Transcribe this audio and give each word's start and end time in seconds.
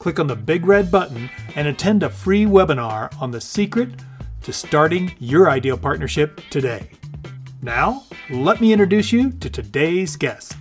click 0.00 0.18
on 0.18 0.26
the 0.26 0.34
big 0.34 0.64
red 0.64 0.90
button 0.90 1.28
and 1.54 1.68
attend 1.68 2.02
a 2.02 2.08
free 2.08 2.46
webinar 2.46 3.14
on 3.20 3.30
the 3.30 3.40
secret 3.40 3.90
to 4.42 4.50
starting 4.50 5.14
your 5.18 5.50
ideal 5.50 5.76
partnership 5.76 6.40
today. 6.48 6.90
Now, 7.60 8.04
let 8.30 8.62
me 8.62 8.72
introduce 8.72 9.12
you 9.12 9.30
to 9.32 9.50
today's 9.50 10.16
guest. 10.16 10.56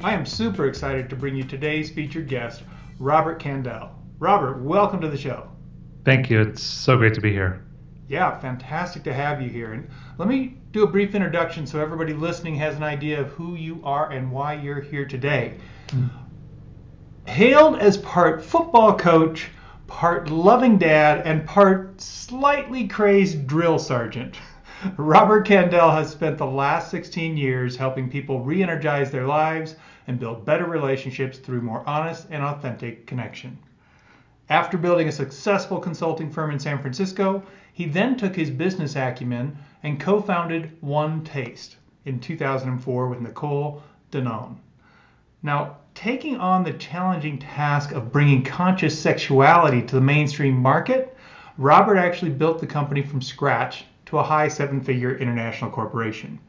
I 0.00 0.14
am 0.14 0.24
super 0.24 0.66
excited 0.66 1.10
to 1.10 1.16
bring 1.16 1.36
you 1.36 1.44
today's 1.44 1.90
featured 1.90 2.28
guest, 2.28 2.62
Robert 2.98 3.42
Kandell. 3.42 3.90
Robert, 4.18 4.62
welcome 4.62 5.02
to 5.02 5.08
the 5.08 5.18
show. 5.18 5.46
Thank 6.06 6.30
you. 6.30 6.40
It's 6.40 6.62
so 6.62 6.96
great 6.96 7.12
to 7.12 7.20
be 7.20 7.30
here. 7.30 7.66
Yeah, 8.08 8.38
fantastic 8.40 9.04
to 9.04 9.12
have 9.12 9.42
you 9.42 9.50
here. 9.50 9.74
And 9.74 9.86
let 10.16 10.28
me 10.28 10.56
do 10.70 10.82
a 10.82 10.86
brief 10.86 11.14
introduction 11.14 11.66
so 11.66 11.78
everybody 11.78 12.14
listening 12.14 12.54
has 12.54 12.74
an 12.76 12.82
idea 12.82 13.20
of 13.20 13.28
who 13.28 13.54
you 13.54 13.82
are 13.84 14.10
and 14.12 14.32
why 14.32 14.54
you're 14.54 14.80
here 14.80 15.04
today. 15.04 15.58
Mm 15.88 16.08
hailed 17.28 17.78
as 17.78 17.98
part 17.98 18.42
football 18.42 18.96
coach, 18.96 19.50
part 19.86 20.30
loving 20.30 20.78
dad, 20.78 21.26
and 21.26 21.46
part 21.46 22.00
slightly 22.00 22.88
crazed 22.88 23.46
drill 23.46 23.78
sergeant. 23.78 24.34
Robert 24.96 25.46
Kandell 25.46 25.92
has 25.92 26.10
spent 26.10 26.38
the 26.38 26.46
last 26.46 26.90
16 26.90 27.36
years 27.36 27.76
helping 27.76 28.08
people 28.08 28.40
re 28.40 28.62
energize 28.62 29.10
their 29.10 29.26
lives 29.26 29.76
and 30.06 30.18
build 30.18 30.46
better 30.46 30.64
relationships 30.64 31.38
through 31.38 31.60
more 31.60 31.86
honest 31.86 32.26
and 32.30 32.42
authentic 32.42 33.06
connection. 33.06 33.58
After 34.48 34.78
building 34.78 35.08
a 35.08 35.12
successful 35.12 35.78
consulting 35.78 36.30
firm 36.30 36.50
in 36.50 36.58
San 36.58 36.78
Francisco, 36.78 37.42
he 37.74 37.84
then 37.84 38.16
took 38.16 38.34
his 38.34 38.50
business 38.50 38.96
acumen 38.96 39.58
and 39.82 40.00
co 40.00 40.22
founded 40.22 40.72
One 40.80 41.22
Taste 41.24 41.76
in 42.06 42.20
2004 42.20 43.06
with 43.06 43.20
Nicole 43.20 43.82
Daedone. 44.10 44.56
Now, 45.40 45.76
taking 45.94 46.36
on 46.38 46.64
the 46.64 46.72
challenging 46.72 47.38
task 47.38 47.92
of 47.92 48.10
bringing 48.10 48.42
conscious 48.42 48.98
sexuality 48.98 49.82
to 49.82 49.94
the 49.94 50.00
mainstream 50.00 50.56
market, 50.56 51.16
Robert 51.56 51.96
actually 51.96 52.32
built 52.32 52.58
the 52.58 52.66
company 52.66 53.02
from 53.02 53.22
scratch 53.22 53.84
to 54.06 54.18
a 54.18 54.22
high 54.24 54.48
seven 54.48 54.80
figure 54.80 55.16
international 55.16 55.70
corporation. 55.70 56.40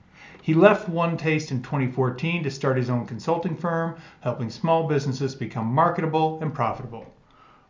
He 0.41 0.55
left 0.55 0.89
One 0.89 1.17
Taste 1.17 1.51
in 1.51 1.61
2014 1.61 2.41
to 2.41 2.49
start 2.49 2.77
his 2.77 2.89
own 2.89 3.05
consulting 3.05 3.55
firm, 3.55 3.97
helping 4.21 4.49
small 4.49 4.87
businesses 4.87 5.35
become 5.35 5.67
marketable 5.67 6.39
and 6.41 6.51
profitable. 6.51 7.05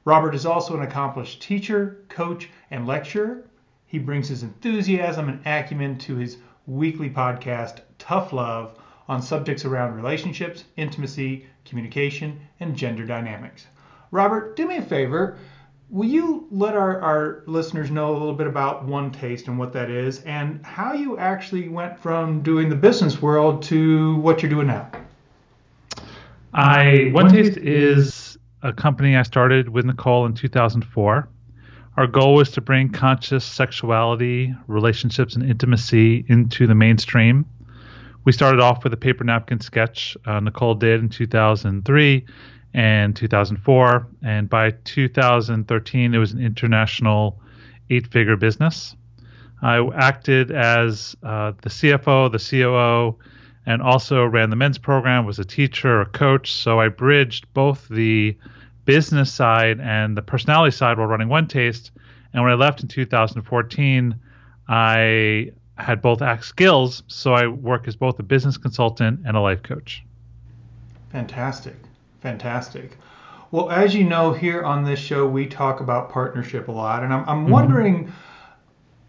Robert 0.05 0.33
is 0.33 0.45
also 0.45 0.77
an 0.77 0.83
accomplished 0.83 1.41
teacher, 1.41 1.97
coach, 2.07 2.49
and 2.71 2.87
lecturer. 2.87 3.43
He 3.85 3.99
brings 3.99 4.29
his 4.29 4.43
enthusiasm 4.43 5.27
and 5.27 5.45
acumen 5.45 5.97
to 5.97 6.15
his 6.15 6.37
weekly 6.65 7.09
podcast, 7.09 7.81
Tough 7.97 8.31
Love, 8.31 8.78
on 9.09 9.23
subjects 9.23 9.65
around 9.65 9.95
relationships, 9.95 10.63
intimacy, 10.77 11.47
communication, 11.65 12.39
and 12.59 12.75
gender 12.75 13.05
dynamics. 13.05 13.65
Robert, 14.11 14.55
do 14.55 14.67
me 14.67 14.77
a 14.77 14.81
favor. 14.83 15.37
Will 15.89 16.07
you 16.07 16.47
let 16.51 16.75
our, 16.75 17.01
our 17.01 17.43
listeners 17.47 17.89
know 17.89 18.11
a 18.11 18.17
little 18.17 18.35
bit 18.35 18.45
about 18.45 18.85
One 18.85 19.11
Taste 19.11 19.47
and 19.47 19.57
what 19.57 19.73
that 19.73 19.89
is 19.89 20.21
and 20.21 20.63
how 20.63 20.93
you 20.93 21.17
actually 21.17 21.67
went 21.67 21.97
from 21.99 22.43
doing 22.43 22.69
the 22.69 22.75
business 22.75 23.19
world 23.19 23.63
to 23.63 24.15
what 24.17 24.43
you're 24.43 24.51
doing 24.51 24.67
now? 24.67 24.91
I 26.53 27.09
One 27.11 27.29
Taste 27.29 27.57
is 27.57 28.37
a 28.61 28.71
company 28.71 29.17
I 29.17 29.23
started 29.23 29.69
with 29.69 29.85
Nicole 29.85 30.27
in 30.27 30.35
2004. 30.35 31.27
Our 31.97 32.07
goal 32.07 32.35
was 32.35 32.51
to 32.51 32.61
bring 32.61 32.91
conscious 32.91 33.43
sexuality, 33.43 34.53
relationships, 34.67 35.35
and 35.35 35.49
intimacy 35.49 36.23
into 36.27 36.67
the 36.67 36.75
mainstream 36.75 37.45
we 38.25 38.31
started 38.31 38.59
off 38.59 38.83
with 38.83 38.93
a 38.93 38.97
paper 38.97 39.23
napkin 39.23 39.59
sketch 39.59 40.17
uh, 40.25 40.39
Nicole 40.39 40.75
did 40.75 40.99
in 40.99 41.09
2003 41.09 42.25
and 42.73 43.15
2004. 43.15 44.07
And 44.23 44.49
by 44.49 44.71
2013, 44.83 46.13
it 46.13 46.17
was 46.17 46.33
an 46.33 46.41
international 46.41 47.39
eight 47.89 48.07
figure 48.07 48.35
business. 48.35 48.95
I 49.61 49.85
acted 49.95 50.51
as 50.51 51.15
uh, 51.23 51.53
the 51.61 51.69
CFO, 51.69 52.31
the 52.31 52.37
COO, 52.39 53.17
and 53.65 53.81
also 53.81 54.25
ran 54.25 54.49
the 54.49 54.55
men's 54.55 54.77
program, 54.77 55.25
was 55.25 55.39
a 55.39 55.45
teacher, 55.45 56.01
a 56.01 56.05
coach. 56.05 56.53
So 56.53 56.79
I 56.79 56.87
bridged 56.87 57.51
both 57.53 57.87
the 57.89 58.37
business 58.85 59.31
side 59.31 59.79
and 59.79 60.15
the 60.15 60.21
personality 60.21 60.75
side 60.75 60.97
while 60.97 61.07
running 61.07 61.29
One 61.29 61.47
Taste. 61.47 61.91
And 62.33 62.41
when 62.43 62.51
I 62.51 62.55
left 62.55 62.81
in 62.81 62.87
2014, 62.87 64.15
I 64.67 65.51
had 65.79 66.01
both 66.01 66.21
act 66.21 66.45
skills, 66.45 67.03
so 67.07 67.33
I 67.33 67.47
work 67.47 67.87
as 67.87 67.95
both 67.95 68.19
a 68.19 68.23
business 68.23 68.57
consultant 68.57 69.21
and 69.25 69.35
a 69.35 69.39
life 69.39 69.63
coach. 69.63 70.03
Fantastic. 71.11 71.75
Fantastic. 72.21 72.97
Well, 73.51 73.71
as 73.71 73.95
you 73.95 74.03
know, 74.03 74.31
here 74.31 74.63
on 74.63 74.83
this 74.83 74.99
show, 74.99 75.27
we 75.27 75.47
talk 75.47 75.79
about 75.79 76.11
partnership 76.11 76.67
a 76.67 76.71
lot, 76.71 77.03
and 77.03 77.13
I'm, 77.13 77.27
I'm 77.27 77.43
mm-hmm. 77.43 77.51
wondering, 77.51 78.13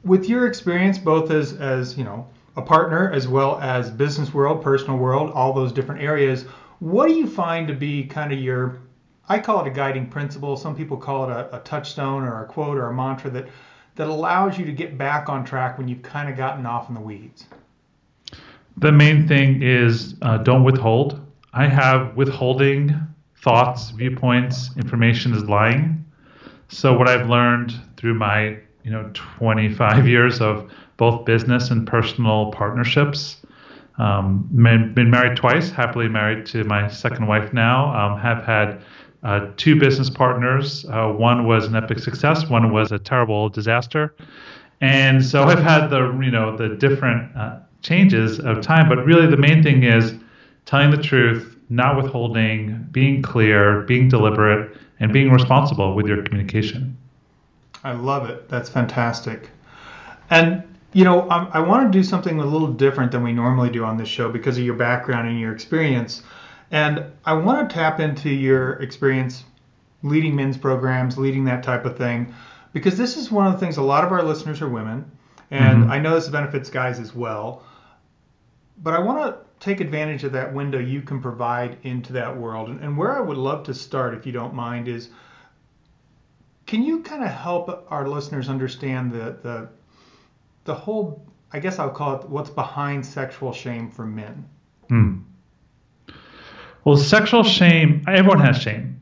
with 0.04 0.28
your 0.28 0.46
experience, 0.46 0.98
both 0.98 1.30
as 1.30 1.52
as 1.54 1.98
you 1.98 2.04
know 2.04 2.26
a 2.56 2.62
partner 2.62 3.12
as 3.12 3.28
well 3.28 3.60
as 3.60 3.90
business 3.90 4.32
world, 4.32 4.62
personal 4.62 4.96
world, 4.96 5.30
all 5.32 5.52
those 5.52 5.72
different 5.72 6.02
areas, 6.02 6.44
what 6.78 7.08
do 7.08 7.14
you 7.14 7.26
find 7.26 7.68
to 7.68 7.74
be 7.74 8.04
kind 8.04 8.32
of 8.32 8.40
your 8.40 8.80
I 9.28 9.38
call 9.38 9.64
it 9.64 9.68
a 9.68 9.70
guiding 9.70 10.08
principle. 10.08 10.56
Some 10.56 10.74
people 10.74 10.96
call 10.96 11.30
it 11.30 11.32
a, 11.32 11.56
a 11.56 11.60
touchstone 11.60 12.24
or 12.24 12.42
a 12.42 12.46
quote 12.46 12.76
or 12.76 12.88
a 12.88 12.92
mantra 12.92 13.30
that 13.30 13.46
that 13.96 14.08
allows 14.08 14.58
you 14.58 14.64
to 14.64 14.72
get 14.72 14.96
back 14.96 15.28
on 15.28 15.44
track 15.44 15.78
when 15.78 15.88
you've 15.88 16.02
kind 16.02 16.28
of 16.28 16.36
gotten 16.36 16.66
off 16.66 16.88
in 16.88 16.94
the 16.94 17.00
weeds? 17.00 17.46
The 18.76 18.92
main 18.92 19.28
thing 19.28 19.62
is 19.62 20.14
uh, 20.22 20.38
don't 20.38 20.64
withhold. 20.64 21.20
I 21.52 21.66
have 21.66 22.16
withholding 22.16 22.94
thoughts, 23.42 23.90
viewpoints, 23.90 24.70
information 24.76 25.34
is 25.34 25.44
lying. 25.44 26.04
So 26.68 26.96
what 26.96 27.08
I've 27.08 27.28
learned 27.28 27.74
through 27.96 28.14
my 28.14 28.58
you 28.84 28.90
know 28.90 29.10
25 29.14 30.08
years 30.08 30.40
of 30.40 30.70
both 30.96 31.24
business 31.24 31.70
and 31.70 31.86
personal 31.86 32.50
partnerships. 32.52 33.36
Um, 33.98 34.48
been 34.52 35.10
married 35.10 35.36
twice, 35.36 35.70
happily 35.70 36.08
married 36.08 36.46
to 36.46 36.64
my 36.64 36.88
second 36.88 37.26
wife 37.26 37.52
now. 37.52 37.94
Um, 37.94 38.18
have 38.18 38.44
had 38.44 38.80
uh, 39.22 39.48
two 39.56 39.78
business 39.78 40.08
partners. 40.08 40.84
Uh, 40.86 41.08
one 41.08 41.46
was 41.46 41.66
an 41.66 41.76
epic 41.76 41.98
success. 41.98 42.48
One 42.48 42.72
was 42.72 42.92
a 42.92 42.98
terrible 42.98 43.48
disaster. 43.48 44.14
And 44.80 45.24
so 45.24 45.44
I've 45.44 45.62
had 45.62 45.88
the 45.88 46.18
you 46.22 46.30
know 46.30 46.56
the 46.56 46.70
different 46.70 47.36
uh, 47.36 47.58
changes 47.82 48.40
of 48.40 48.62
time, 48.62 48.88
but 48.88 49.04
really 49.04 49.26
the 49.26 49.36
main 49.36 49.62
thing 49.62 49.82
is 49.82 50.14
telling 50.64 50.90
the 50.90 51.02
truth, 51.02 51.56
not 51.68 52.02
withholding, 52.02 52.86
being 52.90 53.20
clear, 53.20 53.82
being 53.82 54.08
deliberate, 54.08 54.74
and 55.00 55.12
being 55.12 55.30
responsible 55.30 55.94
with 55.94 56.06
your 56.06 56.22
communication. 56.22 56.96
I 57.84 57.92
love 57.92 58.28
it. 58.28 58.48
That's 58.48 58.68
fantastic. 58.68 59.50
And 60.30 60.62
you 60.92 61.04
know, 61.04 61.28
I, 61.28 61.44
I 61.54 61.60
want 61.60 61.90
to 61.90 61.98
do 61.98 62.02
something 62.02 62.40
a 62.40 62.44
little 62.44 62.72
different 62.72 63.12
than 63.12 63.22
we 63.22 63.32
normally 63.32 63.70
do 63.70 63.84
on 63.84 63.96
this 63.96 64.08
show 64.08 64.30
because 64.30 64.58
of 64.58 64.64
your 64.64 64.74
background 64.74 65.28
and 65.28 65.38
your 65.38 65.52
experience. 65.52 66.22
And 66.70 67.04
I 67.24 67.34
want 67.34 67.68
to 67.68 67.74
tap 67.74 68.00
into 68.00 68.30
your 68.30 68.74
experience 68.74 69.44
leading 70.02 70.36
men's 70.36 70.56
programs, 70.56 71.18
leading 71.18 71.44
that 71.44 71.62
type 71.62 71.84
of 71.84 71.98
thing, 71.98 72.34
because 72.72 72.96
this 72.96 73.16
is 73.16 73.30
one 73.30 73.46
of 73.46 73.52
the 73.52 73.58
things 73.58 73.76
a 73.76 73.82
lot 73.82 74.04
of 74.04 74.12
our 74.12 74.22
listeners 74.22 74.62
are 74.62 74.68
women, 74.68 75.10
and 75.50 75.82
mm-hmm. 75.82 75.90
I 75.90 75.98
know 75.98 76.14
this 76.14 76.28
benefits 76.28 76.70
guys 76.70 77.00
as 77.00 77.14
well. 77.14 77.64
But 78.82 78.94
I 78.94 79.00
want 79.00 79.18
to 79.18 79.40
take 79.58 79.80
advantage 79.80 80.24
of 80.24 80.32
that 80.32 80.54
window 80.54 80.78
you 80.78 81.02
can 81.02 81.20
provide 81.20 81.76
into 81.82 82.14
that 82.14 82.36
world. 82.36 82.70
And, 82.70 82.80
and 82.80 82.96
where 82.96 83.14
I 83.14 83.20
would 83.20 83.36
love 83.36 83.64
to 83.64 83.74
start, 83.74 84.14
if 84.14 84.24
you 84.24 84.32
don't 84.32 84.54
mind, 84.54 84.88
is 84.88 85.10
can 86.66 86.82
you 86.82 87.02
kind 87.02 87.22
of 87.22 87.30
help 87.30 87.86
our 87.90 88.08
listeners 88.08 88.48
understand 88.48 89.12
the, 89.12 89.36
the, 89.42 89.68
the 90.64 90.74
whole, 90.74 91.26
I 91.52 91.58
guess 91.58 91.78
I'll 91.78 91.90
call 91.90 92.20
it 92.20 92.28
what's 92.28 92.48
behind 92.48 93.04
sexual 93.04 93.52
shame 93.52 93.90
for 93.90 94.06
men? 94.06 94.48
Mm. 94.88 95.24
Well, 96.84 96.96
sexual 96.96 97.42
shame, 97.42 98.02
everyone 98.08 98.40
has 98.40 98.58
shame. 98.58 99.00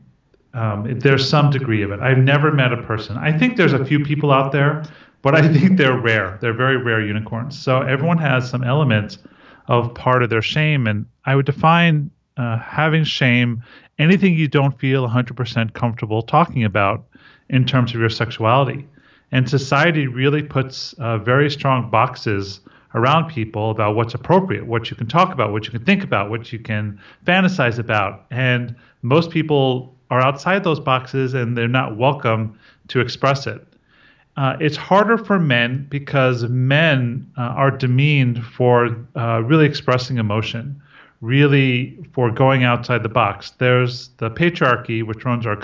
Um, 0.53 0.99
there's 0.99 1.27
some 1.29 1.49
degree 1.51 1.83
of 1.83 1.91
it. 1.91 1.99
I've 1.99 2.17
never 2.17 2.51
met 2.51 2.73
a 2.73 2.81
person. 2.83 3.17
I 3.17 3.37
think 3.37 3.55
there's 3.55 3.73
a 3.73 3.85
few 3.85 4.03
people 4.03 4.31
out 4.31 4.51
there, 4.51 4.83
but 5.21 5.35
I 5.35 5.47
think 5.53 5.77
they're 5.77 5.97
rare. 5.97 6.37
They're 6.41 6.53
very 6.53 6.77
rare 6.77 7.05
unicorns. 7.05 7.57
So 7.57 7.81
everyone 7.81 8.17
has 8.17 8.49
some 8.49 8.63
elements 8.63 9.19
of 9.67 9.93
part 9.93 10.23
of 10.23 10.29
their 10.29 10.41
shame. 10.41 10.87
And 10.87 11.05
I 11.25 11.35
would 11.35 11.45
define 11.45 12.09
uh, 12.37 12.57
having 12.57 13.03
shame 13.03 13.63
anything 13.99 14.33
you 14.33 14.47
don't 14.47 14.77
feel 14.79 15.07
100% 15.07 15.73
comfortable 15.73 16.21
talking 16.21 16.63
about 16.63 17.05
in 17.49 17.65
terms 17.65 17.93
of 17.93 17.99
your 17.99 18.09
sexuality. 18.09 18.87
And 19.31 19.47
society 19.47 20.07
really 20.07 20.41
puts 20.41 20.93
uh, 20.93 21.19
very 21.19 21.51
strong 21.51 21.91
boxes 21.91 22.61
around 22.95 23.29
people 23.29 23.69
about 23.71 23.95
what's 23.95 24.13
appropriate, 24.13 24.65
what 24.65 24.89
you 24.89 24.95
can 24.95 25.07
talk 25.07 25.31
about, 25.31 25.51
what 25.51 25.65
you 25.65 25.71
can 25.71 25.83
think 25.85 26.03
about, 26.03 26.29
what 26.29 26.51
you 26.51 26.59
can 26.59 26.99
fantasize 27.25 27.77
about. 27.77 28.25
And 28.31 28.75
most 29.01 29.29
people 29.29 29.95
are 30.09 30.21
outside 30.21 30.63
those 30.63 30.79
boxes 30.79 31.33
and 31.33 31.57
they're 31.57 31.67
not 31.67 31.97
welcome 31.97 32.57
to 32.87 32.99
express 32.99 33.45
it. 33.45 33.65
Uh, 34.37 34.55
it's 34.59 34.77
harder 34.77 35.17
for 35.17 35.37
men 35.37 35.85
because 35.89 36.43
men 36.45 37.29
uh, 37.37 37.41
are 37.41 37.71
demeaned 37.71 38.43
for 38.43 38.95
uh, 39.15 39.41
really 39.41 39.65
expressing 39.65 40.17
emotion, 40.17 40.81
really 41.21 41.97
for 42.13 42.31
going 42.31 42.63
outside 42.63 43.03
the 43.03 43.09
box. 43.09 43.51
There's 43.57 44.09
the 44.17 44.31
patriarchy, 44.31 45.05
which 45.05 45.25
runs 45.25 45.45
our, 45.45 45.57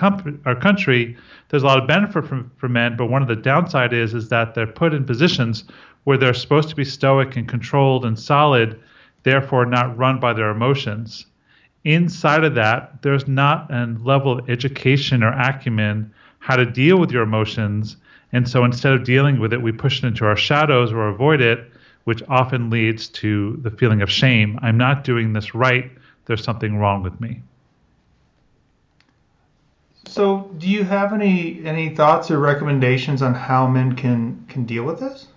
our 0.45 0.55
country. 0.55 1.15
There's 1.49 1.63
a 1.63 1.65
lot 1.65 1.79
of 1.79 1.87
benefit 1.87 2.25
for, 2.25 2.45
for 2.57 2.67
men, 2.67 2.97
but 2.97 3.05
one 3.05 3.21
of 3.21 3.29
the 3.29 3.35
downside 3.35 3.93
is 3.93 4.13
is 4.13 4.27
that 4.29 4.55
they're 4.55 4.67
put 4.67 4.93
in 4.93 5.05
positions 5.05 5.63
where 6.05 6.17
they're 6.17 6.33
supposed 6.33 6.69
to 6.69 6.75
be 6.75 6.85
stoic 6.85 7.35
and 7.35 7.47
controlled 7.47 8.05
and 8.05 8.17
solid, 8.17 8.79
therefore 9.23 9.65
not 9.65 9.97
run 9.97 10.19
by 10.19 10.31
their 10.33 10.49
emotions. 10.49 11.25
Inside 11.83 12.43
of 12.43 12.55
that, 12.55 13.01
there's 13.01 13.27
not 13.27 13.69
a 13.71 13.85
level 14.01 14.39
of 14.39 14.49
education 14.49 15.23
or 15.23 15.33
acumen 15.33 16.13
how 16.39 16.55
to 16.55 16.65
deal 16.65 16.97
with 16.97 17.11
your 17.11 17.23
emotions. 17.23 17.97
And 18.31 18.47
so 18.47 18.63
instead 18.63 18.93
of 18.93 19.03
dealing 19.03 19.39
with 19.39 19.51
it, 19.51 19.61
we 19.61 19.71
push 19.71 20.03
it 20.03 20.07
into 20.07 20.25
our 20.25 20.35
shadows 20.35 20.93
or 20.93 21.07
avoid 21.07 21.41
it, 21.41 21.71
which 22.05 22.21
often 22.29 22.69
leads 22.69 23.07
to 23.09 23.57
the 23.63 23.71
feeling 23.71 24.01
of 24.01 24.11
shame. 24.11 24.59
I'm 24.61 24.77
not 24.77 25.03
doing 25.03 25.33
this 25.33 25.55
right. 25.55 25.91
There's 26.25 26.43
something 26.43 26.77
wrong 26.77 27.01
with 27.01 27.19
me. 27.19 27.41
So, 30.07 30.51
do 30.59 30.69
you 30.69 30.83
have 30.83 31.13
any 31.13 31.65
any 31.65 31.95
thoughts 31.95 32.29
or 32.29 32.39
recommendations 32.39 33.23
on 33.23 33.33
how 33.33 33.67
men 33.67 33.95
can 33.95 34.45
can 34.47 34.65
deal 34.65 34.83
with 34.83 34.99
this? 34.99 35.27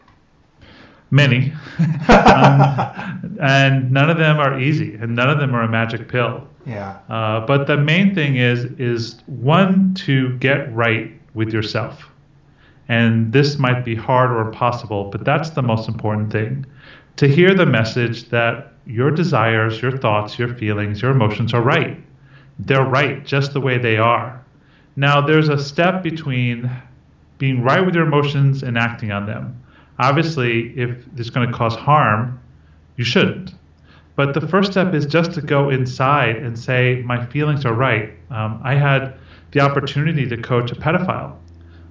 Many, 1.10 1.52
um, 2.08 3.38
and 3.40 3.90
none 3.90 4.10
of 4.10 4.18
them 4.18 4.38
are 4.38 4.58
easy, 4.60 4.94
and 4.94 5.14
none 5.14 5.30
of 5.30 5.38
them 5.38 5.54
are 5.54 5.62
a 5.62 5.68
magic 5.68 6.08
pill. 6.08 6.46
Yeah. 6.66 6.98
Uh, 7.08 7.46
but 7.46 7.66
the 7.66 7.76
main 7.76 8.14
thing 8.14 8.36
is 8.36 8.64
is 8.78 9.20
one 9.26 9.94
to 9.94 10.36
get 10.38 10.74
right 10.74 11.10
with 11.34 11.52
yourself, 11.52 12.10
and 12.88 13.32
this 13.32 13.58
might 13.58 13.84
be 13.84 13.94
hard 13.94 14.30
or 14.30 14.40
impossible, 14.40 15.04
but 15.10 15.24
that's 15.24 15.50
the 15.50 15.62
most 15.62 15.88
important 15.88 16.30
thing. 16.32 16.66
To 17.16 17.26
hear 17.26 17.54
the 17.54 17.66
message 17.66 18.28
that 18.28 18.72
your 18.86 19.10
desires, 19.10 19.82
your 19.82 19.96
thoughts, 19.96 20.38
your 20.38 20.54
feelings, 20.54 21.02
your 21.02 21.10
emotions 21.10 21.52
are 21.52 21.62
right. 21.62 22.02
They're 22.58 22.84
right 22.84 23.24
just 23.24 23.52
the 23.52 23.60
way 23.60 23.78
they 23.78 23.98
are. 23.98 24.44
Now, 24.96 25.20
there's 25.20 25.48
a 25.48 25.62
step 25.62 26.02
between 26.02 26.70
being 27.36 27.62
right 27.62 27.84
with 27.84 27.94
your 27.94 28.06
emotions 28.06 28.62
and 28.62 28.76
acting 28.76 29.12
on 29.12 29.26
them. 29.26 29.62
Obviously, 29.98 30.78
if 30.78 30.96
it's 31.16 31.30
going 31.30 31.50
to 31.50 31.52
cause 31.52 31.74
harm, 31.74 32.40
you 32.96 33.04
shouldn't. 33.04 33.54
But 34.16 34.34
the 34.34 34.46
first 34.46 34.72
step 34.72 34.94
is 34.94 35.06
just 35.06 35.32
to 35.34 35.40
go 35.40 35.70
inside 35.70 36.36
and 36.36 36.58
say, 36.58 37.02
my 37.04 37.24
feelings 37.26 37.64
are 37.64 37.72
right. 37.72 38.12
Um, 38.30 38.60
I 38.64 38.74
had 38.74 39.14
the 39.52 39.60
opportunity 39.60 40.28
to 40.28 40.36
coach 40.36 40.72
a 40.72 40.74
pedophile 40.74 41.36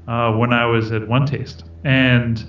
uh, 0.07 0.33
when 0.33 0.54
I 0.54 0.65
was 0.65 0.92
at 0.92 1.07
One 1.07 1.25
Taste, 1.25 1.63
and 1.83 2.44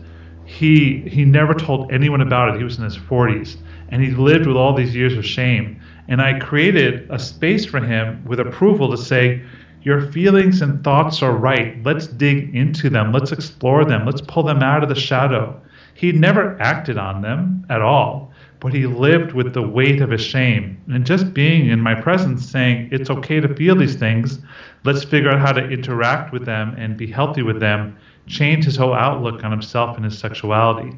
he 0.44 1.02
he 1.08 1.24
never 1.24 1.54
told 1.54 1.92
anyone 1.92 2.20
about 2.20 2.54
it. 2.54 2.58
He 2.58 2.64
was 2.64 2.78
in 2.78 2.84
his 2.84 2.96
40s, 2.96 3.56
and 3.90 4.02
he 4.02 4.10
lived 4.10 4.46
with 4.46 4.56
all 4.56 4.74
these 4.74 4.94
years 4.94 5.16
of 5.16 5.24
shame. 5.24 5.80
And 6.08 6.22
I 6.22 6.38
created 6.38 7.06
a 7.10 7.18
space 7.18 7.66
for 7.66 7.80
him 7.80 8.24
with 8.24 8.40
approval 8.40 8.90
to 8.90 8.96
say, 8.96 9.42
your 9.82 10.10
feelings 10.12 10.62
and 10.62 10.82
thoughts 10.82 11.22
are 11.22 11.32
right. 11.32 11.82
Let's 11.84 12.06
dig 12.06 12.54
into 12.54 12.90
them. 12.90 13.12
Let's 13.12 13.32
explore 13.32 13.84
them. 13.84 14.04
Let's 14.04 14.20
pull 14.20 14.42
them 14.42 14.62
out 14.62 14.82
of 14.82 14.88
the 14.88 14.94
shadow. 14.94 15.60
He 15.94 16.12
never 16.12 16.60
acted 16.60 16.98
on 16.98 17.22
them 17.22 17.66
at 17.68 17.82
all, 17.82 18.32
but 18.60 18.72
he 18.72 18.86
lived 18.86 19.32
with 19.32 19.52
the 19.52 19.66
weight 19.66 20.00
of 20.00 20.10
his 20.10 20.20
shame. 20.20 20.80
And 20.88 21.04
just 21.04 21.34
being 21.34 21.68
in 21.68 21.80
my 21.80 21.94
presence 21.94 22.48
saying, 22.48 22.90
it's 22.92 23.10
okay 23.10 23.40
to 23.40 23.54
feel 23.54 23.76
these 23.76 23.96
things, 23.96 24.38
let's 24.84 25.04
figure 25.04 25.30
out 25.30 25.40
how 25.40 25.52
to 25.52 25.68
interact 25.68 26.32
with 26.32 26.44
them 26.44 26.74
and 26.78 26.96
be 26.96 27.06
healthy 27.06 27.42
with 27.42 27.58
them, 27.58 27.96
changed 28.26 28.64
his 28.64 28.76
whole 28.76 28.94
outlook 28.94 29.42
on 29.42 29.50
himself 29.50 29.96
and 29.96 30.04
his 30.04 30.16
sexuality. 30.18 30.96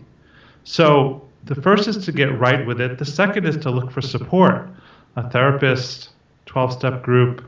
So 0.65 1.27
the 1.44 1.55
first 1.55 1.88
is 1.88 2.05
to 2.05 2.12
get 2.12 2.38
right 2.38 2.67
with 2.67 2.81
it. 2.81 2.99
The 2.99 3.05
second 3.05 3.47
is 3.47 3.56
to 3.59 3.71
look 3.71 3.91
for 3.91 4.03
support 4.03 4.69
a 5.17 5.29
therapist, 5.29 6.11
12 6.47 6.73
step 6.73 7.03
group, 7.03 7.44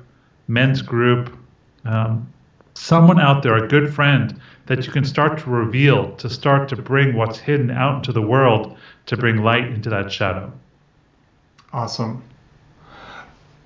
men's 0.52 0.82
group, 0.82 1.36
um, 1.84 2.32
someone 2.74 3.20
out 3.20 3.42
there, 3.42 3.56
a 3.56 3.68
good 3.68 3.92
friend 3.92 4.40
that 4.66 4.86
you 4.86 4.92
can 4.92 5.04
start 5.04 5.38
to 5.38 5.50
reveal, 5.50 6.14
to 6.16 6.28
start 6.28 6.68
to 6.68 6.76
bring 6.76 7.14
what's 7.14 7.38
hidden 7.38 7.70
out 7.70 7.96
into 7.96 8.12
the 8.12 8.22
world, 8.22 8.76
to 9.06 9.16
bring 9.16 9.38
light 9.42 9.66
into 9.66 9.90
that 9.90 10.12
shadow. 10.12 10.52
Awesome. 11.72 12.22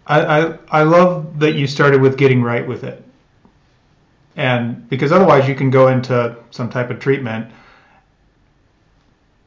I, 0.06 0.20
I, 0.20 0.58
I 0.68 0.82
love 0.84 1.40
that 1.40 1.54
you 1.54 1.66
started 1.66 2.00
with 2.00 2.16
getting 2.16 2.42
right 2.42 2.66
with 2.66 2.84
it. 2.84 3.02
And 4.36 4.88
because 4.88 5.12
otherwise 5.12 5.48
you 5.48 5.54
can 5.54 5.70
go 5.70 5.88
into 5.88 6.36
some 6.50 6.70
type 6.70 6.90
of 6.90 7.00
treatment 7.00 7.50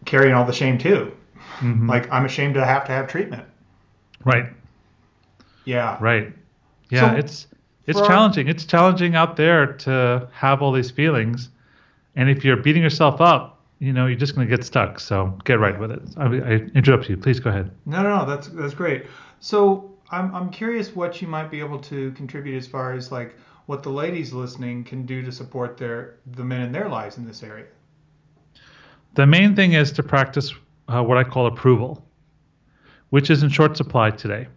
carrying 0.05 0.33
all 0.33 0.45
the 0.45 0.53
shame 0.53 0.77
too. 0.77 1.15
Mm-hmm. 1.59 1.89
Like 1.89 2.11
I'm 2.11 2.25
ashamed 2.25 2.55
to 2.55 2.65
have 2.65 2.85
to 2.85 2.91
have 2.91 3.07
treatment. 3.07 3.45
Right. 4.25 4.47
Yeah. 5.65 5.97
Right. 6.01 6.33
Yeah, 6.89 7.11
so 7.11 7.17
it's 7.17 7.47
it's 7.85 7.99
challenging. 8.01 8.47
Our, 8.47 8.51
it's 8.51 8.65
challenging 8.65 9.15
out 9.15 9.35
there 9.35 9.73
to 9.73 10.27
have 10.31 10.61
all 10.61 10.71
these 10.71 10.91
feelings, 10.91 11.49
and 12.15 12.29
if 12.29 12.43
you're 12.43 12.57
beating 12.57 12.83
yourself 12.83 13.21
up, 13.21 13.59
you 13.79 13.93
know, 13.93 14.05
you're 14.07 14.19
just 14.19 14.35
going 14.35 14.47
to 14.47 14.55
get 14.55 14.65
stuck. 14.65 14.99
So 14.99 15.37
get 15.45 15.59
right 15.59 15.79
with 15.79 15.91
it. 15.91 16.01
I, 16.17 16.25
I 16.25 16.51
interrupt 16.75 17.09
you. 17.09 17.17
Please 17.17 17.39
go 17.39 17.49
ahead. 17.49 17.71
No, 17.85 18.03
no, 18.03 18.17
no. 18.17 18.25
That's 18.25 18.47
that's 18.49 18.73
great. 18.73 19.05
So 19.39 19.91
I'm 20.11 20.33
I'm 20.35 20.49
curious 20.49 20.95
what 20.95 21.21
you 21.21 21.27
might 21.27 21.49
be 21.49 21.59
able 21.59 21.79
to 21.79 22.11
contribute 22.11 22.57
as 22.57 22.67
far 22.67 22.93
as 22.93 23.11
like 23.11 23.35
what 23.67 23.83
the 23.83 23.89
ladies 23.89 24.33
listening 24.33 24.83
can 24.83 25.05
do 25.05 25.21
to 25.21 25.31
support 25.31 25.77
their 25.77 26.15
the 26.33 26.43
men 26.43 26.61
in 26.61 26.71
their 26.71 26.89
lives 26.89 27.17
in 27.17 27.25
this 27.25 27.43
area. 27.43 27.65
The 29.15 29.25
main 29.25 29.55
thing 29.55 29.73
is 29.73 29.91
to 29.93 30.03
practice 30.03 30.53
uh, 30.87 31.03
what 31.03 31.17
I 31.17 31.23
call 31.23 31.47
approval, 31.47 32.05
which 33.09 33.29
is 33.29 33.43
in 33.43 33.49
short 33.49 33.77
supply 33.77 34.11
today. 34.11 34.47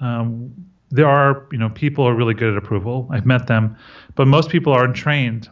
Um, 0.00 0.52
there 0.90 1.08
are 1.08 1.46
you 1.50 1.58
know 1.58 1.68
people 1.70 2.04
are 2.04 2.14
really 2.14 2.34
good 2.34 2.52
at 2.52 2.56
approval. 2.56 3.08
I've 3.10 3.26
met 3.26 3.46
them, 3.46 3.76
but 4.14 4.26
most 4.26 4.50
people 4.50 4.72
aren't 4.72 4.96
trained. 4.96 5.48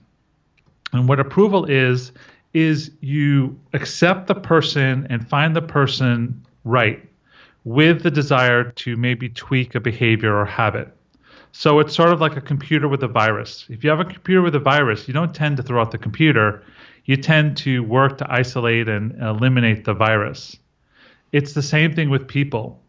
And 0.93 1.09
what 1.09 1.21
approval 1.21 1.65
is 1.65 2.13
is 2.53 2.91
you 3.01 3.59
accept 3.73 4.29
the 4.29 4.35
person 4.35 5.07
and 5.11 5.29
find 5.29 5.57
the 5.57 5.63
person 5.63 6.47
right 6.63 7.07
with 7.65 8.03
the 8.03 8.11
desire 8.11 8.71
to 8.71 8.97
maybe 8.97 9.29
tweak 9.29 9.75
a 9.75 9.81
behavior 9.81 10.37
or 10.37 10.45
habit. 10.45 10.95
So 11.51 11.79
it's 11.81 11.95
sort 11.95 12.11
of 12.11 12.21
like 12.21 12.37
a 12.37 12.41
computer 12.41 12.89
with 12.89 13.03
a 13.03 13.09
virus. 13.09 13.67
If 13.69 13.85
you 13.85 13.91
have 13.91 14.01
a 14.01 14.05
computer 14.05 14.43
with 14.43 14.55
a 14.55 14.61
virus, 14.61 15.09
you 15.09 15.15
don't 15.15 15.35
tend 15.35 15.57
to 15.57 15.63
throw 15.63 15.81
out 15.81 15.91
the 15.91 15.99
computer. 15.99 16.63
You 17.05 17.17
tend 17.17 17.57
to 17.59 17.83
work 17.83 18.19
to 18.19 18.27
isolate 18.31 18.89
and 18.89 19.21
eliminate 19.21 19.85
the 19.85 19.95
virus. 19.95 20.57
It's 21.33 21.53
the 21.53 21.63
same 21.63 21.95
thing 21.95 22.11
with 22.11 22.29
people. 22.29 22.81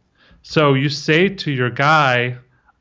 So 0.47 0.75
you 0.75 0.89
say 0.89 1.27
to 1.27 1.51
your 1.51 1.71
guy, 1.71 2.37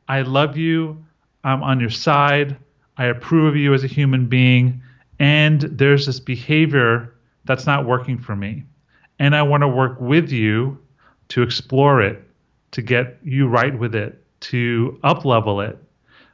I 0.06 0.20
love 0.20 0.58
you, 0.58 1.02
I'm 1.44 1.62
on 1.62 1.80
your 1.80 1.88
side, 1.88 2.58
I 2.98 3.06
approve 3.06 3.46
of 3.46 3.56
you 3.56 3.72
as 3.72 3.82
a 3.82 3.86
human 3.86 4.26
being, 4.26 4.82
and 5.18 5.62
there's 5.62 6.04
this 6.04 6.20
behavior 6.20 7.14
that's 7.46 7.64
not 7.64 7.86
working 7.86 8.18
for 8.18 8.36
me. 8.36 8.64
And 9.18 9.34
I 9.34 9.40
want 9.40 9.62
to 9.62 9.68
work 9.68 9.98
with 9.98 10.30
you 10.30 10.78
to 11.28 11.40
explore 11.40 12.02
it, 12.02 12.22
to 12.72 12.82
get 12.82 13.18
you 13.24 13.48
right 13.48 13.76
with 13.76 13.94
it, 13.94 14.22
to 14.40 15.00
up 15.02 15.24
level 15.24 15.62
it. 15.62 15.78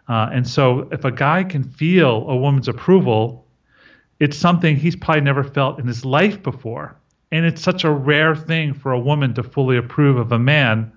Uh, 0.08 0.30
and 0.32 0.46
so 0.46 0.88
if 0.90 1.04
a 1.04 1.12
guy 1.12 1.44
can 1.44 1.62
feel 1.62 2.28
a 2.28 2.36
woman's 2.36 2.66
approval, 2.66 3.46
it's 4.18 4.36
something 4.36 4.74
he's 4.74 4.96
probably 4.96 5.20
never 5.20 5.44
felt 5.44 5.78
in 5.78 5.86
his 5.86 6.04
life 6.04 6.42
before. 6.42 6.96
And 7.30 7.46
it's 7.46 7.62
such 7.62 7.84
a 7.84 7.90
rare 7.90 8.34
thing 8.34 8.74
for 8.74 8.90
a 8.90 8.98
woman 8.98 9.32
to 9.34 9.44
fully 9.44 9.76
approve 9.76 10.16
of 10.16 10.32
a 10.32 10.38
man 10.38 10.90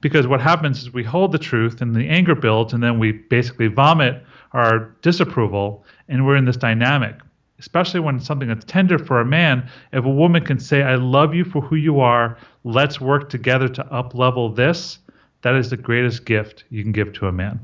because 0.00 0.26
what 0.26 0.40
happens 0.40 0.82
is 0.82 0.92
we 0.92 1.04
hold 1.04 1.32
the 1.32 1.38
truth 1.38 1.80
and 1.80 1.94
the 1.94 2.08
anger 2.08 2.34
builds 2.34 2.72
and 2.72 2.82
then 2.82 2.98
we 2.98 3.12
basically 3.12 3.66
vomit 3.66 4.22
our 4.52 4.94
disapproval 5.02 5.84
and 6.08 6.26
we're 6.26 6.36
in 6.36 6.44
this 6.44 6.56
dynamic. 6.56 7.16
Especially 7.58 7.98
when 7.98 8.16
it's 8.16 8.26
something 8.26 8.48
that's 8.48 8.64
tender 8.64 8.98
for 8.98 9.20
a 9.20 9.24
man 9.24 9.68
if 9.92 10.04
a 10.04 10.08
woman 10.08 10.44
can 10.44 10.60
say 10.60 10.82
i 10.82 10.94
love 10.94 11.34
you 11.34 11.44
for 11.44 11.60
who 11.60 11.74
you 11.74 11.98
are 11.98 12.38
let's 12.62 13.00
work 13.00 13.28
together 13.28 13.66
to 13.66 13.84
up 13.92 14.14
level 14.14 14.48
this 14.48 15.00
that 15.42 15.54
is 15.54 15.70
the 15.70 15.76
greatest 15.76 16.24
gift 16.24 16.64
you 16.70 16.82
can 16.82 16.92
give 16.92 17.12
to 17.14 17.26
a 17.26 17.32
man. 17.32 17.60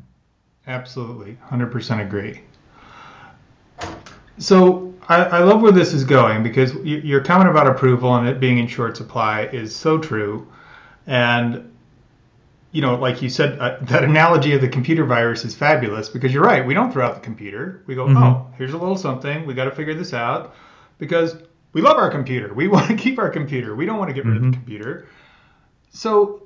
Absolutely. 0.66 1.36
100% 1.48 2.00
agree. 2.00 2.40
So 4.38 4.94
I, 5.08 5.24
I 5.24 5.38
love 5.40 5.60
where 5.60 5.72
this 5.72 5.92
is 5.92 6.04
going 6.04 6.42
because 6.42 6.74
your 6.84 7.20
comment 7.20 7.50
about 7.50 7.66
approval 7.66 8.14
and 8.14 8.28
it 8.28 8.40
being 8.40 8.58
in 8.58 8.66
short 8.66 8.96
supply 8.96 9.42
is 9.46 9.74
so 9.74 9.98
true. 9.98 10.50
And 11.06 11.70
you 12.74 12.80
know, 12.82 12.96
like 12.96 13.22
you 13.22 13.28
said, 13.28 13.56
uh, 13.60 13.76
that 13.82 14.02
analogy 14.02 14.52
of 14.52 14.60
the 14.60 14.68
computer 14.68 15.04
virus 15.04 15.44
is 15.44 15.54
fabulous 15.54 16.08
because 16.08 16.34
you're 16.34 16.42
right. 16.42 16.66
We 16.66 16.74
don't 16.74 16.92
throw 16.92 17.06
out 17.06 17.14
the 17.14 17.20
computer. 17.20 17.84
We 17.86 17.94
go, 17.94 18.06
Mhm. 18.08 18.16
oh, 18.20 18.52
here's 18.58 18.72
a 18.72 18.76
little 18.78 18.96
something. 18.96 19.46
We 19.46 19.54
got 19.54 19.66
to 19.66 19.70
figure 19.70 19.94
this 19.94 20.12
out 20.12 20.54
because 20.98 21.36
we 21.72 21.82
love 21.82 21.96
our 21.98 22.10
computer. 22.10 22.52
We 22.52 22.66
want 22.74 22.88
to 22.88 22.96
keep 22.96 23.20
our 23.20 23.30
computer. 23.30 23.76
We 23.76 23.86
don't 23.86 23.96
want 23.98 24.08
to 24.10 24.12
get 24.14 24.24
rid 24.26 24.36
of 24.38 24.42
Mhm. 24.42 24.50
the 24.50 24.56
computer. 24.56 25.06
So 25.90 26.42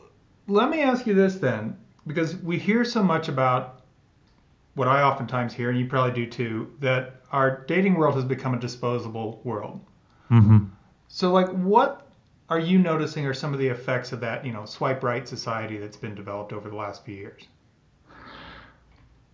let 0.49 0.69
me 0.69 0.83
ask 0.83 1.07
you 1.07 1.15
this 1.15 1.37
then, 1.37 1.79
because 2.07 2.37
we 2.37 2.59
hear 2.59 2.85
so 2.85 3.03
much 3.03 3.29
about 3.29 3.81
what 4.75 4.87
I 4.87 5.03
oftentimes 5.03 5.55
hear, 5.55 5.71
and 5.71 5.79
you 5.79 5.87
probably 5.87 6.13
do 6.13 6.27
too, 6.31 6.69
that 6.81 7.23
our 7.33 7.65
dating 7.67 7.95
world 7.95 8.17
has 8.17 8.25
become 8.25 8.53
a 8.53 8.59
disposable 8.59 9.41
world. 9.45 9.81
hmm 10.29 10.59
So, 11.09 11.33
like, 11.33 11.49
what 11.49 12.07
are 12.49 12.59
you 12.59 12.79
noticing 12.79 13.27
are 13.27 13.35
some 13.35 13.53
of 13.53 13.59
the 13.59 13.69
effects 13.69 14.13
of 14.13 14.21
that, 14.21 14.45
you 14.45 14.53
know, 14.53 14.65
swipe 14.65 15.03
right 15.03 15.29
society 15.29 15.77
that's 15.79 15.97
been 15.97 16.15
developed 16.15 16.53
over 16.53 16.69
the 16.69 16.77
last 16.77 17.05
few 17.05 17.15
years? 17.15 17.43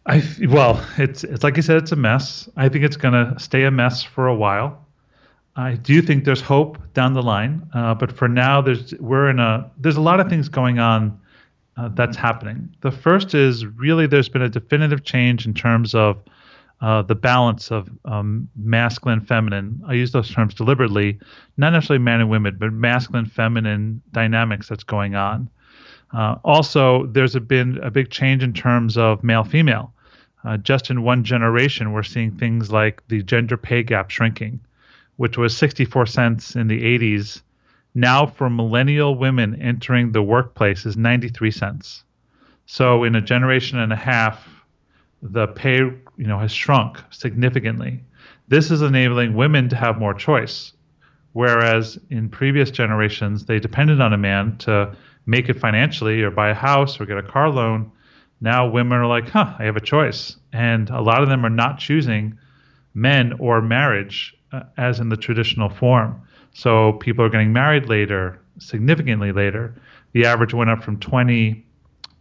I 0.07 0.23
well, 0.49 0.85
it's 0.99 1.25
it's 1.25 1.43
like 1.43 1.57
I 1.57 1.61
said, 1.61 1.77
it's 1.77 1.93
a 1.93 1.97
mess. 1.97 2.49
I 2.57 2.69
think 2.69 2.85
it's 2.85 2.97
going 2.97 3.15
to 3.15 3.39
stay 3.39 3.65
a 3.65 3.71
mess 3.71 4.03
for 4.03 4.27
a 4.27 4.35
while. 4.35 4.85
I 5.57 5.75
do 5.75 6.03
think 6.03 6.25
there's 6.25 6.41
hope 6.41 6.79
down 6.95 7.15
the 7.15 7.23
line, 7.23 7.67
uh, 7.75 7.95
but 7.95 8.13
for 8.13 8.29
now, 8.29 8.61
there's 8.61 8.93
we're 8.95 9.31
in 9.31 9.39
a 9.39 9.71
there's 9.79 9.97
a 9.97 10.01
lot 10.01 10.21
of 10.21 10.29
things 10.29 10.49
going 10.49 10.79
on 10.79 11.19
uh, 11.77 11.89
that's 11.89 12.17
happening. 12.17 12.75
The 12.81 12.91
first 12.91 13.35
is 13.35 13.65
really 13.65 14.07
there's 14.07 14.29
been 14.29 14.43
a 14.43 14.49
definitive 14.49 15.05
change 15.05 15.47
in 15.47 15.55
terms 15.55 15.95
of 15.95 16.19
uh, 16.81 17.03
the 17.03 17.15
balance 17.15 17.71
of 17.71 17.89
um, 18.05 18.49
masculine, 18.57 19.21
feminine. 19.21 19.83
I 19.87 19.95
use 19.95 20.13
those 20.13 20.31
terms 20.31 20.55
deliberately, 20.55 21.19
not 21.57 21.71
necessarily 21.73 22.03
men 22.03 22.21
and 22.21 22.29
women, 22.29 22.57
but 22.59 22.73
masculine, 22.73 23.27
feminine 23.27 24.03
dynamics 24.13 24.69
that's 24.69 24.85
going 24.85 25.15
on. 25.15 25.49
Uh, 26.13 26.37
also, 26.45 27.07
there's 27.07 27.35
a, 27.35 27.41
been 27.41 27.79
a 27.83 27.91
big 27.91 28.11
change 28.11 28.43
in 28.43 28.53
terms 28.53 28.97
of 28.97 29.25
male 29.25 29.45
female. 29.45 29.93
Uh, 30.45 30.57
just 30.59 30.91
in 30.91 31.03
one 31.03 31.25
generation, 31.25 31.93
we're 31.93 32.03
seeing 32.03 32.31
things 32.31 32.71
like 32.71 33.03
the 33.09 33.23
gender 33.23 33.57
pay 33.57 33.83
gap 33.83 34.11
shrinking, 34.11 34.61
which 35.17 35.39
was 35.39 35.57
64 35.57 36.07
cents 36.07 36.55
in 36.55 36.69
the 36.69 36.83
80s. 36.83 37.41
Now, 37.95 38.27
for 38.27 38.51
millennial 38.51 39.17
women 39.17 39.61
entering 39.61 40.13
the 40.13 40.23
workplace, 40.23 40.85
is 40.85 40.97
93 40.97 41.51
cents. 41.51 42.05
So, 42.67 43.05
in 43.05 43.15
a 43.15 43.21
generation 43.21 43.79
and 43.79 43.93
a 43.93 43.97
half, 43.97 44.47
the 45.23 45.47
pay 45.49 45.81
you 46.17 46.27
know 46.27 46.39
has 46.39 46.53
shrunk 46.53 46.99
significantly. 47.11 48.03
This 48.49 48.71
is 48.71 48.83
enabling 48.83 49.35
women 49.35 49.69
to 49.71 49.77
have 49.77 49.99
more 49.99 50.15
choice, 50.15 50.73
whereas 51.33 51.99
in 52.11 52.29
previous 52.29 52.71
generations 52.71 53.47
they 53.47 53.59
depended 53.59 54.01
on 54.01 54.13
a 54.13 54.19
man 54.19 54.57
to 54.59 54.95
make 55.27 55.49
it 55.49 55.59
financially 55.59 56.23
or 56.23 56.31
buy 56.31 56.51
a 56.51 56.55
house 56.55 57.01
or 57.01 57.07
get 57.07 57.19
a 57.19 57.23
car 57.23 57.49
loan. 57.49 57.91
Now 58.41 58.69
women 58.69 58.99
are 58.99 59.07
like, 59.07 59.29
huh, 59.29 59.55
I 59.59 59.65
have 59.65 59.77
a 59.77 59.81
choice, 59.81 60.37
and 60.53 60.91
a 60.91 61.01
lot 61.01 61.23
of 61.23 61.29
them 61.29 61.45
are 61.47 61.51
not 61.51 61.79
choosing 61.79 62.39
men 62.95 63.33
or 63.39 63.61
marriage 63.61 64.37
uh, 64.53 64.63
as 64.77 65.01
in 65.01 65.09
the 65.09 65.17
traditional 65.17 65.69
form. 65.69 66.21
So 66.53 66.93
people 66.95 67.25
are 67.25 67.29
getting 67.29 67.53
married 67.53 67.89
later, 67.89 68.41
significantly 68.59 69.33
later. 69.33 69.75
The 70.13 70.27
average 70.27 70.55
went 70.55 70.71
up 70.71 70.83
from 70.83 71.01
20, 71.01 71.67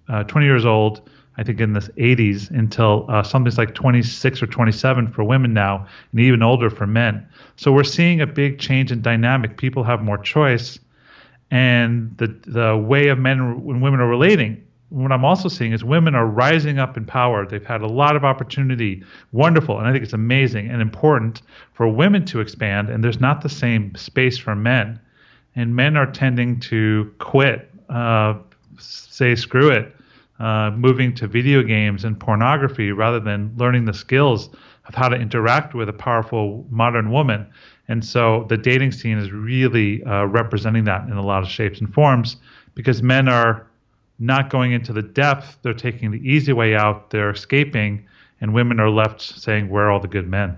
uh, 0.10 0.24
20 0.24 0.46
years 0.48 0.66
old 0.66 1.10
I 1.38 1.44
think 1.44 1.60
in 1.60 1.74
the 1.74 1.80
80s 1.80 2.52
until 2.52 3.06
uh, 3.10 3.24
something's 3.24 3.58
like 3.58 3.74
26 3.74 4.44
or 4.44 4.48
27 4.48 5.12
for 5.12 5.24
women 5.24 5.54
now, 5.54 5.88
and 6.12 6.20
even 6.20 6.44
older 6.44 6.70
for 6.70 6.86
men. 6.86 7.28
So 7.56 7.72
we're 7.72 7.84
seeing 7.84 8.22
a 8.22 8.28
big 8.28 8.60
change 8.60 8.92
in 8.92 9.02
dynamic. 9.02 9.58
People 9.58 9.84
have 9.84 10.02
more 10.02 10.18
choice, 10.18 10.80
and 11.50 12.16
the 12.18 12.28
the 12.46 12.78
way 12.78 13.08
of 13.08 13.18
men 13.18 13.40
and 13.40 13.82
women 13.82 14.00
are 14.00 14.08
relating. 14.08 14.64
What 14.90 15.12
I'm 15.12 15.26
also 15.26 15.50
seeing 15.50 15.74
is 15.74 15.84
women 15.84 16.14
are 16.14 16.28
rising 16.28 16.78
up 16.78 16.98
in 16.98 17.06
power. 17.06 17.48
They've 17.48 17.66
had 17.66 17.82
a 17.82 17.88
lot 17.88 18.16
of 18.16 18.24
opportunity, 18.24 19.04
wonderful, 19.32 19.80
and 19.80 19.88
I 19.88 19.92
think 19.92 20.04
it's 20.04 20.14
amazing 20.14 20.70
and 20.70 20.84
important 20.84 21.42
for 21.74 21.88
women 21.88 22.26
to 22.26 22.42
expand. 22.42 22.90
And 22.90 23.04
there's 23.04 23.20
not 23.20 23.42
the 23.42 23.50
same 23.50 23.96
space 23.96 24.38
for 24.38 24.56
men, 24.56 25.00
and 25.56 25.76
men 25.76 25.98
are 25.98 26.12
tending 26.12 26.60
to 26.62 27.12
quit, 27.18 27.72
uh, 27.90 28.36
say 28.78 29.34
screw 29.34 29.72
it 29.72 29.96
uh, 30.40 30.72
moving 30.72 31.14
to 31.16 31.28
video 31.28 31.62
games 31.62 32.04
and 32.04 32.20
pornography 32.20 32.92
rather 32.92 33.20
than 33.20 33.54
learning 33.58 33.86
the 33.86 33.94
skills 33.94 34.50
of 34.88 34.96
how 34.96 35.08
to 35.08 35.16
interact 35.16 35.74
with 35.74 35.88
a 35.90 35.94
powerful 35.94 36.66
modern 36.70 37.12
woman. 37.12 37.48
And 37.88 38.04
so 38.04 38.46
the 38.50 38.58
dating 38.58 38.92
scene 38.92 39.18
is 39.18 39.32
really 39.32 40.04
uh, 40.04 40.26
representing 40.26 40.86
that 40.86 41.08
in 41.08 41.14
a 41.14 41.22
lot 41.22 41.44
of 41.44 41.50
shapes 41.50 41.80
and 41.80 41.94
forms 41.94 42.38
because 42.76 43.02
men 43.04 43.28
are 43.28 43.68
not 44.20 44.50
going 44.50 44.72
into 44.72 44.94
the 44.94 45.02
depth, 45.02 45.58
they're 45.62 45.74
taking 45.74 46.12
the 46.12 46.20
easy 46.20 46.54
way 46.54 46.76
out, 46.76 47.10
they're 47.10 47.30
escaping, 47.30 48.06
and 48.42 48.54
women 48.54 48.80
are 48.80 48.90
left 48.90 49.22
saying, 49.22 49.70
Where 49.70 49.86
are 49.86 49.92
all 49.92 50.00
the 50.00 50.08
good 50.08 50.28
men? 50.28 50.58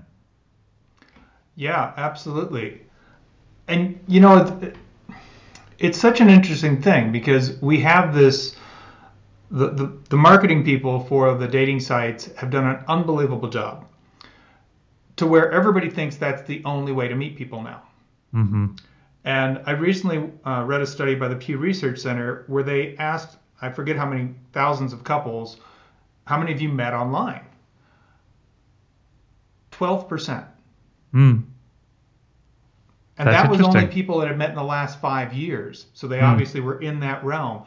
Yeah, 1.56 1.94
absolutely. 1.98 2.82
And, 3.68 4.00
you 4.08 4.20
know, 4.20 4.60
it, 4.62 4.76
it's 5.80 6.00
such 6.00 6.22
an 6.22 6.30
interesting 6.30 6.82
thing 6.82 7.12
because 7.12 7.60
we 7.62 7.80
have 7.82 8.14
this 8.14 8.56
the, 9.52 9.70
the, 9.70 9.98
the 10.10 10.18
marketing 10.18 10.64
people 10.64 11.00
for 11.02 11.36
the 11.36 11.48
dating 11.48 11.80
sites 11.80 12.30
have 12.36 12.50
done 12.50 12.66
an 12.68 12.84
unbelievable 12.88 13.50
job 13.50 13.86
to 15.18 15.28
where 15.28 15.52
everybody 15.52 15.90
thinks 15.90 16.18
that's 16.18 16.42
the 16.44 16.62
only 16.66 16.92
way 16.92 17.08
to 17.08 17.16
meet 17.16 17.38
people 17.38 17.62
now. 17.62 17.84
Mm-hmm. 18.34 18.76
And 19.24 19.62
I 19.66 19.72
recently 19.72 20.30
uh, 20.46 20.64
read 20.66 20.82
a 20.82 20.88
study 20.88 21.16
by 21.16 21.28
the 21.28 21.36
Pew 21.36 21.58
Research 21.58 22.00
Center 22.00 22.44
where 22.48 22.64
they 22.64 22.96
asked, 22.98 23.38
I 23.62 23.70
forget 23.70 23.96
how 23.96 24.06
many 24.06 24.34
thousands 24.52 24.94
of 24.94 25.04
couples, 25.04 25.58
how 26.26 26.38
many 26.38 26.52
of 26.52 26.62
you 26.62 26.70
met 26.70 26.94
online? 26.94 27.46
12%. 29.72 30.46
Mm. 31.14 31.44
And 33.18 33.28
That's 33.28 33.44
that 33.44 33.50
was 33.50 33.62
only 33.62 33.88
people 33.88 34.20
that 34.20 34.28
had 34.28 34.38
met 34.38 34.50
in 34.50 34.56
the 34.56 34.64
last 34.64 35.00
five 35.00 35.34
years. 35.34 35.86
So 35.94 36.08
they 36.08 36.20
Hmm. 36.20 36.26
obviously 36.26 36.60
were 36.60 36.82
in 36.82 37.00
that 37.00 37.24
realm. 37.24 37.64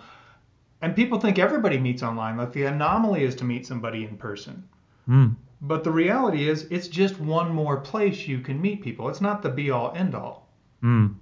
And 0.80 0.94
people 0.94 1.18
think 1.18 1.38
everybody 1.38 1.78
meets 1.78 2.02
online, 2.02 2.36
like 2.36 2.52
the 2.52 2.64
anomaly 2.64 3.24
is 3.24 3.34
to 3.36 3.44
meet 3.44 3.66
somebody 3.66 4.04
in 4.04 4.16
person. 4.16 4.68
Mm. 5.08 5.34
But 5.60 5.82
the 5.82 5.90
reality 5.90 6.48
is, 6.48 6.68
it's 6.70 6.86
just 6.86 7.18
one 7.18 7.52
more 7.52 7.80
place 7.80 8.28
you 8.28 8.38
can 8.40 8.60
meet 8.60 8.82
people. 8.82 9.08
It's 9.08 9.20
not 9.20 9.42
the 9.42 9.48
be 9.48 9.70
all 9.70 9.92
end 9.96 10.14
all. 10.14 10.48
Mm. 10.82 11.16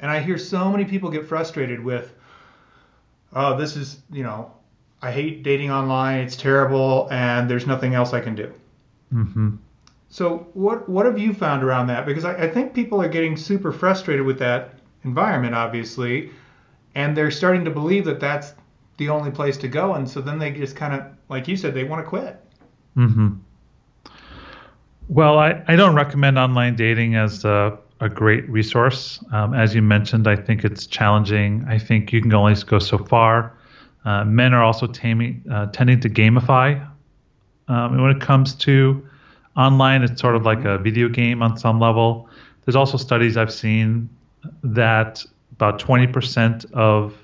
And 0.00 0.10
I 0.10 0.20
hear 0.20 0.38
so 0.38 0.70
many 0.70 0.84
people 0.84 1.10
get 1.10 1.26
frustrated 1.26 1.82
with, 1.82 2.14
oh, 3.34 3.56
this 3.58 3.76
is, 3.76 3.98
you 4.10 4.22
know, 4.22 4.52
I 5.02 5.10
hate 5.10 5.42
dating 5.42 5.70
online. 5.70 6.20
It's 6.20 6.36
terrible, 6.36 7.08
and 7.10 7.50
there's 7.50 7.66
nothing 7.66 7.94
else 7.94 8.14
I 8.14 8.20
can 8.20 8.34
do. 8.34 8.52
Mm-hmm. 9.12 9.56
So 10.08 10.48
what 10.54 10.88
what 10.88 11.04
have 11.04 11.18
you 11.18 11.34
found 11.34 11.62
around 11.62 11.88
that? 11.88 12.06
Because 12.06 12.24
I, 12.24 12.44
I 12.44 12.48
think 12.48 12.72
people 12.72 13.02
are 13.02 13.08
getting 13.08 13.36
super 13.36 13.72
frustrated 13.72 14.24
with 14.24 14.38
that 14.38 14.74
environment, 15.04 15.54
obviously, 15.54 16.30
and 16.94 17.16
they're 17.16 17.30
starting 17.30 17.64
to 17.64 17.70
believe 17.70 18.04
that 18.06 18.20
that's 18.20 18.54
the 18.98 19.08
only 19.08 19.30
place 19.30 19.56
to 19.58 19.68
go, 19.68 19.94
and 19.94 20.08
so 20.08 20.20
then 20.20 20.38
they 20.38 20.50
just 20.50 20.76
kind 20.76 20.94
of, 20.94 21.02
like 21.28 21.48
you 21.48 21.56
said, 21.56 21.74
they 21.74 21.84
want 21.84 22.04
to 22.04 22.08
quit. 22.08 22.42
Mm-hmm. 22.96 23.34
Well, 25.08 25.38
I, 25.38 25.62
I 25.68 25.76
don't 25.76 25.94
recommend 25.94 26.38
online 26.38 26.76
dating 26.76 27.14
as 27.14 27.44
a, 27.44 27.78
a 28.00 28.08
great 28.08 28.48
resource. 28.48 29.22
Um, 29.32 29.54
as 29.54 29.74
you 29.74 29.82
mentioned, 29.82 30.26
I 30.26 30.36
think 30.36 30.64
it's 30.64 30.86
challenging. 30.86 31.64
I 31.68 31.78
think 31.78 32.12
you 32.12 32.20
can 32.20 32.32
only 32.34 32.54
go 32.66 32.78
so 32.78 32.98
far. 32.98 33.56
Uh, 34.04 34.24
men 34.24 34.54
are 34.54 34.62
also 34.62 34.86
taming, 34.86 35.44
uh, 35.50 35.66
tending 35.66 36.00
to 36.00 36.08
gamify. 36.08 36.80
Um, 37.68 37.94
and 37.94 38.02
when 38.02 38.16
it 38.16 38.20
comes 38.20 38.54
to 38.54 39.06
online, 39.56 40.02
it's 40.02 40.20
sort 40.20 40.36
of 40.36 40.44
like 40.44 40.64
a 40.64 40.78
video 40.78 41.08
game 41.08 41.42
on 41.42 41.56
some 41.56 41.80
level. 41.80 42.28
There's 42.64 42.76
also 42.76 42.96
studies 42.96 43.36
I've 43.36 43.52
seen 43.52 44.08
that 44.62 45.24
about 45.52 45.80
20% 45.80 46.72
of 46.72 47.14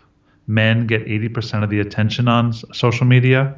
men 0.47 0.87
get 0.87 1.05
80% 1.07 1.63
of 1.63 1.71
the 1.71 1.81
attention 1.81 2.29
on 2.29 2.53
social 2.53 3.07
media. 3.07 3.55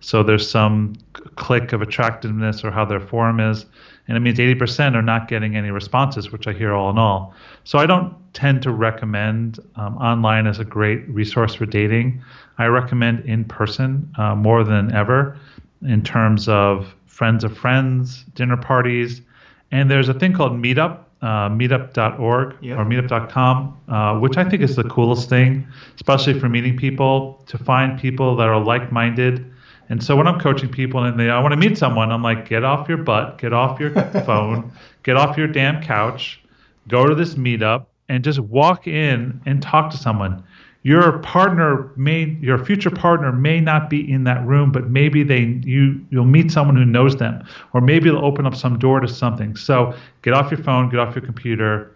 So 0.00 0.22
there's 0.22 0.48
some 0.48 0.94
click 1.36 1.72
of 1.72 1.80
attractiveness 1.80 2.62
or 2.64 2.70
how 2.70 2.84
their 2.84 3.00
form 3.00 3.40
is, 3.40 3.64
and 4.06 4.16
it 4.16 4.20
means 4.20 4.38
80% 4.38 4.94
are 4.94 5.02
not 5.02 5.28
getting 5.28 5.56
any 5.56 5.70
responses, 5.70 6.30
which 6.30 6.46
I 6.46 6.52
hear 6.52 6.74
all 6.74 6.90
in 6.90 6.98
all. 6.98 7.34
So 7.64 7.78
I 7.78 7.86
don't 7.86 8.14
tend 8.34 8.62
to 8.62 8.70
recommend 8.70 9.60
um, 9.76 9.96
online 9.96 10.46
as 10.46 10.58
a 10.58 10.64
great 10.64 11.08
resource 11.08 11.54
for 11.54 11.64
dating. 11.64 12.22
I 12.58 12.66
recommend 12.66 13.24
in 13.24 13.44
person 13.44 14.12
uh, 14.18 14.34
more 14.34 14.62
than 14.62 14.92
ever 14.92 15.38
in 15.82 16.02
terms 16.02 16.48
of 16.48 16.94
friends 17.06 17.44
of 17.44 17.56
friends, 17.56 18.24
dinner 18.34 18.56
parties, 18.56 19.22
and 19.70 19.90
there's 19.90 20.08
a 20.08 20.14
thing 20.14 20.32
called 20.32 20.52
Meetup, 20.52 21.03
uh, 21.24 21.48
meetup.org 21.48 22.56
Yeah. 22.60 22.76
or 22.76 22.84
meetup.com, 22.84 23.76
uh, 23.88 24.18
which 24.20 24.36
I 24.36 24.44
think 24.48 24.62
is 24.62 24.76
the 24.76 24.84
coolest 24.84 25.28
thing, 25.30 25.66
especially 25.96 26.38
for 26.38 26.48
meeting 26.50 26.76
people, 26.76 27.42
to 27.46 27.56
find 27.56 27.98
people 27.98 28.36
that 28.36 28.46
are 28.48 28.60
like 28.62 28.92
minded. 28.92 29.50
And 29.88 30.02
so 30.04 30.16
when 30.16 30.26
I'm 30.26 30.38
coaching 30.38 30.68
people 30.68 31.02
and 31.02 31.18
they 31.18 31.30
I 31.30 31.40
want 31.40 31.52
to 31.52 31.56
meet 31.56 31.78
someone, 31.78 32.12
I'm 32.12 32.22
like, 32.22 32.48
get 32.48 32.62
off 32.62 32.88
your 32.88 32.98
butt, 32.98 33.38
get 33.38 33.52
off 33.54 33.80
your 33.80 33.90
phone, 34.26 34.70
get 35.02 35.16
off 35.16 35.36
your 35.38 35.48
damn 35.48 35.82
couch, 35.82 36.40
go 36.88 37.06
to 37.06 37.14
this 37.14 37.34
meetup 37.36 37.86
and 38.10 38.22
just 38.22 38.38
walk 38.40 38.86
in 38.86 39.40
and 39.46 39.62
talk 39.62 39.90
to 39.92 39.96
someone. 39.96 40.44
Your 40.84 41.18
partner 41.20 41.90
may 41.96 42.36
your 42.40 42.62
future 42.62 42.90
partner 42.90 43.32
may 43.32 43.58
not 43.58 43.88
be 43.88 44.12
in 44.12 44.24
that 44.24 44.46
room 44.46 44.70
but 44.70 44.90
maybe 44.90 45.22
they 45.22 45.60
you 45.64 45.98
you'll 46.10 46.26
meet 46.26 46.52
someone 46.52 46.76
who 46.76 46.84
knows 46.84 47.16
them 47.16 47.42
or 47.72 47.80
maybe 47.80 48.10
they'll 48.10 48.24
open 48.24 48.46
up 48.46 48.54
some 48.54 48.78
door 48.78 49.00
to 49.00 49.08
something. 49.08 49.56
So 49.56 49.94
get 50.22 50.34
off 50.34 50.50
your 50.50 50.62
phone 50.62 50.90
get 50.90 51.00
off 51.00 51.16
your 51.16 51.24
computer 51.24 51.90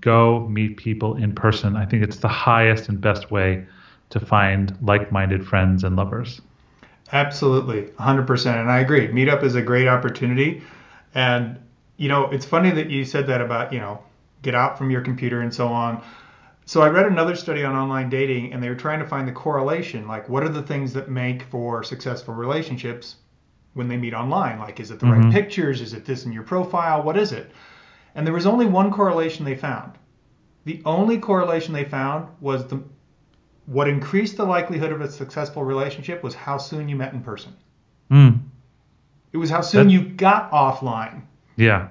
go 0.00 0.46
meet 0.48 0.76
people 0.76 1.16
in 1.16 1.34
person. 1.34 1.76
I 1.76 1.86
think 1.86 2.02
it's 2.02 2.18
the 2.18 2.28
highest 2.28 2.88
and 2.88 3.00
best 3.00 3.30
way 3.30 3.64
to 4.10 4.20
find 4.20 4.76
like-minded 4.82 5.44
friends 5.46 5.82
and 5.82 5.96
lovers. 5.96 6.40
Absolutely 7.12 7.82
100% 7.82 8.60
and 8.60 8.70
i 8.70 8.80
agree. 8.80 9.06
Meetup 9.08 9.44
is 9.44 9.54
a 9.54 9.62
great 9.62 9.86
opportunity 9.86 10.62
and 11.14 11.58
you 11.96 12.08
know 12.08 12.28
it's 12.30 12.44
funny 12.44 12.72
that 12.72 12.90
you 12.90 13.04
said 13.04 13.28
that 13.28 13.40
about 13.40 13.72
you 13.72 13.78
know 13.78 14.00
get 14.42 14.56
out 14.56 14.76
from 14.76 14.90
your 14.90 15.00
computer 15.00 15.42
and 15.42 15.54
so 15.54 15.68
on 15.68 16.02
so 16.64 16.80
I 16.80 16.88
read 16.88 17.06
another 17.06 17.34
study 17.34 17.64
on 17.64 17.74
online 17.74 18.08
dating, 18.08 18.52
and 18.52 18.62
they 18.62 18.68
were 18.68 18.74
trying 18.74 19.00
to 19.00 19.06
find 19.06 19.26
the 19.26 19.32
correlation. 19.32 20.06
Like, 20.06 20.28
what 20.28 20.42
are 20.42 20.48
the 20.48 20.62
things 20.62 20.92
that 20.92 21.10
make 21.10 21.42
for 21.44 21.82
successful 21.82 22.34
relationships 22.34 23.16
when 23.74 23.88
they 23.88 23.96
meet 23.96 24.14
online? 24.14 24.58
Like, 24.58 24.78
is 24.78 24.90
it 24.90 25.00
the 25.00 25.06
mm-hmm. 25.06 25.24
right 25.24 25.32
pictures? 25.32 25.80
Is 25.80 25.92
it 25.92 26.04
this 26.04 26.24
in 26.24 26.32
your 26.32 26.44
profile? 26.44 27.02
What 27.02 27.16
is 27.16 27.32
it? 27.32 27.50
And 28.14 28.26
there 28.26 28.34
was 28.34 28.46
only 28.46 28.66
one 28.66 28.92
correlation 28.92 29.44
they 29.44 29.56
found. 29.56 29.92
The 30.64 30.80
only 30.84 31.18
correlation 31.18 31.74
they 31.74 31.84
found 31.84 32.28
was 32.40 32.66
the 32.66 32.82
what 33.66 33.88
increased 33.88 34.36
the 34.36 34.44
likelihood 34.44 34.92
of 34.92 35.00
a 35.00 35.10
successful 35.10 35.64
relationship 35.64 36.22
was 36.22 36.34
how 36.34 36.58
soon 36.58 36.88
you 36.88 36.96
met 36.96 37.12
in 37.12 37.22
person. 37.22 37.54
Mm. 38.10 38.40
It 39.32 39.36
was 39.36 39.50
how 39.50 39.60
soon 39.60 39.86
that, 39.86 39.92
you 39.92 40.02
got 40.02 40.50
offline. 40.50 41.22
Yeah 41.56 41.88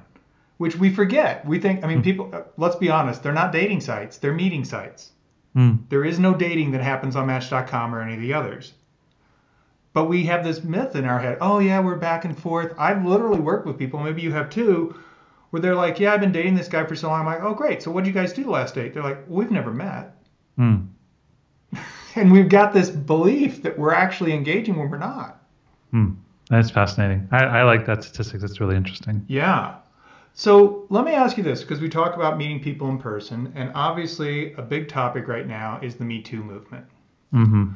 which 0.61 0.77
we 0.77 0.93
forget. 0.93 1.43
We 1.43 1.57
think, 1.57 1.83
I 1.83 1.87
mean, 1.87 1.97
hmm. 1.97 2.03
people, 2.03 2.29
uh, 2.31 2.43
let's 2.55 2.75
be 2.75 2.91
honest, 2.91 3.23
they're 3.23 3.33
not 3.33 3.51
dating 3.51 3.81
sites, 3.81 4.17
they're 4.19 4.31
meeting 4.31 4.63
sites. 4.63 5.11
Mm. 5.55 5.89
There 5.89 6.05
is 6.05 6.19
no 6.19 6.35
dating 6.35 6.69
that 6.71 6.81
happens 6.81 7.15
on 7.15 7.25
Match.com 7.25 7.95
or 7.95 7.99
any 8.03 8.13
of 8.13 8.21
the 8.21 8.35
others. 8.35 8.73
But 9.93 10.05
we 10.05 10.23
have 10.25 10.43
this 10.43 10.63
myth 10.63 10.95
in 10.95 11.05
our 11.05 11.17
head 11.17 11.39
oh, 11.41 11.57
yeah, 11.57 11.79
we're 11.79 11.95
back 11.95 12.25
and 12.25 12.37
forth. 12.37 12.75
I've 12.77 13.03
literally 13.03 13.39
worked 13.39 13.65
with 13.65 13.79
people, 13.79 14.03
maybe 14.03 14.21
you 14.21 14.31
have 14.33 14.51
too, 14.51 14.95
where 15.49 15.59
they're 15.59 15.75
like, 15.75 15.99
yeah, 15.99 16.13
I've 16.13 16.21
been 16.21 16.31
dating 16.31 16.53
this 16.53 16.67
guy 16.67 16.85
for 16.85 16.95
so 16.95 17.07
long. 17.07 17.21
I'm 17.21 17.25
like, 17.25 17.41
oh, 17.41 17.55
great. 17.55 17.81
So 17.81 17.89
what 17.89 18.03
did 18.03 18.13
you 18.13 18.21
guys 18.21 18.31
do 18.31 18.43
the 18.43 18.51
last 18.51 18.75
date? 18.75 18.93
They're 18.93 19.01
like, 19.01 19.23
we've 19.27 19.49
never 19.49 19.71
met. 19.71 20.15
Mm. 20.59 20.89
and 22.15 22.31
we've 22.31 22.49
got 22.49 22.71
this 22.71 22.91
belief 22.91 23.63
that 23.63 23.79
we're 23.79 23.95
actually 23.95 24.33
engaging 24.33 24.75
when 24.75 24.91
we're 24.91 24.99
not. 24.99 25.41
Mm. 25.91 26.17
That's 26.51 26.69
fascinating. 26.69 27.27
I, 27.31 27.45
I 27.45 27.63
like 27.63 27.87
that 27.87 28.03
statistic. 28.03 28.41
That's 28.41 28.59
really 28.59 28.75
interesting. 28.75 29.25
Yeah. 29.27 29.80
So 30.33 30.85
let 30.89 31.05
me 31.05 31.11
ask 31.11 31.37
you 31.37 31.43
this 31.43 31.61
because 31.61 31.79
we 31.79 31.89
talk 31.89 32.15
about 32.15 32.37
meeting 32.37 32.61
people 32.61 32.89
in 32.89 32.97
person, 32.97 33.51
and 33.55 33.71
obviously 33.75 34.53
a 34.53 34.61
big 34.61 34.87
topic 34.87 35.27
right 35.27 35.47
now 35.47 35.79
is 35.81 35.95
the 35.95 36.05
Me 36.05 36.21
Too 36.21 36.43
movement. 36.43 36.85
Mm-hmm. 37.33 37.71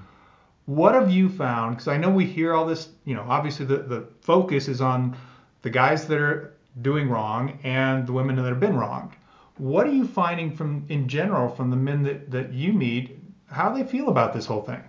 What 0.66 0.96
have 0.96 1.12
you 1.12 1.30
found? 1.30 1.76
Because 1.76 1.88
I 1.88 1.98
know 1.98 2.10
we 2.10 2.26
hear 2.26 2.54
all 2.54 2.66
this, 2.66 2.90
you 3.04 3.14
know, 3.14 3.26
obviously 3.28 3.66
the, 3.66 3.78
the 3.78 4.08
focus 4.22 4.68
is 4.68 4.82
on 4.82 5.16
the 5.62 5.70
guys 5.70 6.08
that 6.08 6.18
are 6.18 6.56
doing 6.82 7.10
wrong 7.10 7.60
and 7.64 8.08
the 8.08 8.14
women 8.14 8.36
that 8.38 8.46
have 8.46 8.60
been 8.60 8.76
wronged. 8.76 9.12
What 9.58 9.88
are 9.88 9.92
you 9.92 10.06
finding 10.06 10.52
from, 10.52 10.86
in 10.90 11.08
general, 11.08 11.50
from 11.50 11.70
the 11.70 11.78
men 11.78 12.04
that, 12.04 12.32
that 12.32 12.52
you 12.52 12.74
meet, 12.74 13.18
how 13.48 13.70
do 13.70 13.82
they 13.82 13.90
feel 13.90 14.10
about 14.10 14.34
this 14.34 14.46
whole 14.46 14.64
thing? 14.64 14.84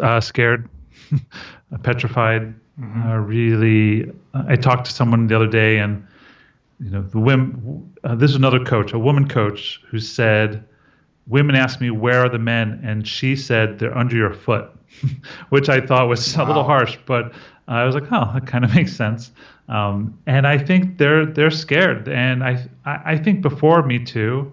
Uh, 0.00 0.20
scared, 0.20 0.68
petrified, 1.82 2.54
mm-hmm. 2.80 3.02
uh, 3.02 3.16
really. 3.16 4.10
I 4.32 4.56
talked 4.56 4.86
to 4.86 4.92
someone 4.92 5.26
the 5.26 5.36
other 5.36 5.46
day 5.46 5.78
and 5.78 6.06
you 6.80 6.90
know, 6.90 7.02
the 7.02 7.18
women. 7.18 7.94
Uh, 8.04 8.14
this 8.14 8.30
is 8.30 8.36
another 8.36 8.62
coach, 8.64 8.92
a 8.92 8.98
woman 8.98 9.28
coach, 9.28 9.80
who 9.88 9.98
said, 9.98 10.64
"Women 11.26 11.56
ask 11.56 11.80
me 11.80 11.90
where 11.90 12.24
are 12.24 12.28
the 12.28 12.38
men," 12.38 12.80
and 12.82 13.06
she 13.06 13.36
said 13.36 13.78
they're 13.78 13.96
under 13.96 14.16
your 14.16 14.32
foot, 14.32 14.70
which 15.48 15.68
I 15.68 15.80
thought 15.80 16.08
was 16.08 16.36
wow. 16.36 16.44
a 16.44 16.46
little 16.46 16.64
harsh, 16.64 16.98
but 17.06 17.32
I 17.68 17.84
was 17.84 17.94
like, 17.94 18.10
"Oh, 18.10 18.30
that 18.34 18.46
kind 18.46 18.64
of 18.64 18.74
makes 18.74 18.94
sense." 18.94 19.32
Um, 19.68 20.18
and 20.26 20.46
I 20.46 20.58
think 20.58 20.98
they're 20.98 21.24
they're 21.24 21.50
scared, 21.50 22.08
and 22.08 22.44
I 22.44 22.66
I, 22.84 23.00
I 23.04 23.16
think 23.16 23.40
before 23.40 23.82
Me 23.82 23.98
Too, 23.98 24.52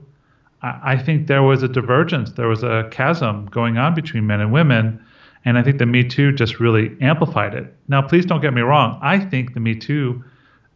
I, 0.62 0.93
I 0.93 0.97
think 0.97 1.27
there 1.27 1.43
was 1.43 1.62
a 1.62 1.67
divergence, 1.67 2.31
there 2.31 2.47
was 2.47 2.63
a 2.63 2.88
chasm 2.91 3.47
going 3.47 3.77
on 3.77 3.93
between 3.93 4.25
men 4.25 4.39
and 4.41 4.51
women. 4.51 5.03
And 5.45 5.57
I 5.57 5.62
think 5.62 5.77
the 5.77 5.86
Me 5.86 6.05
Too 6.05 6.31
just 6.31 6.62
really 6.62 6.95
amplified 7.01 7.53
it. 7.53 7.75
Now, 7.89 8.01
please 8.01 8.25
don't 8.25 8.39
get 8.39 8.53
me 8.53 8.62
wrong. 8.62 8.97
I 9.01 9.19
think 9.19 9.53
the 9.53 9.59
Me 9.59 9.75
Too 9.75 10.23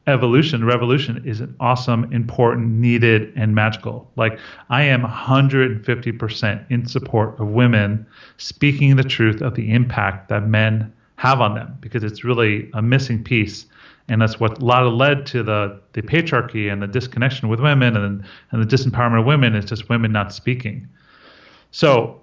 evolution, 0.08 0.66
revolution 0.66 1.22
is 1.26 1.42
an 1.42 1.56
awesome, 1.60 2.12
important, 2.14 2.68
needed, 2.68 3.34
and 3.36 3.54
magical. 3.54 4.10
Like 4.16 4.40
I 4.70 4.84
am 4.84 5.04
150% 5.04 6.72
in 6.72 6.86
support 6.88 7.40
of 7.40 7.50
women 7.50 8.06
speaking 8.38 8.96
the 8.96 9.04
truth 9.04 9.42
of 9.42 9.56
the 9.56 9.72
impact 9.74 10.30
that 10.30 10.48
men 10.48 10.94
have 11.18 11.42
on 11.42 11.56
them 11.56 11.78
because 11.82 12.04
it's 12.04 12.24
really 12.24 12.70
a 12.74 12.82
missing 12.82 13.24
piece. 13.24 13.66
And 14.08 14.22
that's 14.22 14.40
what 14.40 14.62
a 14.62 14.66
lot 14.66 14.84
of 14.84 14.94
led 14.94 15.26
to 15.28 15.44
the, 15.44 15.80
the 15.92 16.02
patriarchy 16.02 16.72
and 16.72 16.82
the 16.82 16.88
disconnection 16.88 17.50
with 17.50 17.60
women 17.60 17.98
and, 17.98 18.24
and 18.52 18.62
the 18.62 18.76
disempowerment 18.76 19.20
of 19.20 19.26
women 19.26 19.54
is 19.56 19.66
just 19.66 19.90
women 19.90 20.14
not 20.14 20.34
speaking. 20.34 20.88
So 21.72 22.22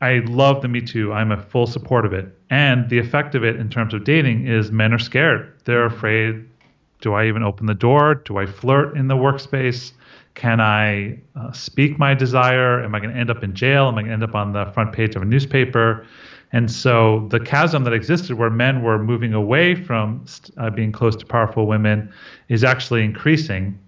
I 0.00 0.22
love 0.26 0.62
the 0.62 0.68
Me 0.68 0.80
Too. 0.80 1.12
I'm 1.12 1.30
a 1.30 1.40
full 1.40 1.68
support 1.68 2.04
of 2.04 2.12
it. 2.12 2.36
And 2.50 2.90
the 2.90 2.98
effect 2.98 3.36
of 3.36 3.44
it 3.44 3.54
in 3.54 3.68
terms 3.68 3.94
of 3.94 4.02
dating 4.02 4.48
is 4.48 4.72
men 4.72 4.92
are 4.92 4.98
scared. 4.98 5.60
They're 5.64 5.86
afraid 5.86 6.44
do 7.02 7.12
I 7.12 7.26
even 7.26 7.42
open 7.42 7.66
the 7.66 7.74
door? 7.74 8.14
Do 8.14 8.38
I 8.38 8.46
flirt 8.46 8.96
in 8.96 9.08
the 9.08 9.16
workspace? 9.16 9.92
Can 10.34 10.60
I 10.60 11.18
uh, 11.36 11.52
speak 11.52 11.98
my 11.98 12.14
desire? 12.14 12.82
Am 12.82 12.94
I 12.94 13.00
going 13.00 13.12
to 13.12 13.20
end 13.20 13.28
up 13.28 13.42
in 13.42 13.54
jail? 13.54 13.88
Am 13.88 13.98
I 13.98 14.02
going 14.02 14.06
to 14.06 14.12
end 14.12 14.22
up 14.22 14.34
on 14.34 14.52
the 14.52 14.64
front 14.72 14.92
page 14.92 15.14
of 15.14 15.20
a 15.20 15.26
newspaper? 15.26 16.06
And 16.52 16.70
so 16.70 17.26
the 17.30 17.40
chasm 17.40 17.84
that 17.84 17.92
existed 17.92 18.38
where 18.38 18.50
men 18.50 18.82
were 18.82 19.02
moving 19.02 19.34
away 19.34 19.74
from 19.74 20.24
uh, 20.56 20.70
being 20.70 20.92
close 20.92 21.16
to 21.16 21.26
powerful 21.26 21.66
women 21.66 22.10
is 22.48 22.64
actually 22.64 23.04
increasing. 23.04 23.78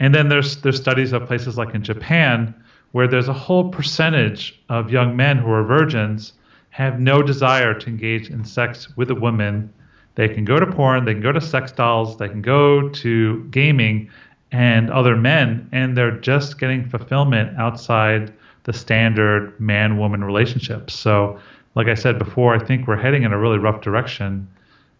And 0.00 0.14
then 0.14 0.28
there's 0.28 0.56
there's 0.62 0.76
studies 0.76 1.12
of 1.12 1.26
places 1.26 1.56
like 1.56 1.74
in 1.74 1.82
Japan 1.82 2.54
where 2.92 3.06
there's 3.06 3.28
a 3.28 3.32
whole 3.32 3.68
percentage 3.68 4.60
of 4.68 4.90
young 4.90 5.16
men 5.16 5.38
who 5.38 5.50
are 5.50 5.64
virgins 5.64 6.32
have 6.70 6.98
no 6.98 7.22
desire 7.22 7.74
to 7.74 7.86
engage 7.88 8.30
in 8.30 8.44
sex 8.44 8.96
with 8.96 9.10
a 9.10 9.14
woman 9.14 9.72
they 10.14 10.28
can 10.28 10.44
go 10.44 10.60
to 10.60 10.66
porn, 10.66 11.04
they 11.04 11.12
can 11.12 11.22
go 11.22 11.32
to 11.32 11.40
sex 11.40 11.72
dolls, 11.72 12.16
they 12.18 12.28
can 12.28 12.42
go 12.42 12.88
to 12.88 13.44
gaming 13.44 14.10
and 14.52 14.90
other 14.90 15.16
men, 15.16 15.68
and 15.72 15.96
they're 15.96 16.16
just 16.18 16.58
getting 16.58 16.88
fulfillment 16.88 17.58
outside 17.58 18.32
the 18.64 18.72
standard 18.72 19.58
man 19.58 19.98
woman 19.98 20.22
relationships. 20.22 20.94
So, 20.94 21.40
like 21.74 21.88
I 21.88 21.94
said 21.94 22.18
before, 22.18 22.54
I 22.54 22.64
think 22.64 22.86
we're 22.86 22.96
heading 22.96 23.24
in 23.24 23.32
a 23.32 23.38
really 23.38 23.58
rough 23.58 23.80
direction, 23.80 24.48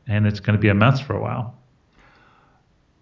and 0.09 0.27
it's 0.27 0.41
going 0.41 0.57
to 0.57 0.61
be 0.61 0.69
a 0.69 0.75
mess 0.75 1.01
for 1.01 1.15
a 1.15 1.21
while. 1.21 1.55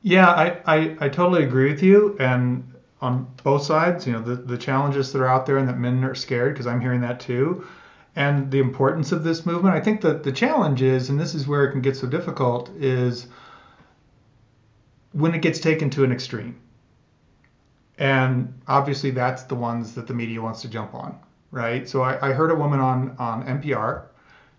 Yeah, 0.02 0.28
I, 0.28 0.60
I, 0.66 0.96
I 1.00 1.08
totally 1.08 1.44
agree 1.44 1.70
with 1.70 1.82
you. 1.82 2.16
And 2.20 2.74
on 3.00 3.32
both 3.42 3.62
sides, 3.62 4.06
you 4.06 4.12
know, 4.12 4.20
the, 4.20 4.34
the 4.34 4.58
challenges 4.58 5.12
that 5.12 5.22
are 5.22 5.28
out 5.28 5.46
there 5.46 5.56
and 5.56 5.68
that 5.68 5.78
men 5.78 6.04
are 6.04 6.14
scared, 6.14 6.52
because 6.52 6.66
I'm 6.66 6.80
hearing 6.80 7.00
that 7.00 7.18
too 7.18 7.66
and 8.14 8.50
the 8.50 8.58
importance 8.58 9.12
of 9.12 9.24
this 9.24 9.46
movement. 9.46 9.74
I 9.74 9.80
think 9.80 10.02
that 10.02 10.22
the 10.22 10.32
challenge 10.32 10.82
is, 10.82 11.08
and 11.08 11.18
this 11.18 11.34
is 11.34 11.48
where 11.48 11.64
it 11.64 11.72
can 11.72 11.80
get 11.80 11.96
so 11.96 12.06
difficult, 12.06 12.70
is 12.76 13.26
when 15.12 15.34
it 15.34 15.42
gets 15.42 15.60
taken 15.60 15.90
to 15.90 16.04
an 16.04 16.12
extreme. 16.12 16.60
And 17.98 18.60
obviously, 18.66 19.10
that's 19.10 19.44
the 19.44 19.54
ones 19.54 19.94
that 19.94 20.06
the 20.06 20.14
media 20.14 20.42
wants 20.42 20.62
to 20.62 20.68
jump 20.68 20.94
on, 20.94 21.18
right? 21.50 21.88
So 21.88 22.02
I, 22.02 22.30
I 22.30 22.32
heard 22.32 22.50
a 22.50 22.54
woman 22.54 22.80
on 22.80 23.16
on 23.18 23.44
NPR. 23.44 24.06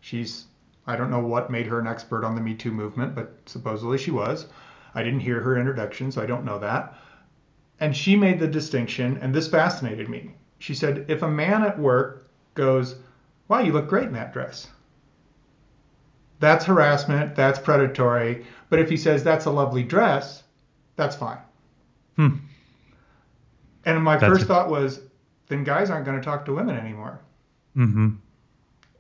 She's 0.02 0.46
I 0.86 0.96
don't 0.96 1.10
know 1.10 1.20
what 1.20 1.50
made 1.50 1.68
her 1.68 1.80
an 1.80 1.88
expert 1.88 2.26
on 2.26 2.36
the 2.36 2.42
Me 2.42 2.54
Too 2.56 2.72
movement, 2.72 3.16
but 3.16 3.38
supposedly 3.46 3.98
she 3.98 4.12
was. 4.12 4.48
I 4.96 5.02
didn't 5.04 5.22
hear 5.22 5.40
her 5.42 5.58
introduction, 5.58 6.12
so 6.12 6.22
I 6.22 6.26
don't 6.26 6.46
know 6.46 6.60
that. 6.60 6.96
And 7.80 7.96
she 7.96 8.16
made 8.16 8.40
the 8.40 8.48
distinction, 8.48 9.18
and 9.22 9.34
this 9.34 9.48
fascinated 9.48 10.10
me. 10.10 10.36
She 10.60 10.74
said, 10.74 11.06
if 11.08 11.24
a 11.24 11.28
man 11.28 11.64
at 11.64 11.80
work 11.80 12.30
goes, 12.54 12.96
wow, 13.54 13.60
you 13.60 13.72
look 13.72 13.88
great 13.88 14.08
in 14.08 14.14
that 14.14 14.34
dress. 14.34 14.68
That's 16.40 16.66
harassment, 16.66 17.36
that's 17.36 17.60
predatory. 17.60 18.48
But 18.72 18.80
if 18.80 18.90
he 18.90 18.98
says 18.98 19.24
that's 19.24 19.46
a 19.46 19.52
lovely 19.52 19.84
dress, 19.84 20.42
that's 20.96 21.16
fine. 21.16 21.38
Hmm. 22.16 22.38
And 23.86 24.04
my 24.04 24.18
that's 24.18 24.34
first 24.34 24.46
a... 24.46 24.48
thought 24.48 24.72
was, 24.72 25.02
then 25.50 25.64
guys 25.64 25.92
aren't 25.92 26.04
going 26.04 26.20
to 26.20 26.24
talk 26.24 26.46
to 26.46 26.56
women 26.56 26.76
anymore. 26.76 27.20
Mm-hmm. 27.78 28.16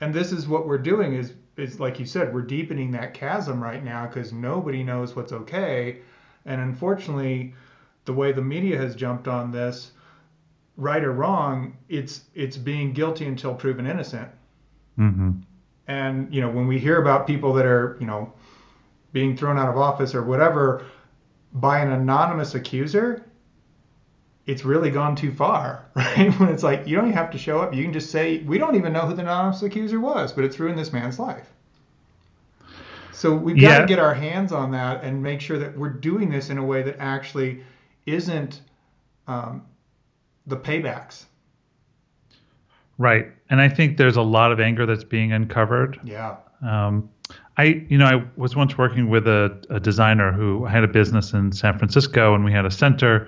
And 0.01 0.13
this 0.13 0.31
is 0.31 0.47
what 0.47 0.67
we're 0.67 0.77
doing 0.77 1.13
is 1.13 1.33
is 1.57 1.79
like 1.79 1.99
you 1.99 2.05
said, 2.05 2.31
we're 2.31 2.41
deepening 2.41 2.91
that 2.91 3.15
chasm 3.15 3.61
right 3.61 3.83
now 3.83 4.05
because 4.05 4.33
nobody 4.33 4.83
knows 4.83 5.15
what's 5.15 5.31
okay. 5.31 5.99
And 6.45 6.61
unfortunately, 6.61 7.55
the 8.05 8.13
way 8.13 8.31
the 8.31 8.41
media 8.41 8.77
has 8.77 8.95
jumped 8.95 9.27
on 9.27 9.51
this, 9.51 9.93
right 10.77 11.03
or 11.03 11.11
wrong, 11.11 11.75
it's 11.89 12.21
it's 12.35 12.57
being 12.57 12.93
guilty 12.93 13.25
until 13.25 13.55
proven 13.55 13.87
innocent. 13.87 14.29
Mm-hmm. 14.99 15.31
And 15.87 16.33
you 16.33 16.41
know, 16.41 16.49
when 16.49 16.67
we 16.67 16.79
hear 16.79 17.01
about 17.01 17.27
people 17.27 17.53
that 17.53 17.65
are 17.65 17.97
you 17.99 18.05
know 18.07 18.31
being 19.11 19.35
thrown 19.37 19.57
out 19.57 19.69
of 19.69 19.77
office 19.77 20.15
or 20.15 20.23
whatever 20.23 20.85
by 21.53 21.79
an 21.79 21.91
anonymous 21.91 22.55
accuser, 22.55 23.23
it's 24.47 24.65
really 24.65 24.89
gone 24.91 25.15
too 25.15 25.31
far, 25.31 25.85
right? 25.95 26.31
When 26.39 26.49
it's 26.49 26.63
like 26.63 26.87
you 26.87 26.95
don't 26.95 27.05
even 27.05 27.17
have 27.17 27.31
to 27.31 27.37
show 27.37 27.59
up. 27.59 27.73
You 27.73 27.83
can 27.83 27.93
just 27.93 28.11
say 28.11 28.39
we 28.39 28.57
don't 28.57 28.75
even 28.75 28.93
know 28.93 29.01
who 29.01 29.13
the 29.13 29.21
anonymous 29.21 29.61
accuser 29.61 29.99
was, 29.99 30.31
but 30.33 30.43
it's 30.43 30.59
ruined 30.59 30.77
this 30.79 30.93
man's 30.93 31.19
life. 31.19 31.47
So 33.11 33.33
we've 33.35 33.59
got 33.61 33.61
Yeah. 33.61 33.79
to 33.79 33.85
get 33.85 33.99
our 33.99 34.13
hands 34.13 34.51
on 34.51 34.71
that 34.71 35.03
and 35.03 35.21
make 35.21 35.39
sure 35.39 35.57
that 35.59 35.77
we're 35.77 35.89
doing 35.89 36.29
this 36.29 36.49
in 36.49 36.57
a 36.57 36.63
way 36.65 36.81
that 36.83 36.97
actually 36.99 37.63
isn't 38.05 38.61
um, 39.27 39.63
the 40.47 40.57
paybacks. 40.57 41.25
Right. 43.03 43.25
And 43.49 43.59
I 43.59 43.67
think 43.67 43.97
there's 43.97 44.15
a 44.15 44.21
lot 44.21 44.53
of 44.53 44.61
anger 44.61 44.85
that's 44.85 45.03
being 45.03 45.33
uncovered. 45.33 45.99
Yeah. 46.05 46.37
Um, 46.65 47.09
I, 47.57 47.85
you 47.89 47.97
know, 47.97 48.05
I 48.05 48.23
was 48.37 48.55
once 48.55 48.77
working 48.77 49.09
with 49.09 49.27
a, 49.27 49.61
a 49.69 49.77
designer 49.77 50.31
who 50.31 50.63
had 50.63 50.85
a 50.85 50.87
business 50.87 51.33
in 51.33 51.51
San 51.51 51.77
Francisco, 51.77 52.33
and 52.33 52.45
we 52.45 52.53
had 52.53 52.65
a 52.65 52.71
center. 52.71 53.27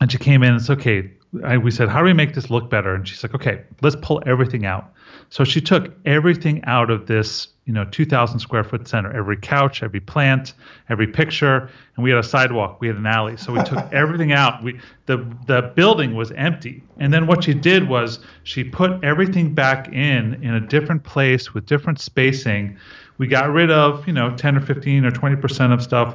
And 0.00 0.10
she 0.10 0.18
came 0.18 0.42
in 0.42 0.54
and 0.54 0.60
said, 0.60 0.78
"Okay." 0.80 1.08
I, 1.44 1.56
we 1.56 1.70
said, 1.70 1.88
"How 1.88 2.00
do 2.00 2.06
we 2.06 2.12
make 2.12 2.34
this 2.34 2.50
look 2.50 2.68
better?" 2.68 2.96
And 2.96 3.06
she's 3.06 3.22
like, 3.22 3.32
"Okay, 3.32 3.62
let's 3.80 3.96
pull 4.02 4.20
everything 4.26 4.66
out." 4.66 4.92
So 5.30 5.44
she 5.44 5.60
took 5.60 5.92
everything 6.06 6.64
out 6.64 6.90
of 6.90 7.06
this, 7.06 7.48
you 7.66 7.72
know, 7.72 7.84
2,000 7.84 8.38
square 8.38 8.64
foot 8.64 8.88
center. 8.88 9.14
Every 9.14 9.36
couch, 9.36 9.82
every 9.82 10.00
plant, 10.00 10.54
every 10.88 11.06
picture, 11.06 11.70
and 11.96 12.04
we 12.04 12.10
had 12.10 12.18
a 12.18 12.22
sidewalk, 12.22 12.80
we 12.80 12.86
had 12.86 12.96
an 12.96 13.06
alley. 13.06 13.36
So 13.36 13.52
we 13.52 13.62
took 13.62 13.78
everything 13.92 14.32
out. 14.32 14.62
We 14.62 14.80
the 15.06 15.18
the 15.46 15.72
building 15.74 16.14
was 16.14 16.32
empty. 16.32 16.82
And 16.98 17.12
then 17.12 17.26
what 17.26 17.44
she 17.44 17.52
did 17.52 17.88
was 17.88 18.20
she 18.44 18.64
put 18.64 19.04
everything 19.04 19.54
back 19.54 19.88
in 19.88 20.42
in 20.42 20.54
a 20.54 20.60
different 20.60 21.04
place 21.04 21.52
with 21.52 21.66
different 21.66 22.00
spacing. 22.00 22.78
We 23.18 23.26
got 23.26 23.50
rid 23.50 23.70
of, 23.70 24.06
you 24.06 24.12
know, 24.12 24.34
10 24.36 24.56
or 24.56 24.60
15 24.60 25.04
or 25.04 25.10
20 25.10 25.36
percent 25.36 25.72
of 25.72 25.82
stuff 25.82 26.14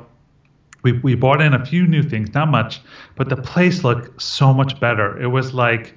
we, 0.83 0.91
we 0.99 1.15
bought 1.15 1.41
in 1.41 1.53
a 1.53 1.65
few 1.65 1.87
new 1.87 2.03
things, 2.03 2.33
not 2.33 2.49
much, 2.49 2.81
but 3.15 3.29
the 3.29 3.37
place 3.37 3.83
looked 3.83 4.21
so 4.21 4.53
much 4.53 4.79
better. 4.79 5.19
It 5.19 5.27
was 5.27 5.53
like 5.53 5.95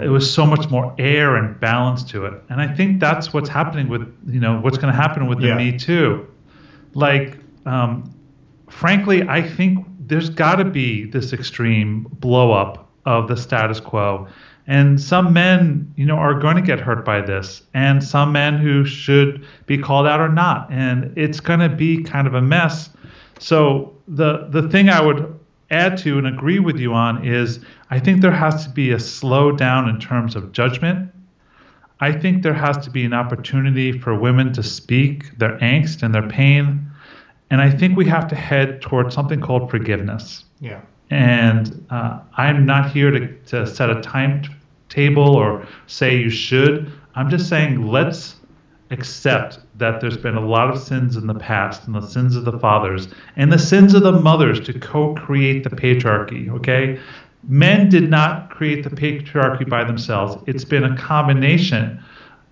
it 0.00 0.08
was 0.08 0.32
so 0.32 0.46
much 0.46 0.70
more 0.70 0.94
air 0.98 1.36
and 1.36 1.58
balance 1.60 2.04
to 2.04 2.24
it. 2.24 2.40
And 2.48 2.60
I 2.60 2.72
think 2.72 3.00
that's 3.00 3.32
what's 3.32 3.48
happening 3.48 3.88
with 3.88 4.02
you 4.26 4.40
know 4.40 4.60
what's 4.60 4.78
going 4.78 4.92
to 4.92 4.98
happen 4.98 5.26
with 5.26 5.40
the 5.40 5.48
Yeah. 5.48 5.56
Me 5.56 5.76
Too. 5.76 6.26
Like, 6.94 7.38
um, 7.66 8.14
frankly, 8.70 9.28
I 9.28 9.42
think 9.42 9.84
there's 9.98 10.30
got 10.30 10.56
to 10.56 10.64
be 10.64 11.04
this 11.04 11.32
extreme 11.32 12.06
blow 12.12 12.52
up 12.52 12.88
of 13.04 13.28
the 13.28 13.36
status 13.36 13.80
quo. 13.80 14.28
And 14.66 15.00
some 15.00 15.32
men, 15.32 15.92
you 15.96 16.04
know, 16.04 16.16
are 16.16 16.34
going 16.34 16.56
to 16.56 16.62
get 16.62 16.78
hurt 16.78 17.02
by 17.02 17.22
this, 17.22 17.62
and 17.72 18.04
some 18.04 18.32
men 18.32 18.58
who 18.58 18.84
should 18.84 19.46
be 19.64 19.78
called 19.78 20.06
out 20.06 20.20
are 20.20 20.28
not. 20.28 20.70
And 20.70 21.16
it's 21.16 21.40
going 21.40 21.60
to 21.60 21.70
be 21.70 22.02
kind 22.02 22.26
of 22.26 22.34
a 22.34 22.42
mess. 22.42 22.90
So 23.38 23.97
the 24.08 24.48
the 24.50 24.68
thing 24.68 24.88
I 24.88 25.00
would 25.00 25.38
add 25.70 25.98
to 25.98 26.18
and 26.18 26.26
agree 26.26 26.58
with 26.58 26.78
you 26.78 26.94
on 26.94 27.24
is 27.24 27.60
I 27.90 27.98
think 28.00 28.22
there 28.22 28.32
has 28.32 28.64
to 28.64 28.70
be 28.70 28.90
a 28.90 28.96
slowdown 28.96 29.88
in 29.88 30.00
terms 30.00 30.34
of 30.34 30.52
judgment. 30.52 31.12
I 32.00 32.12
think 32.12 32.42
there 32.42 32.54
has 32.54 32.78
to 32.78 32.90
be 32.90 33.04
an 33.04 33.12
opportunity 33.12 33.92
for 33.92 34.14
women 34.18 34.52
to 34.54 34.62
speak 34.62 35.36
their 35.38 35.58
angst 35.58 36.02
and 36.02 36.14
their 36.14 36.26
pain. 36.28 36.90
And 37.50 37.60
I 37.60 37.70
think 37.70 37.96
we 37.96 38.06
have 38.06 38.28
to 38.28 38.36
head 38.36 38.80
towards 38.80 39.14
something 39.14 39.40
called 39.40 39.70
forgiveness. 39.70 40.44
Yeah. 40.60 40.80
And 41.10 41.86
uh, 41.90 42.20
I'm 42.36 42.64
not 42.64 42.90
here 42.90 43.10
to, 43.10 43.26
to 43.46 43.66
set 43.66 43.90
a 43.90 44.00
timetable 44.00 45.34
or 45.34 45.66
say 45.86 46.16
you 46.16 46.30
should. 46.30 46.92
I'm 47.14 47.30
just 47.30 47.48
saying 47.48 47.86
let's 47.86 48.36
accept 48.90 49.58
that 49.76 50.00
there's 50.00 50.16
been 50.16 50.36
a 50.36 50.46
lot 50.46 50.70
of 50.70 50.80
sins 50.80 51.16
in 51.16 51.26
the 51.26 51.34
past 51.34 51.86
and 51.86 51.94
the 51.94 52.00
sins 52.00 52.36
of 52.36 52.44
the 52.44 52.58
fathers 52.58 53.08
and 53.36 53.52
the 53.52 53.58
sins 53.58 53.94
of 53.94 54.02
the 54.02 54.12
mothers 54.12 54.60
to 54.60 54.78
co-create 54.78 55.64
the 55.64 55.70
patriarchy 55.70 56.48
okay? 56.50 56.98
Men 57.44 57.88
did 57.88 58.10
not 58.10 58.50
create 58.50 58.82
the 58.82 58.90
patriarchy 58.90 59.68
by 59.68 59.84
themselves. 59.84 60.42
It's 60.46 60.64
been 60.64 60.84
a 60.84 60.96
combination 60.96 62.02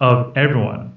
of 0.01 0.37
everyone. 0.37 0.97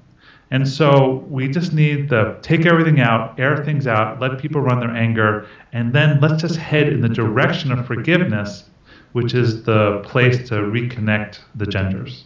And 0.52 0.68
so 0.68 1.24
we 1.28 1.48
just 1.48 1.72
need 1.72 2.08
to 2.08 2.36
take 2.42 2.66
everything 2.66 3.00
out 3.00 3.38
air 3.38 3.64
things 3.64 3.86
out 3.86 4.20
let 4.20 4.38
people 4.38 4.60
run 4.60 4.80
their 4.80 4.90
anger 4.90 5.46
and 5.72 5.92
then 5.92 6.20
let's 6.20 6.40
just 6.40 6.56
head 6.56 6.88
in 6.88 7.00
the 7.00 7.08
direction 7.08 7.70
of 7.72 7.86
forgiveness 7.86 8.64
which 9.12 9.34
is 9.34 9.64
the 9.64 10.00
place 10.04 10.48
to 10.48 10.54
reconnect 10.54 11.40
the 11.54 11.66
genders 11.66 12.24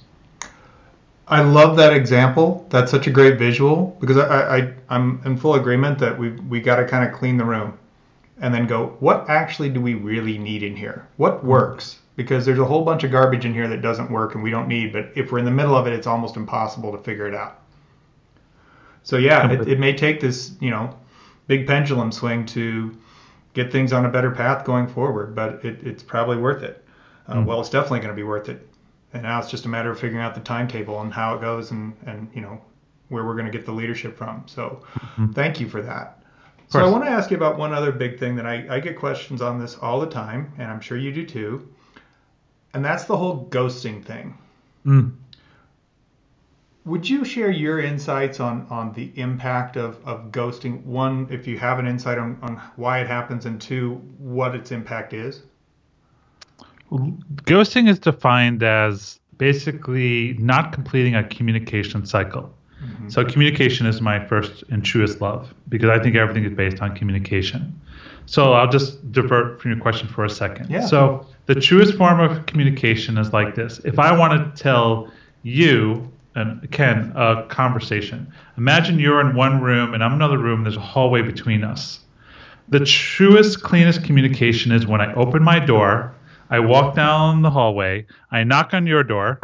I 1.26 1.40
love 1.42 1.76
that 1.76 1.92
example. 1.92 2.66
That's 2.70 2.90
such 2.90 3.06
a 3.06 3.10
great 3.10 3.38
visual 3.38 3.96
because 4.00 4.16
I, 4.18 4.58
I 4.58 4.74
I'm 4.88 5.20
in 5.24 5.36
full 5.36 5.54
agreement 5.54 5.98
that 5.98 6.18
we 6.18 6.30
we 6.30 6.60
got 6.60 6.76
to 6.76 6.86
kind 6.86 7.06
of 7.08 7.14
clean 7.18 7.36
the 7.36 7.44
room, 7.44 7.78
and 8.40 8.52
then 8.54 8.66
go. 8.66 8.96
What 9.00 9.28
actually 9.28 9.70
do 9.70 9.80
we 9.80 9.94
really 9.94 10.38
need 10.38 10.62
in 10.62 10.76
here? 10.76 11.08
What 11.16 11.44
works? 11.44 12.00
Because 12.16 12.44
there's 12.46 12.58
a 12.58 12.64
whole 12.64 12.84
bunch 12.84 13.04
of 13.04 13.10
garbage 13.10 13.44
in 13.44 13.54
here 13.54 13.68
that 13.68 13.82
doesn't 13.82 14.10
work 14.10 14.34
and 14.34 14.44
we 14.44 14.50
don't 14.50 14.68
need. 14.68 14.92
But 14.92 15.10
if 15.16 15.32
we're 15.32 15.38
in 15.40 15.44
the 15.44 15.50
middle 15.50 15.76
of 15.76 15.86
it, 15.86 15.92
it's 15.92 16.06
almost 16.06 16.36
impossible 16.36 16.92
to 16.92 16.98
figure 16.98 17.26
it 17.26 17.34
out. 17.34 17.58
So 19.02 19.16
yeah, 19.18 19.50
it, 19.50 19.68
it 19.68 19.78
may 19.78 19.94
take 19.94 20.20
this 20.20 20.52
you 20.60 20.70
know 20.70 20.94
big 21.46 21.66
pendulum 21.66 22.12
swing 22.12 22.46
to 22.46 22.96
get 23.54 23.70
things 23.72 23.92
on 23.92 24.04
a 24.04 24.10
better 24.10 24.30
path 24.30 24.64
going 24.64 24.86
forward, 24.88 25.34
but 25.34 25.64
it, 25.64 25.82
it's 25.86 26.02
probably 26.02 26.36
worth 26.36 26.62
it. 26.62 26.84
Uh, 27.28 27.42
Well, 27.46 27.60
it's 27.60 27.70
definitely 27.70 28.00
going 28.00 28.10
to 28.10 28.16
be 28.16 28.24
worth 28.24 28.48
it 28.48 28.66
and 29.14 29.22
now 29.22 29.38
it's 29.38 29.50
just 29.50 29.64
a 29.64 29.68
matter 29.68 29.90
of 29.90 29.98
figuring 29.98 30.22
out 30.22 30.34
the 30.34 30.40
timetable 30.40 31.00
and 31.00 31.14
how 31.14 31.34
it 31.34 31.40
goes 31.40 31.70
and 31.70 31.96
and 32.06 32.28
you 32.34 32.42
know 32.42 32.60
where 33.08 33.24
we're 33.24 33.34
going 33.34 33.46
to 33.46 33.52
get 33.52 33.64
the 33.64 33.72
leadership 33.72 34.16
from. 34.16 34.42
So 34.46 34.82
thank 35.34 35.60
you 35.60 35.68
for 35.68 35.80
that. 35.82 36.20
So 36.68 36.84
i 36.84 36.88
want 36.88 37.04
to 37.04 37.10
ask 37.10 37.30
you 37.30 37.36
about 37.36 37.56
one 37.56 37.72
other 37.72 37.92
big 37.92 38.18
thing 38.18 38.34
that 38.36 38.46
I, 38.46 38.66
I 38.68 38.80
get 38.80 38.98
questions 38.98 39.40
on 39.40 39.60
this 39.60 39.76
all 39.76 40.00
the 40.00 40.08
time 40.08 40.52
and 40.58 40.68
i'm 40.68 40.80
sure 40.80 40.96
you 40.96 41.12
do 41.12 41.24
too 41.24 41.68
and 42.72 42.84
that's 42.84 43.04
the 43.04 43.16
whole 43.16 43.46
ghosting 43.50 44.04
thing. 44.04 44.36
Mm. 44.84 45.12
would 46.84 47.08
you 47.08 47.24
share 47.24 47.50
your 47.50 47.78
insights 47.78 48.40
on 48.40 48.66
on 48.70 48.92
the 48.92 49.12
impact 49.14 49.76
of 49.76 50.04
of 50.06 50.32
ghosting? 50.32 50.84
One 50.84 51.28
if 51.30 51.46
you 51.46 51.58
have 51.58 51.78
an 51.78 51.86
insight 51.86 52.18
on, 52.18 52.38
on 52.42 52.60
why 52.76 53.00
it 53.00 53.06
happens 53.06 53.46
and 53.46 53.60
two 53.60 53.94
what 54.18 54.54
its 54.54 54.72
impact 54.72 55.12
is 55.12 55.42
Ghosting 56.94 57.88
is 57.88 57.98
defined 57.98 58.62
as 58.62 59.18
basically 59.38 60.34
not 60.38 60.72
completing 60.72 61.14
a 61.14 61.24
communication 61.24 62.06
cycle. 62.06 62.54
Mm-hmm. 62.82 63.08
So 63.08 63.24
communication 63.24 63.86
is 63.86 64.00
my 64.00 64.24
first 64.26 64.62
and 64.70 64.84
truest 64.84 65.20
love 65.20 65.52
because 65.68 65.90
I 65.90 65.98
think 66.02 66.16
everything 66.16 66.44
is 66.44 66.56
based 66.56 66.80
on 66.82 66.94
communication. 66.94 67.80
So 68.26 68.52
I'll 68.54 68.70
just 68.70 69.12
divert 69.12 69.60
from 69.60 69.72
your 69.72 69.80
question 69.80 70.08
for 70.08 70.24
a 70.24 70.30
second. 70.30 70.70
Yeah. 70.70 70.86
So 70.86 71.26
the 71.46 71.54
truest 71.54 71.94
form 71.94 72.20
of 72.20 72.46
communication 72.46 73.18
is 73.18 73.32
like 73.32 73.54
this. 73.54 73.80
If 73.84 73.98
I 73.98 74.16
want 74.16 74.56
to 74.56 74.62
tell 74.62 75.10
you 75.42 76.10
and 76.34 76.70
Ken 76.72 77.12
a 77.14 77.44
conversation, 77.48 78.32
imagine 78.56 78.98
you're 78.98 79.20
in 79.20 79.36
one 79.36 79.60
room 79.60 79.94
and 79.94 80.02
I'm 80.02 80.12
in 80.12 80.16
another 80.16 80.38
room. 80.38 80.64
There's 80.64 80.76
a 80.76 80.80
hallway 80.80 81.22
between 81.22 81.64
us. 81.64 82.00
The 82.68 82.80
truest, 82.80 83.62
cleanest 83.62 84.04
communication 84.04 84.72
is 84.72 84.86
when 84.86 85.00
I 85.00 85.12
open 85.14 85.42
my 85.42 85.58
door, 85.58 86.14
I 86.54 86.60
walk 86.60 86.94
down 86.94 87.42
the 87.42 87.50
hallway, 87.50 88.06
I 88.30 88.44
knock 88.44 88.74
on 88.74 88.86
your 88.86 89.02
door, 89.02 89.40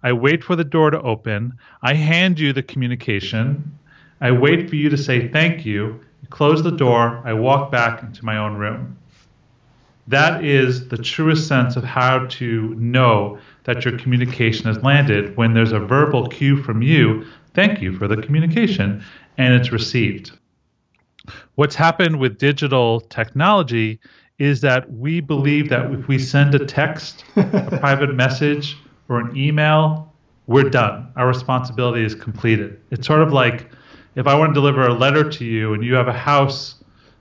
I 0.00 0.12
wait 0.12 0.44
for 0.44 0.54
the 0.54 0.62
door 0.62 0.90
to 0.92 1.02
open, 1.02 1.54
I 1.82 1.94
hand 1.94 2.38
you 2.38 2.52
the 2.52 2.62
communication, 2.62 3.76
I 4.20 4.30
wait 4.30 4.70
for 4.70 4.76
you 4.76 4.88
to 4.90 4.96
say 4.96 5.26
thank 5.26 5.66
you, 5.66 5.98
close 6.30 6.62
the 6.62 6.70
door, 6.70 7.20
I 7.24 7.32
walk 7.32 7.72
back 7.72 8.00
into 8.04 8.24
my 8.24 8.36
own 8.36 8.54
room. 8.54 8.96
That 10.06 10.44
is 10.44 10.86
the 10.86 10.98
truest 10.98 11.48
sense 11.48 11.74
of 11.74 11.82
how 11.82 12.26
to 12.26 12.74
know 12.76 13.40
that 13.64 13.84
your 13.84 13.98
communication 13.98 14.66
has 14.66 14.80
landed 14.84 15.36
when 15.36 15.52
there's 15.52 15.72
a 15.72 15.80
verbal 15.80 16.28
cue 16.28 16.62
from 16.62 16.80
you, 16.80 17.26
thank 17.54 17.82
you 17.82 17.92
for 17.98 18.06
the 18.06 18.22
communication, 18.22 19.02
and 19.36 19.52
it's 19.52 19.72
received. 19.72 20.30
What's 21.56 21.74
happened 21.74 22.20
with 22.20 22.38
digital 22.38 23.00
technology 23.00 23.98
is 24.38 24.60
that 24.62 24.90
we 24.92 25.20
believe 25.20 25.68
that 25.68 25.92
if 25.92 26.08
we 26.08 26.18
send 26.18 26.54
a 26.54 26.64
text, 26.64 27.24
a 27.36 27.78
private 27.80 28.14
message, 28.14 28.76
or 29.08 29.20
an 29.20 29.36
email, 29.36 30.12
we're 30.46 30.68
done. 30.68 31.08
Our 31.16 31.28
responsibility 31.28 32.04
is 32.04 32.14
completed. 32.14 32.80
It's 32.90 33.06
sort 33.06 33.20
of 33.20 33.32
like 33.32 33.70
if 34.14 34.26
I 34.26 34.34
want 34.34 34.50
to 34.50 34.54
deliver 34.54 34.86
a 34.86 34.94
letter 34.94 35.28
to 35.28 35.44
you 35.44 35.74
and 35.74 35.84
you 35.84 35.94
have 35.94 36.08
a 36.08 36.12
house 36.12 36.76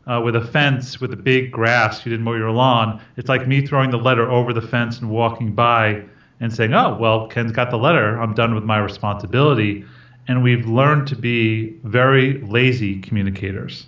uh, 0.08 0.22
with 0.24 0.36
a 0.36 0.46
fence 0.46 1.00
with 1.00 1.14
a 1.14 1.18
big 1.18 1.52
grass, 1.52 2.06
you 2.06 2.10
didn't 2.10 2.26
mow 2.26 2.34
your 2.34 2.52
lawn, 2.52 3.02
it's 3.18 3.30
like 3.30 3.48
me 3.48 3.66
throwing 3.66 3.90
the 3.90 3.98
letter 3.98 4.30
over 4.30 4.54
the 4.54 4.62
fence 4.62 5.00
and 5.00 5.10
walking 5.10 5.54
by 5.54 6.04
and 6.40 6.54
saying, 6.54 6.74
oh, 6.74 6.98
well, 7.00 7.28
Ken's 7.28 7.52
got 7.52 7.70
the 7.70 7.78
letter. 7.78 8.20
I'm 8.20 8.34
done 8.34 8.54
with 8.54 8.64
my 8.64 8.80
responsibility. 8.80 9.86
And 10.28 10.44
we've 10.44 10.66
learned 10.66 11.08
to 11.08 11.16
be 11.16 11.78
very 11.84 12.42
lazy 12.42 13.00
communicators. 13.00 13.88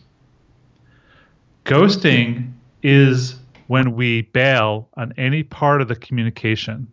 Ghosting 1.66 2.54
is 2.86 3.36
when 3.66 3.96
we 3.96 4.22
bail 4.22 4.88
on 4.96 5.12
any 5.18 5.42
part 5.42 5.82
of 5.82 5.88
the 5.88 5.96
communication 5.96 6.88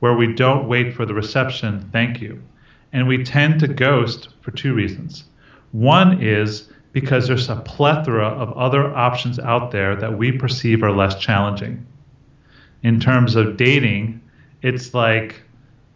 where 0.00 0.14
we 0.14 0.34
don't 0.34 0.68
wait 0.68 0.94
for 0.94 1.06
the 1.06 1.14
reception, 1.14 1.88
thank 1.90 2.20
you. 2.20 2.42
And 2.92 3.08
we 3.08 3.24
tend 3.24 3.60
to 3.60 3.68
ghost 3.68 4.28
for 4.42 4.50
two 4.50 4.74
reasons. 4.74 5.24
One 5.70 6.22
is 6.22 6.68
because 6.92 7.26
there's 7.26 7.48
a 7.48 7.56
plethora 7.56 8.26
of 8.26 8.52
other 8.52 8.94
options 8.94 9.38
out 9.38 9.70
there 9.70 9.96
that 9.96 10.18
we 10.18 10.32
perceive 10.32 10.82
are 10.82 10.92
less 10.92 11.18
challenging. 11.18 11.86
in 12.82 12.98
terms 12.98 13.36
of 13.36 13.56
dating, 13.56 14.20
it's 14.60 14.92
like, 14.92 15.40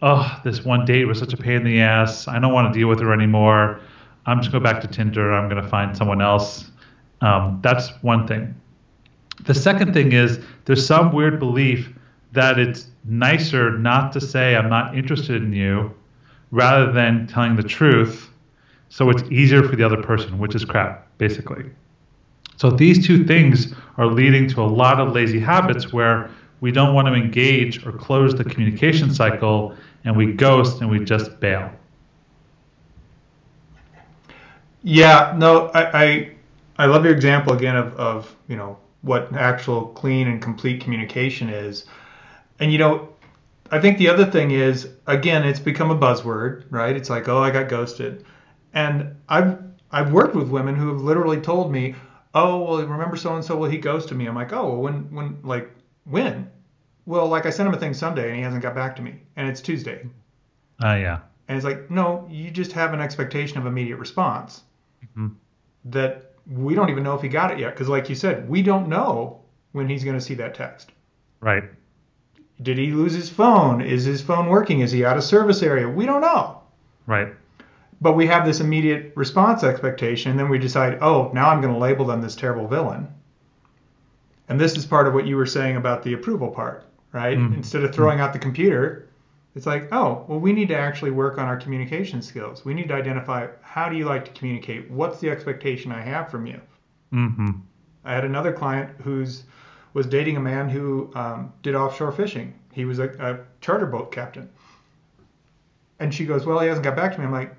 oh, 0.00 0.40
this 0.44 0.64
one 0.64 0.84
date 0.86 1.04
was 1.04 1.18
such 1.18 1.34
a 1.34 1.36
pain 1.36 1.56
in 1.56 1.64
the 1.64 1.80
ass. 1.80 2.28
I 2.28 2.38
don't 2.38 2.52
want 2.52 2.72
to 2.72 2.78
deal 2.78 2.88
with 2.88 3.00
her 3.00 3.12
anymore. 3.12 3.80
I'm 4.24 4.40
just 4.40 4.52
going 4.52 4.62
back 4.62 4.80
to 4.82 4.86
Tinder. 4.86 5.32
I'm 5.32 5.50
going 5.50 5.62
to 5.62 5.68
find 5.68 5.96
someone 5.96 6.22
else. 6.22 6.70
Um, 7.20 7.58
that's 7.60 7.90
one 8.02 8.26
thing. 8.26 8.54
The 9.44 9.54
second 9.54 9.92
thing 9.92 10.12
is 10.12 10.40
there's 10.64 10.84
some 10.84 11.12
weird 11.12 11.38
belief 11.38 11.92
that 12.32 12.58
it's 12.58 12.88
nicer 13.04 13.78
not 13.78 14.12
to 14.12 14.20
say 14.20 14.56
I'm 14.56 14.68
not 14.68 14.96
interested 14.96 15.42
in 15.42 15.52
you 15.52 15.94
rather 16.50 16.92
than 16.92 17.26
telling 17.26 17.56
the 17.56 17.62
truth 17.62 18.30
so 18.88 19.10
it's 19.10 19.22
easier 19.30 19.62
for 19.62 19.76
the 19.76 19.84
other 19.84 20.02
person, 20.02 20.38
which 20.38 20.54
is 20.54 20.64
crap, 20.64 21.06
basically. 21.18 21.64
So 22.56 22.70
these 22.70 23.06
two 23.06 23.24
things 23.24 23.74
are 23.98 24.06
leading 24.06 24.48
to 24.48 24.62
a 24.62 24.64
lot 24.64 25.00
of 25.00 25.12
lazy 25.12 25.40
habits 25.40 25.92
where 25.92 26.30
we 26.60 26.72
don't 26.72 26.94
want 26.94 27.06
to 27.08 27.14
engage 27.14 27.84
or 27.84 27.92
close 27.92 28.34
the 28.34 28.44
communication 28.44 29.12
cycle 29.12 29.74
and 30.04 30.16
we 30.16 30.32
ghost 30.32 30.80
and 30.80 30.90
we 30.90 31.04
just 31.04 31.38
bail. 31.40 31.70
Yeah, 34.82 35.34
no, 35.36 35.66
I, 35.74 36.04
I, 36.04 36.32
I 36.78 36.86
love 36.86 37.04
your 37.04 37.12
example 37.12 37.52
again 37.52 37.76
of, 37.76 37.92
of, 37.96 38.36
you 38.48 38.56
know, 38.56 38.78
what 39.06 39.32
actual 39.34 39.86
clean 39.86 40.26
and 40.26 40.42
complete 40.42 40.80
communication 40.80 41.48
is. 41.48 41.84
And, 42.58 42.72
you 42.72 42.78
know, 42.78 43.08
I 43.70 43.80
think 43.80 43.98
the 43.98 44.08
other 44.08 44.26
thing 44.26 44.50
is, 44.50 44.88
again, 45.06 45.44
it's 45.44 45.60
become 45.60 45.90
a 45.90 45.96
buzzword, 45.96 46.64
right? 46.70 46.96
It's 46.96 47.08
like, 47.08 47.28
oh, 47.28 47.38
I 47.38 47.50
got 47.50 47.68
ghosted. 47.68 48.24
And 48.74 49.16
I've, 49.28 49.58
I've 49.92 50.12
worked 50.12 50.34
with 50.34 50.48
women 50.48 50.74
who 50.74 50.88
have 50.88 51.02
literally 51.02 51.40
told 51.40 51.70
me, 51.70 51.94
oh, 52.34 52.62
well, 52.62 52.86
remember 52.86 53.16
so 53.16 53.34
and 53.34 53.44
so? 53.44 53.56
Well, 53.56 53.70
he 53.70 53.78
ghosted 53.78 54.18
me. 54.18 54.26
I'm 54.26 54.34
like, 54.34 54.52
oh, 54.52 54.68
well, 54.70 54.82
when, 54.82 55.14
when, 55.14 55.38
like, 55.42 55.70
when? 56.04 56.50
Well, 57.06 57.28
like 57.28 57.46
I 57.46 57.50
sent 57.50 57.68
him 57.68 57.74
a 57.74 57.78
thing 57.78 57.94
Sunday 57.94 58.28
and 58.28 58.36
he 58.36 58.42
hasn't 58.42 58.62
got 58.62 58.74
back 58.74 58.96
to 58.96 59.02
me, 59.02 59.22
and 59.36 59.48
it's 59.48 59.60
Tuesday. 59.60 60.08
Ah, 60.82 60.90
uh, 60.90 60.96
yeah. 60.96 61.18
And 61.48 61.56
it's 61.56 61.64
like, 61.64 61.88
no, 61.90 62.26
you 62.28 62.50
just 62.50 62.72
have 62.72 62.92
an 62.92 63.00
expectation 63.00 63.58
of 63.58 63.66
immediate 63.66 63.98
response. 63.98 64.62
Mm-hmm. 65.04 65.28
That 65.84 66.32
we 66.50 66.74
don't 66.74 66.90
even 66.90 67.02
know 67.02 67.14
if 67.14 67.22
he 67.22 67.28
got 67.28 67.50
it 67.50 67.58
yet, 67.58 67.74
because 67.74 67.88
like 67.88 68.08
you 68.08 68.14
said, 68.14 68.48
we 68.48 68.62
don't 68.62 68.88
know 68.88 69.40
when 69.72 69.88
he's 69.88 70.04
going 70.04 70.16
to 70.16 70.24
see 70.24 70.34
that 70.34 70.54
text. 70.54 70.92
Right. 71.40 71.64
Did 72.62 72.78
he 72.78 72.90
lose 72.90 73.12
his 73.12 73.28
phone? 73.28 73.80
Is 73.80 74.04
his 74.04 74.22
phone 74.22 74.48
working? 74.48 74.80
Is 74.80 74.92
he 74.92 75.04
out 75.04 75.16
of 75.16 75.24
service 75.24 75.62
area? 75.62 75.88
We 75.88 76.06
don't 76.06 76.22
know. 76.22 76.62
Right. 77.06 77.28
But 78.00 78.12
we 78.12 78.26
have 78.26 78.44
this 78.44 78.60
immediate 78.60 79.12
response 79.14 79.62
expectation, 79.62 80.30
and 80.30 80.40
then 80.40 80.48
we 80.48 80.58
decide, 80.58 80.98
oh, 81.00 81.30
now 81.34 81.50
I'm 81.50 81.60
going 81.60 81.72
to 81.72 81.78
label 81.78 82.04
them 82.06 82.22
this 82.22 82.36
terrible 82.36 82.68
villain. 82.68 83.08
And 84.48 84.60
this 84.60 84.76
is 84.76 84.86
part 84.86 85.06
of 85.06 85.14
what 85.14 85.26
you 85.26 85.36
were 85.36 85.46
saying 85.46 85.76
about 85.76 86.02
the 86.02 86.12
approval 86.12 86.48
part, 86.48 86.84
right? 87.12 87.36
Mm-hmm. 87.36 87.54
Instead 87.54 87.84
of 87.84 87.94
throwing 87.94 88.20
out 88.20 88.32
the 88.32 88.38
computer, 88.38 89.05
it's 89.56 89.64
like, 89.64 89.88
oh, 89.90 90.22
well, 90.28 90.38
we 90.38 90.52
need 90.52 90.68
to 90.68 90.76
actually 90.76 91.12
work 91.12 91.38
on 91.38 91.46
our 91.46 91.56
communication 91.56 92.20
skills. 92.20 92.66
We 92.66 92.74
need 92.74 92.88
to 92.88 92.94
identify 92.94 93.48
how 93.62 93.88
do 93.88 93.96
you 93.96 94.04
like 94.04 94.26
to 94.26 94.30
communicate? 94.32 94.90
What's 94.90 95.18
the 95.18 95.30
expectation 95.30 95.90
I 95.90 96.02
have 96.02 96.30
from 96.30 96.46
you? 96.46 96.60
Mm-hmm. 97.10 97.52
I 98.04 98.12
had 98.12 98.26
another 98.26 98.52
client 98.52 98.90
who's 99.02 99.44
was 99.94 100.04
dating 100.04 100.36
a 100.36 100.40
man 100.40 100.68
who 100.68 101.10
um, 101.14 101.54
did 101.62 101.74
offshore 101.74 102.12
fishing. 102.12 102.52
He 102.70 102.84
was 102.84 102.98
a, 102.98 103.08
a 103.18 103.38
charter 103.62 103.86
boat 103.86 104.12
captain. 104.12 104.50
And 106.00 106.14
she 106.14 106.26
goes, 106.26 106.44
well, 106.44 106.58
he 106.60 106.68
hasn't 106.68 106.84
got 106.84 106.94
back 106.94 107.14
to 107.14 107.18
me. 107.18 107.24
I'm 107.24 107.32
like, 107.32 107.56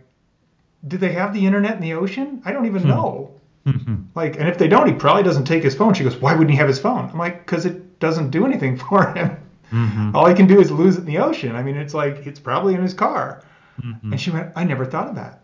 do 0.87 0.99
they 0.99 1.13
have 1.13 1.33
the 1.33 1.43
internet 1.47 1.73
in 1.73 1.81
the 1.81 1.93
ocean? 1.93 2.43
I 2.45 2.51
don't 2.51 2.67
even 2.67 2.83
hmm. 2.83 2.89
know. 2.89 3.31
Mm-hmm. 3.65 3.95
Like, 4.13 4.37
and 4.37 4.47
if 4.47 4.59
they 4.59 4.67
don't, 4.67 4.87
he 4.87 4.93
probably 4.93 5.23
doesn't 5.23 5.45
take 5.45 5.63
his 5.63 5.73
phone. 5.73 5.95
She 5.95 6.03
goes, 6.03 6.15
why 6.17 6.33
wouldn't 6.33 6.51
he 6.51 6.57
have 6.57 6.67
his 6.67 6.77
phone? 6.77 7.09
I'm 7.09 7.17
like, 7.17 7.43
because 7.43 7.65
it 7.65 7.99
doesn't 7.99 8.29
do 8.29 8.45
anything 8.45 8.77
for 8.87 9.11
him. 9.13 9.35
Mm-hmm. 9.71 10.15
All 10.15 10.25
he 10.27 10.35
can 10.35 10.47
do 10.47 10.59
is 10.59 10.71
lose 10.71 10.95
it 10.95 11.01
in 11.01 11.05
the 11.05 11.17
ocean. 11.17 11.55
I 11.55 11.63
mean, 11.63 11.75
it's 11.75 11.93
like 11.93 12.25
it's 12.25 12.39
probably 12.39 12.73
in 12.73 12.81
his 12.81 12.93
car. 12.93 13.43
Mm-hmm. 13.81 14.11
And 14.11 14.21
she 14.21 14.31
went, 14.31 14.51
I 14.55 14.63
never 14.63 14.85
thought 14.85 15.07
of 15.09 15.15
that. 15.15 15.41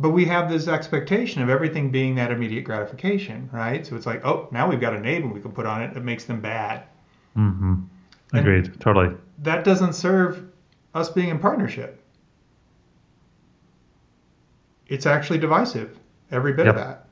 But 0.00 0.10
we 0.10 0.24
have 0.26 0.48
this 0.48 0.68
expectation 0.68 1.42
of 1.42 1.48
everything 1.48 1.90
being 1.90 2.14
that 2.16 2.30
immediate 2.30 2.62
gratification, 2.62 3.50
right? 3.52 3.84
So 3.84 3.96
it's 3.96 4.06
like, 4.06 4.24
oh, 4.24 4.48
now 4.52 4.68
we've 4.68 4.80
got 4.80 4.94
a 4.94 5.00
name 5.00 5.32
we 5.32 5.40
can 5.40 5.50
put 5.50 5.66
on 5.66 5.82
it 5.82 5.92
that 5.94 6.04
makes 6.04 6.24
them 6.24 6.40
bad. 6.40 6.84
Mm-hmm. 7.36 7.74
Agreed, 8.32 8.66
and 8.66 8.80
totally. 8.80 9.16
That 9.38 9.64
doesn't 9.64 9.94
serve 9.94 10.44
us 10.94 11.08
being 11.08 11.30
in 11.30 11.38
partnership. 11.38 12.00
It's 14.86 15.06
actually 15.06 15.38
divisive, 15.38 15.98
every 16.30 16.52
bit 16.52 16.66
yep. 16.66 16.76
of 16.76 16.80
that. 16.80 17.08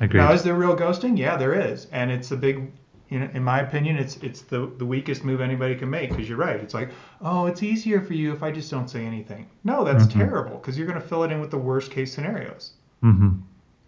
Agreed. 0.00 0.20
Now, 0.20 0.32
is 0.32 0.42
there 0.42 0.54
real 0.54 0.76
ghosting? 0.76 1.16
Yeah, 1.16 1.36
there 1.36 1.54
is, 1.54 1.86
and 1.90 2.10
it's 2.10 2.30
a 2.32 2.36
big 2.36 2.70
you 3.08 3.20
know, 3.20 3.28
in 3.34 3.44
my 3.44 3.60
opinion, 3.60 3.96
it's 3.96 4.16
it's 4.16 4.42
the 4.42 4.70
the 4.78 4.84
weakest 4.84 5.24
move 5.24 5.40
anybody 5.40 5.76
can 5.76 5.88
make 5.88 6.10
because 6.10 6.28
you're 6.28 6.38
right. 6.38 6.56
It's 6.56 6.74
like, 6.74 6.90
oh, 7.20 7.46
it's 7.46 7.62
easier 7.62 8.00
for 8.00 8.14
you 8.14 8.32
if 8.32 8.42
I 8.42 8.50
just 8.50 8.70
don't 8.70 8.88
say 8.88 9.04
anything. 9.04 9.48
No, 9.62 9.84
that's 9.84 10.06
mm-hmm. 10.06 10.18
terrible 10.18 10.56
because 10.56 10.76
you're 10.76 10.88
going 10.88 11.00
to 11.00 11.06
fill 11.06 11.22
it 11.22 11.30
in 11.30 11.40
with 11.40 11.50
the 11.50 11.58
worst 11.58 11.90
case 11.92 12.12
scenarios. 12.12 12.72
Mm-hmm. 13.04 13.38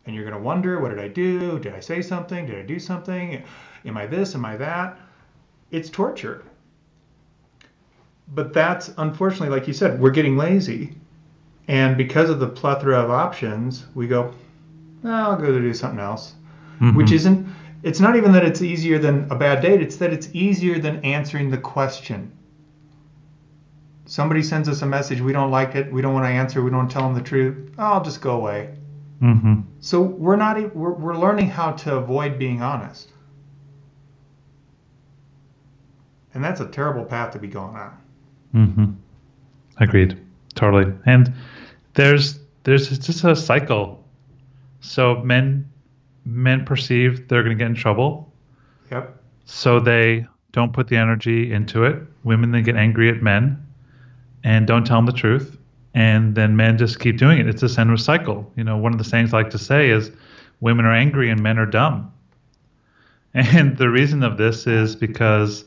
And 0.06 0.14
you're 0.14 0.24
going 0.24 0.36
to 0.36 0.42
wonder, 0.42 0.80
what 0.80 0.90
did 0.90 1.00
I 1.00 1.08
do? 1.08 1.58
Did 1.58 1.74
I 1.74 1.80
say 1.80 2.00
something? 2.00 2.46
Did 2.46 2.58
I 2.58 2.62
do 2.62 2.78
something? 2.78 3.42
Am 3.84 3.96
I 3.96 4.06
this? 4.06 4.34
Am 4.34 4.44
I 4.44 4.56
that? 4.56 4.98
It's 5.70 5.90
torture. 5.90 6.44
But 8.34 8.52
that's 8.52 8.92
unfortunately, 8.98 9.48
like 9.48 9.66
you 9.66 9.74
said, 9.74 10.00
we're 10.00 10.10
getting 10.10 10.36
lazy, 10.36 10.94
and 11.66 11.96
because 11.96 12.30
of 12.30 12.40
the 12.40 12.48
plethora 12.48 13.00
of 13.00 13.10
options, 13.10 13.86
we 13.94 14.06
go, 14.06 14.34
oh, 15.04 15.10
I'll 15.10 15.36
go 15.36 15.46
to 15.46 15.60
do 15.60 15.74
something 15.74 16.00
else, 16.00 16.34
mm-hmm. 16.80 16.96
which 16.96 17.10
isn't 17.12 17.47
it's 17.82 18.00
not 18.00 18.16
even 18.16 18.32
that 18.32 18.44
it's 18.44 18.62
easier 18.62 18.98
than 18.98 19.30
a 19.30 19.36
bad 19.36 19.62
date, 19.62 19.80
it's 19.80 19.96
that 19.96 20.12
it's 20.12 20.28
easier 20.32 20.78
than 20.78 21.04
answering 21.04 21.50
the 21.50 21.58
question. 21.58 22.32
Somebody 24.06 24.42
sends 24.42 24.68
us 24.68 24.82
a 24.82 24.86
message, 24.86 25.20
we 25.20 25.32
don't 25.32 25.50
like 25.50 25.74
it, 25.74 25.92
we 25.92 26.00
don't 26.00 26.14
want 26.14 26.24
to 26.24 26.30
answer, 26.30 26.62
we 26.62 26.70
don't 26.70 26.90
tell 26.90 27.02
them 27.02 27.14
the 27.14 27.22
truth. 27.22 27.72
Oh, 27.78 27.84
I'll 27.84 28.04
just 28.04 28.20
go 28.20 28.36
away. 28.36 28.74
Mm-hmm. 29.22 29.60
So 29.80 30.00
we're 30.00 30.36
not 30.36 30.74
we're, 30.74 30.92
we're 30.92 31.16
learning 31.16 31.48
how 31.50 31.72
to 31.72 31.96
avoid 31.96 32.38
being 32.38 32.62
honest, 32.62 33.10
and 36.34 36.42
that's 36.42 36.60
a 36.60 36.66
terrible 36.66 37.04
path 37.04 37.32
to 37.32 37.38
be 37.38 37.48
going 37.48 37.74
on. 37.74 37.98
Mm-hmm. 38.54 38.92
Agreed, 39.78 40.18
totally. 40.54 40.92
And 41.04 41.32
there's 41.94 42.38
there's 42.62 42.96
just 42.98 43.24
a 43.24 43.34
cycle. 43.34 44.04
So 44.80 45.16
men 45.16 45.68
men 46.28 46.64
perceive 46.64 47.26
they're 47.28 47.42
going 47.42 47.56
to 47.56 47.62
get 47.62 47.70
in 47.70 47.74
trouble. 47.74 48.32
Yep. 48.90 49.22
So 49.46 49.80
they 49.80 50.26
don't 50.52 50.72
put 50.72 50.88
the 50.88 50.96
energy 50.96 51.52
into 51.52 51.84
it. 51.84 52.02
Women 52.24 52.52
then 52.52 52.62
get 52.62 52.76
angry 52.76 53.08
at 53.08 53.22
men 53.22 53.66
and 54.44 54.66
don't 54.66 54.86
tell 54.86 54.98
them 54.98 55.06
the 55.06 55.12
truth. 55.12 55.56
And 55.94 56.34
then 56.34 56.56
men 56.56 56.78
just 56.78 57.00
keep 57.00 57.16
doing 57.16 57.38
it. 57.38 57.48
It's 57.48 57.62
this 57.62 57.78
endless 57.78 58.04
cycle. 58.04 58.50
You 58.56 58.64
know, 58.64 58.76
one 58.76 58.92
of 58.92 58.98
the 58.98 59.04
sayings 59.04 59.32
I 59.32 59.38
like 59.38 59.50
to 59.50 59.58
say 59.58 59.90
is 59.90 60.10
women 60.60 60.84
are 60.84 60.94
angry 60.94 61.30
and 61.30 61.42
men 61.42 61.58
are 61.58 61.66
dumb. 61.66 62.12
And 63.34 63.76
the 63.76 63.90
reason 63.90 64.22
of 64.22 64.38
this 64.38 64.66
is 64.66 64.96
because 64.96 65.64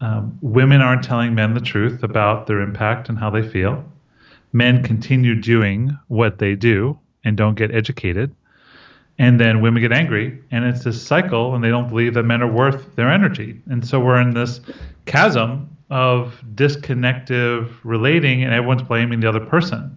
um, 0.00 0.36
women 0.42 0.82
aren't 0.82 1.04
telling 1.04 1.34
men 1.34 1.54
the 1.54 1.60
truth 1.60 2.02
about 2.02 2.46
their 2.46 2.60
impact 2.60 3.08
and 3.08 3.16
how 3.16 3.30
they 3.30 3.48
feel. 3.48 3.84
Men 4.52 4.82
continue 4.82 5.40
doing 5.40 5.96
what 6.08 6.38
they 6.38 6.56
do 6.56 6.98
and 7.24 7.36
don't 7.36 7.54
get 7.54 7.72
educated 7.72 8.34
and 9.20 9.38
then 9.38 9.60
women 9.60 9.82
get 9.82 9.92
angry 9.92 10.42
and 10.50 10.64
it's 10.64 10.82
this 10.82 11.00
cycle 11.00 11.54
and 11.54 11.62
they 11.62 11.68
don't 11.68 11.90
believe 11.90 12.14
that 12.14 12.22
men 12.22 12.40
are 12.40 12.50
worth 12.50 12.96
their 12.96 13.10
energy. 13.10 13.60
And 13.68 13.86
so 13.86 14.00
we're 14.00 14.18
in 14.18 14.32
this 14.32 14.62
chasm 15.04 15.76
of 15.90 16.42
disconnective 16.54 17.70
relating 17.84 18.42
and 18.42 18.54
everyone's 18.54 18.82
blaming 18.82 19.20
the 19.20 19.28
other 19.28 19.44
person. 19.44 19.94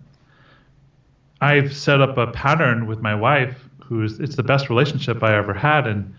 I've 1.39 1.73
set 1.73 2.01
up 2.01 2.17
a 2.17 2.27
pattern 2.27 2.85
with 2.85 2.99
my 2.99 3.15
wife 3.15 3.69
who's 3.81 4.19
it's 4.19 4.35
the 4.35 4.43
best 4.43 4.69
relationship 4.69 5.23
i 5.23 5.37
ever 5.37 5.53
had 5.53 5.87
and 5.87 6.13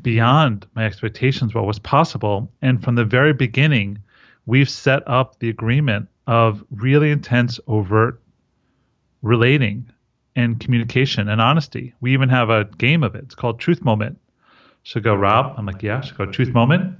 beyond 0.00 0.66
my 0.74 0.86
expectations 0.86 1.54
what 1.54 1.66
was 1.66 1.78
possible. 1.78 2.50
And 2.62 2.82
from 2.82 2.94
the 2.94 3.04
very 3.04 3.34
beginning 3.34 3.98
we've 4.46 4.70
set 4.70 5.06
up 5.06 5.40
the 5.40 5.50
agreement 5.50 6.08
of 6.26 6.64
really 6.70 7.10
intense 7.10 7.60
overt 7.66 8.18
relating 9.20 9.90
and 10.36 10.58
communication 10.58 11.28
and 11.28 11.40
honesty. 11.40 11.94
We 12.00 12.12
even 12.12 12.28
have 12.28 12.50
a 12.50 12.64
game 12.64 13.02
of 13.02 13.14
it. 13.14 13.24
It's 13.24 13.34
called 13.34 13.60
Truth 13.60 13.84
Moment. 13.84 14.18
She'll 14.82 15.02
go, 15.02 15.14
Rob. 15.14 15.54
I'm 15.56 15.66
like, 15.66 15.82
yeah. 15.82 16.00
She'll 16.00 16.16
go, 16.16 16.26
Truth 16.26 16.50
Moment. 16.50 16.98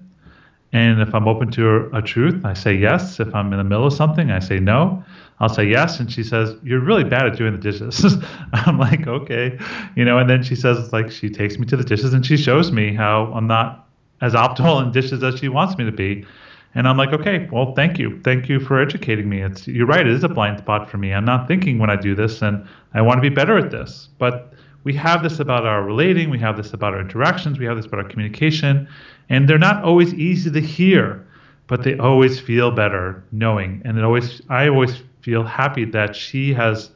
And 0.73 1.01
if 1.01 1.15
I'm 1.15 1.29
open 1.29 1.53
to 1.53 1.89
a, 1.97 2.03
truth, 2.03 2.45
I 2.45 2.53
say 2.53 2.75
yes. 2.75 3.21
If 3.21 3.33
I'm 3.33 3.53
in 3.53 3.59
the 3.59 3.65
middle 3.65 3.87
of 3.87 3.93
something, 3.93 4.33
I 4.33 4.41
say 4.41 4.59
no. 4.59 5.05
I'll 5.39 5.49
say 5.49 5.65
yes. 5.67 6.01
And 6.01 6.11
she 6.11 6.25
says, 6.25 6.57
You're 6.65 6.81
really 6.81 7.05
bad 7.05 7.27
at 7.27 7.37
doing 7.37 7.53
the 7.53 7.59
dishes. 7.59 8.17
I'm 8.53 8.79
like, 8.79 9.07
Okay. 9.07 9.57
You 9.95 10.05
know, 10.05 10.19
and 10.19 10.29
then 10.29 10.43
she 10.43 10.57
says, 10.57 10.93
like, 10.93 11.13
she 11.13 11.31
takes 11.31 11.59
me 11.59 11.67
to 11.67 11.77
the 11.77 11.85
dishes 11.85 12.13
and 12.13 12.27
she 12.27 12.37
shows 12.37 12.73
me 12.73 12.93
how 12.93 13.33
I'm 13.33 13.47
not 13.47 13.89
as 14.21 14.33
optimal 14.33 14.85
in 14.85 14.91
dishes 14.91 15.23
as 15.23 15.39
she 15.39 15.49
wants 15.49 15.79
me 15.79 15.85
to 15.85 15.93
be. 15.93 16.27
And 16.75 16.89
I'm 16.89 16.97
like, 16.97 17.13
okay, 17.13 17.49
well, 17.53 17.73
thank 17.75 17.99
you. 17.99 18.21
Thank 18.23 18.49
you 18.49 18.59
for 18.59 18.81
educating 18.81 19.29
me. 19.29 19.43
It's 19.43 19.69
you're 19.69 19.87
right, 19.87 20.07
it 20.07 20.13
is 20.13 20.25
a 20.25 20.29
blind 20.29 20.59
spot 20.59 20.91
for 20.91 20.99
me. 20.99 21.13
I'm 21.13 21.25
not 21.25 21.47
thinking 21.47 21.79
when 21.79 21.91
I 21.91 21.97
do 21.97 22.15
this 22.15 22.43
and 22.43 22.67
I 22.95 23.03
want 23.03 23.19
to 23.19 23.23
be 23.23 23.35
better 23.35 23.57
at 23.57 23.71
this. 23.71 24.09
But 24.19 24.55
we 24.83 24.93
have 24.95 25.23
this 25.23 25.41
about 25.41 25.67
our 25.67 25.83
relating, 25.83 26.31
we 26.31 26.39
have 26.41 26.57
this 26.57 26.73
about 26.73 26.95
our 26.95 27.01
interactions, 27.01 27.59
we 27.59 27.65
have 27.65 27.77
this 27.77 27.87
about 27.87 28.01
our 28.05 28.09
communication, 28.09 28.89
and 29.31 29.49
they're 29.49 29.59
not 29.59 29.83
always 29.83 30.13
easy 30.15 30.51
to 30.51 30.61
hear, 30.61 31.27
but 31.69 31.85
they 31.85 31.97
always 31.97 32.39
feel 32.39 32.71
better 32.71 33.25
knowing. 33.33 33.81
And 33.85 33.97
it 33.97 34.05
always, 34.05 34.43
I 34.51 34.69
always 34.69 35.03
feel 35.23 35.43
happy 35.43 35.87
that 35.87 36.15
she 36.15 36.53
has 36.53 36.91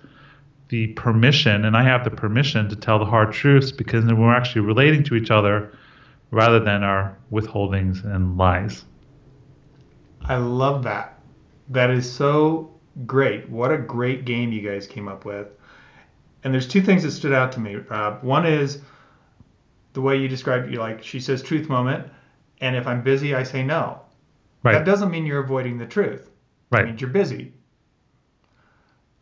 the 0.69 0.89
permission, 0.89 1.65
and 1.65 1.77
I 1.77 1.83
have 1.83 2.05
the 2.05 2.11
permission 2.11 2.69
to 2.69 2.77
tell 2.77 2.99
the 2.99 3.07
hard 3.07 3.33
truths 3.33 3.73
because 3.73 4.05
then 4.05 4.21
we're 4.21 4.35
actually 4.35 4.63
relating 4.63 5.03
to 5.05 5.15
each 5.15 5.31
other 5.31 5.73
rather 6.31 6.61
than 6.61 6.83
our 6.83 7.17
withholdings 7.33 8.05
and 8.05 8.37
lies. 8.37 8.85
I 10.25 10.37
love 10.37 10.83
that. 10.85 11.19
That 11.71 11.91
is 11.91 12.11
so 12.11 12.75
great. 13.07 13.49
What 13.49 13.73
a 13.73 13.79
great 13.79 14.25
game 14.25 14.53
you 14.53 14.69
guys 14.69 14.87
came 14.87 15.09
up 15.09 15.25
with. 15.25 15.49
And 16.45 16.53
there's 16.53 16.69
two 16.69 16.83
things 16.83 17.03
that 17.03 17.11
stood 17.11 17.33
out 17.33 17.53
to 17.53 17.61
me, 17.61 17.77
Rob. 17.77 18.23
One 18.23 18.47
is 18.47 18.81
the 19.93 20.01
way 20.01 20.17
you 20.17 20.29
described 20.29 20.71
you 20.71 20.79
like 20.79 21.03
she 21.03 21.21
says 21.21 21.43
truth 21.43 21.69
moment, 21.69 22.07
and 22.61 22.77
if 22.77 22.87
I'm 22.87 23.03
busy, 23.03 23.35
I 23.35 23.43
say 23.43 23.63
no. 23.63 24.01
Right. 24.63 24.73
That 24.73 24.85
doesn't 24.85 25.11
mean 25.11 25.27
you're 25.27 25.43
avoiding 25.43 25.79
the 25.79 25.87
truth. 25.87 26.31
Right. 26.71 26.85
It 26.85 26.87
means 26.87 27.01
you're 27.01 27.11
busy. 27.11 27.53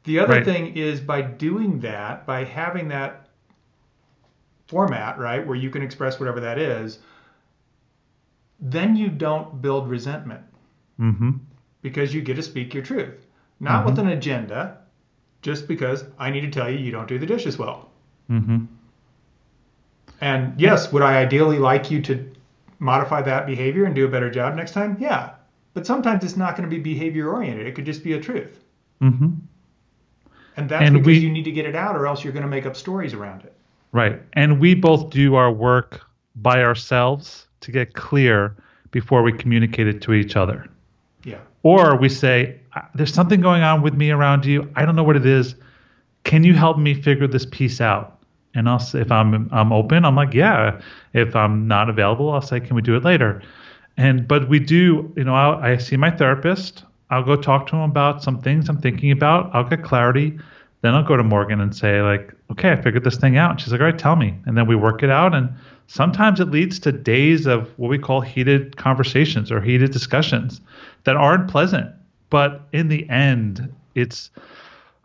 The 0.05 0.21
other 0.21 0.35
Right. 0.35 0.45
thing 0.45 0.77
is 0.77 1.01
by 1.01 1.23
doing 1.23 1.81
that, 1.81 2.27
by 2.27 2.45
having 2.45 2.89
that 2.89 3.29
format, 4.69 5.19
right, 5.19 5.47
where 5.47 5.57
you 5.57 5.71
can 5.71 5.83
express 5.83 6.21
whatever 6.21 6.41
that 6.41 6.59
is, 6.59 7.01
then 8.61 8.97
you 8.97 9.09
don't 9.09 9.61
build 9.61 9.89
resentment 9.89 10.43
Mm-hmm. 11.01 11.31
because 11.83 12.15
you 12.15 12.23
get 12.23 12.37
to 12.37 12.43
speak 12.43 12.73
your 12.75 12.83
truth. 12.83 13.27
Not 13.61 13.85
with 13.87 13.99
an 13.99 14.09
agenda, 14.09 14.79
just 15.43 15.67
because 15.69 16.05
I 16.19 16.31
need 16.31 16.43
to 16.43 16.51
tell 16.51 16.71
you 16.71 16.79
you 16.79 16.91
don't 16.91 17.07
do 17.09 17.19
the 17.19 17.27
dishes 17.27 17.59
well. 17.59 17.91
Mm-hmm. 18.31 18.65
And 20.21 20.59
yes, 20.61 20.93
would 20.93 21.03
I 21.03 21.19
ideally 21.19 21.59
like 21.59 21.91
you 21.91 22.01
to 22.03 22.33
modify 22.79 23.23
that 23.23 23.47
behavior 23.47 23.85
and 23.85 23.95
do 23.95 24.05
a 24.07 24.09
better 24.09 24.31
job 24.31 24.55
next 24.55 24.73
time? 24.73 24.97
Yeah. 24.99 25.31
But 25.75 25.87
sometimes 25.87 26.25
it's 26.25 26.37
not 26.37 26.57
going 26.57 26.69
to 26.69 26.75
be 26.75 26.83
behavior 26.83 27.31
oriented. 27.31 27.67
It 27.67 27.75
could 27.75 27.85
just 27.85 28.03
be 28.03 28.15
a 28.15 28.21
truth. 28.21 28.59
Mm-hmm. 29.03 29.31
And 30.57 30.69
that's 30.69 30.83
And 30.87 30.95
because 30.95 31.07
we- 31.07 31.19
you 31.19 31.31
need 31.31 31.45
to 31.45 31.53
get 31.53 31.67
it 31.67 31.75
out 31.77 31.97
or 31.97 32.07
else 32.07 32.25
you're 32.25 32.33
going 32.33 32.43
to 32.45 32.49
make 32.49 32.65
up 32.67 32.77
stories 32.77 33.13
around 33.15 33.43
it. 33.43 33.53
Right. 33.93 34.21
And 34.33 34.59
we 34.61 34.75
both 34.75 35.11
do 35.11 35.35
our 35.35 35.51
work 35.53 36.01
by 36.37 36.63
ourselves 36.63 37.47
to 37.61 37.73
get 37.73 37.95
clear 37.95 38.57
before 38.91 39.23
we 39.23 39.33
communicate 39.33 39.87
it 39.87 40.01
to 40.03 40.13
each 40.15 40.37
other. 40.37 40.67
Yeah. 41.27 41.41
Or 41.65 41.97
we 41.97 42.09
say, 42.09 42.61
"Ah, 42.75 42.89
There's 42.95 43.13
something 43.13 43.41
going 43.41 43.63
on 43.63 43.83
with 43.83 43.95
me 43.95 44.11
around 44.11 44.47
you. 44.47 44.71
I 44.77 44.87
don't 44.87 44.95
know 44.95 45.03
what 45.03 45.17
it 45.17 45.27
is. 45.27 45.57
Can 46.23 46.45
you 46.45 46.55
help 46.55 46.79
me 46.79 46.95
figure 46.95 47.27
this 47.27 47.45
piece 47.45 47.81
out? 47.81 48.19
And 48.55 48.69
I'll 48.69 48.79
say, 48.79 49.01
if 49.01 49.11
I'm 49.11 49.49
I'm 49.53 49.73
open, 49.73 50.05
I'm 50.05 50.15
like, 50.15 50.33
yeah. 50.33 50.81
If 51.13 51.35
I'm 51.35 51.67
not 51.67 51.91
available, 51.91 52.31
I'll 52.31 52.41
say, 52.41 52.61
can 52.61 52.77
we 52.77 52.83
do 52.83 52.97
it 52.97 53.05
later? 53.05 53.43
And 53.97 54.27
but 54.29 54.49
we 54.49 54.61
do, 54.61 55.13
you 55.17 55.25
know, 55.25 55.35
I'll, 55.35 55.57
I 55.57 55.77
see 55.79 55.97
my 55.97 56.11
therapist. 56.11 56.85
I'll 57.11 57.25
go 57.25 57.37
talk 57.37 57.67
to 57.69 57.77
him 57.77 57.83
about 57.83 58.23
some 58.23 58.41
things 58.41 58.69
I'm 58.69 58.81
thinking 58.81 59.11
about. 59.11 59.51
I'll 59.53 59.69
get 59.69 59.83
clarity. 59.83 60.39
Then 60.83 60.95
I'll 60.95 61.03
go 61.03 61.17
to 61.17 61.25
Morgan 61.25 61.61
and 61.61 61.75
say, 61.75 62.03
like, 62.03 62.33
okay, 62.53 62.71
I 62.71 62.77
figured 62.81 63.03
this 63.03 63.17
thing 63.17 63.37
out. 63.37 63.61
She's 63.61 63.73
like, 63.73 63.81
all 63.81 63.87
right, 63.87 63.99
tell 63.99 64.17
me. 64.17 64.39
And 64.47 64.57
then 64.57 64.67
we 64.67 64.77
work 64.77 65.03
it 65.03 65.11
out. 65.11 65.35
And 65.35 65.51
sometimes 65.89 66.39
it 66.41 66.51
leads 66.51 66.79
to 66.81 66.93
days 66.93 67.47
of 67.47 67.69
what 67.79 67.89
we 67.89 67.99
call 67.99 68.21
heated 68.21 68.77
conversations 68.77 69.51
or 69.51 69.61
heated 69.61 69.91
discussions 69.93 70.61
that 71.07 71.17
aren't 71.17 71.49
pleasant. 71.49 71.91
But 72.31 72.63
in 72.73 72.89
the 72.89 73.09
end, 73.09 73.73
it's 73.95 74.31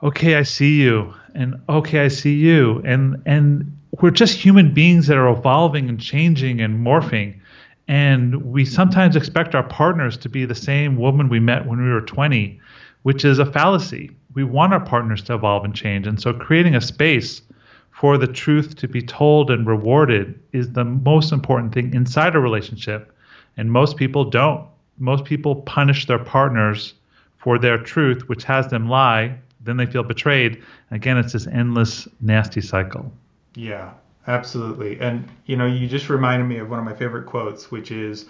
okay, 0.03 0.35
I 0.35 0.43
see 0.43 0.81
you, 0.81 1.13
and 1.35 1.61
okay, 1.69 2.01
I 2.01 2.07
see 2.09 2.35
you, 2.35 2.81
and 2.83 3.21
and 3.25 3.77
we're 4.01 4.11
just 4.11 4.37
human 4.37 4.73
beings 4.73 5.07
that 5.07 5.17
are 5.17 5.29
evolving 5.29 5.87
and 5.89 5.99
changing 5.99 6.59
and 6.59 6.85
morphing, 6.85 7.39
and 7.87 8.51
we 8.51 8.65
sometimes 8.65 9.15
expect 9.15 9.53
our 9.53 9.63
partners 9.63 10.17
to 10.17 10.29
be 10.29 10.43
the 10.45 10.55
same 10.55 10.97
woman 10.97 11.29
we 11.29 11.39
met 11.39 11.67
when 11.67 11.83
we 11.83 11.89
were 11.89 12.01
20, 12.01 12.59
which 13.03 13.23
is 13.23 13.37
a 13.37 13.45
fallacy. 13.45 14.09
We 14.33 14.43
want 14.43 14.73
our 14.73 14.83
partners 14.83 15.21
to 15.23 15.35
evolve 15.35 15.63
and 15.65 15.75
change, 15.75 16.07
and 16.07 16.19
so 16.19 16.33
creating 16.33 16.75
a 16.75 16.81
space 16.81 17.43
for 17.91 18.17
the 18.17 18.27
truth 18.27 18.75
to 18.77 18.87
be 18.87 19.03
told 19.03 19.51
and 19.51 19.67
rewarded 19.67 20.39
is 20.51 20.71
the 20.71 20.85
most 20.85 21.31
important 21.31 21.73
thing 21.73 21.93
inside 21.93 22.35
a 22.35 22.39
relationship, 22.39 23.15
and 23.55 23.71
most 23.71 23.97
people 23.97 24.25
don't. 24.25 24.70
Most 25.01 25.25
people 25.25 25.55
punish 25.63 26.05
their 26.05 26.19
partners 26.19 26.93
for 27.37 27.57
their 27.57 27.79
truth, 27.79 28.29
which 28.29 28.43
has 28.43 28.67
them 28.67 28.87
lie. 28.87 29.35
Then 29.61 29.77
they 29.77 29.87
feel 29.87 30.03
betrayed. 30.03 30.61
Again, 30.91 31.17
it's 31.17 31.33
this 31.33 31.47
endless, 31.47 32.07
nasty 32.21 32.61
cycle. 32.61 33.11
Yeah, 33.55 33.91
absolutely. 34.27 34.99
And 34.99 35.27
you 35.47 35.57
know, 35.57 35.65
you 35.65 35.87
just 35.87 36.07
reminded 36.07 36.45
me 36.45 36.57
of 36.57 36.69
one 36.69 36.77
of 36.79 36.85
my 36.85 36.93
favorite 36.93 37.25
quotes, 37.25 37.71
which 37.71 37.91
is 37.91 38.27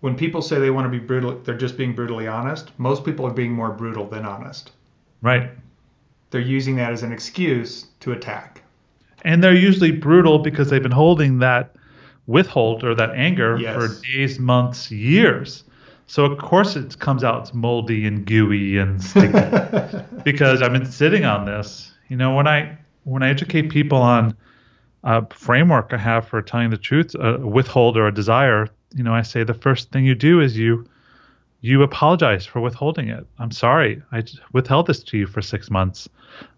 when 0.00 0.16
people 0.16 0.42
say 0.42 0.58
they 0.58 0.70
want 0.70 0.86
to 0.86 0.90
be 0.90 1.04
brutal, 1.04 1.38
they're 1.38 1.56
just 1.56 1.76
being 1.76 1.94
brutally 1.94 2.26
honest. 2.26 2.72
Most 2.78 3.04
people 3.04 3.24
are 3.26 3.32
being 3.32 3.52
more 3.52 3.70
brutal 3.70 4.06
than 4.06 4.24
honest. 4.26 4.72
Right. 5.22 5.50
They're 6.30 6.40
using 6.40 6.76
that 6.76 6.92
as 6.92 7.02
an 7.04 7.12
excuse 7.12 7.86
to 8.00 8.12
attack. 8.12 8.62
And 9.22 9.42
they're 9.42 9.54
usually 9.54 9.92
brutal 9.92 10.40
because 10.40 10.68
they've 10.68 10.82
been 10.82 10.90
holding 10.92 11.38
that 11.38 11.74
withhold 12.26 12.82
or 12.84 12.94
that 12.96 13.10
anger 13.10 13.56
Yes. 13.58 13.74
for 13.74 14.02
days, 14.02 14.38
months, 14.38 14.90
years. 14.90 15.62
So 16.06 16.24
of 16.24 16.38
course 16.38 16.76
it 16.76 16.98
comes 16.98 17.24
out 17.24 17.42
it's 17.42 17.54
moldy 17.54 18.06
and 18.06 18.24
gooey 18.24 18.78
and 18.78 19.02
sticky 19.02 19.32
because 20.24 20.62
I've 20.62 20.72
been 20.72 20.86
sitting 20.86 21.24
on 21.24 21.44
this. 21.44 21.92
You 22.08 22.16
know, 22.16 22.34
when 22.34 22.46
I 22.46 22.78
when 23.04 23.22
I 23.22 23.30
educate 23.30 23.70
people 23.70 23.98
on 23.98 24.36
a 25.04 25.26
framework 25.34 25.92
I 25.92 25.98
have 25.98 26.26
for 26.28 26.40
telling 26.42 26.70
the 26.70 26.76
truth, 26.76 27.14
a 27.18 27.38
withhold 27.38 27.96
or 27.96 28.06
a 28.06 28.14
desire, 28.14 28.68
you 28.94 29.02
know, 29.02 29.14
I 29.14 29.22
say 29.22 29.44
the 29.44 29.54
first 29.54 29.90
thing 29.90 30.04
you 30.04 30.14
do 30.14 30.40
is 30.40 30.56
you 30.56 30.86
you 31.60 31.82
apologize 31.82 32.46
for 32.46 32.60
withholding 32.60 33.08
it. 33.08 33.26
I'm 33.38 33.50
sorry. 33.50 34.00
I 34.12 34.22
withheld 34.52 34.86
this 34.86 35.02
to 35.04 35.18
you 35.18 35.26
for 35.26 35.42
6 35.42 35.70
months. 35.70 36.08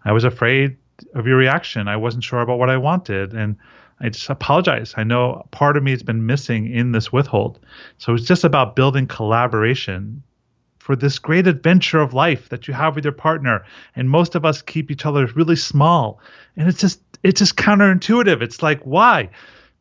I 0.05 0.11
was 0.11 0.23
afraid 0.23 0.77
of 1.15 1.25
your 1.25 1.37
reaction. 1.37 1.87
I 1.87 1.95
wasn't 1.95 2.23
sure 2.23 2.41
about 2.41 2.59
what 2.59 2.69
I 2.69 2.77
wanted 2.77 3.33
and 3.33 3.55
I 4.01 4.09
just 4.09 4.29
apologize. 4.29 4.93
I 4.95 5.03
know 5.03 5.45
part 5.51 5.75
of 5.77 5.83
me 5.83 5.91
has 5.91 6.03
been 6.03 6.25
missing 6.25 6.71
in 6.71 6.91
this 6.91 7.11
withhold. 7.11 7.59
So 7.97 8.13
it's 8.13 8.25
just 8.25 8.43
about 8.43 8.75
building 8.75 9.07
collaboration 9.07 10.23
for 10.77 10.95
this 10.95 11.19
great 11.19 11.47
adventure 11.47 11.99
of 11.99 12.13
life 12.13 12.49
that 12.49 12.67
you 12.67 12.73
have 12.73 12.95
with 12.95 13.03
your 13.03 13.13
partner. 13.13 13.65
And 13.95 14.09
most 14.09 14.35
of 14.35 14.45
us 14.45 14.61
keep 14.61 14.89
each 14.89 15.05
other 15.05 15.27
really 15.27 15.55
small. 15.55 16.19
And 16.55 16.67
it's 16.67 16.79
just 16.79 17.01
it's 17.23 17.39
just 17.39 17.57
counterintuitive. 17.57 18.41
It's 18.41 18.63
like 18.63 18.81
why? 18.83 19.29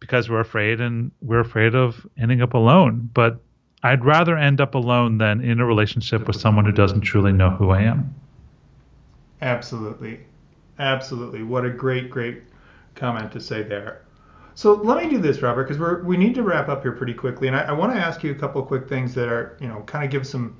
Because 0.01 0.29
we're 0.29 0.41
afraid 0.41 0.81
and 0.81 1.13
we're 1.23 1.41
afraid 1.41 1.75
of 1.75 2.07
ending 2.19 2.43
up 2.43 2.55
alone. 2.55 3.09
But 3.15 3.41
I'd 3.83 4.05
rather 4.05 4.37
end 4.37 4.61
up 4.61 4.75
alone 4.75 5.19
than 5.19 5.41
in 5.41 5.61
a 5.61 5.65
relationship 5.65 6.27
with 6.27 6.37
someone 6.37 6.65
who 6.65 6.73
doesn't 6.73 7.03
truly 7.03 7.33
know 7.33 7.51
who 7.51 7.71
I 7.71 7.83
am. 7.83 8.15
Absolutely. 9.41 10.21
Absolutely. 10.79 11.43
What 11.43 11.65
a 11.65 11.71
great, 11.71 12.11
great 12.11 12.43
comment 12.97 13.33
to 13.33 13.41
say 13.41 13.63
there. 13.63 14.03
So 14.59 14.75
let 14.75 15.01
me 15.01 15.09
do 15.09 15.19
this, 15.19 15.41
Robert, 15.41 15.69
because 15.69 15.79
we're 15.79 16.03
we 16.03 16.17
need 16.17 16.35
to 16.35 16.43
wrap 16.43 16.69
up 16.69 16.83
here 16.83 16.91
pretty 16.91 17.15
quickly, 17.15 17.47
and 17.47 17.57
I, 17.57 17.61
I 17.61 17.73
want 17.73 17.93
to 17.95 18.01
ask 18.01 18.25
you 18.25 18.33
a 18.33 18.35
couple 18.35 18.61
of 18.61 18.67
quick 18.67 18.89
things 18.89 19.15
that 19.15 19.29
are, 19.29 19.57
you 19.61 19.69
know, 19.69 19.83
kind 19.83 20.05
of 20.05 20.11
give 20.11 20.27
some 20.27 20.57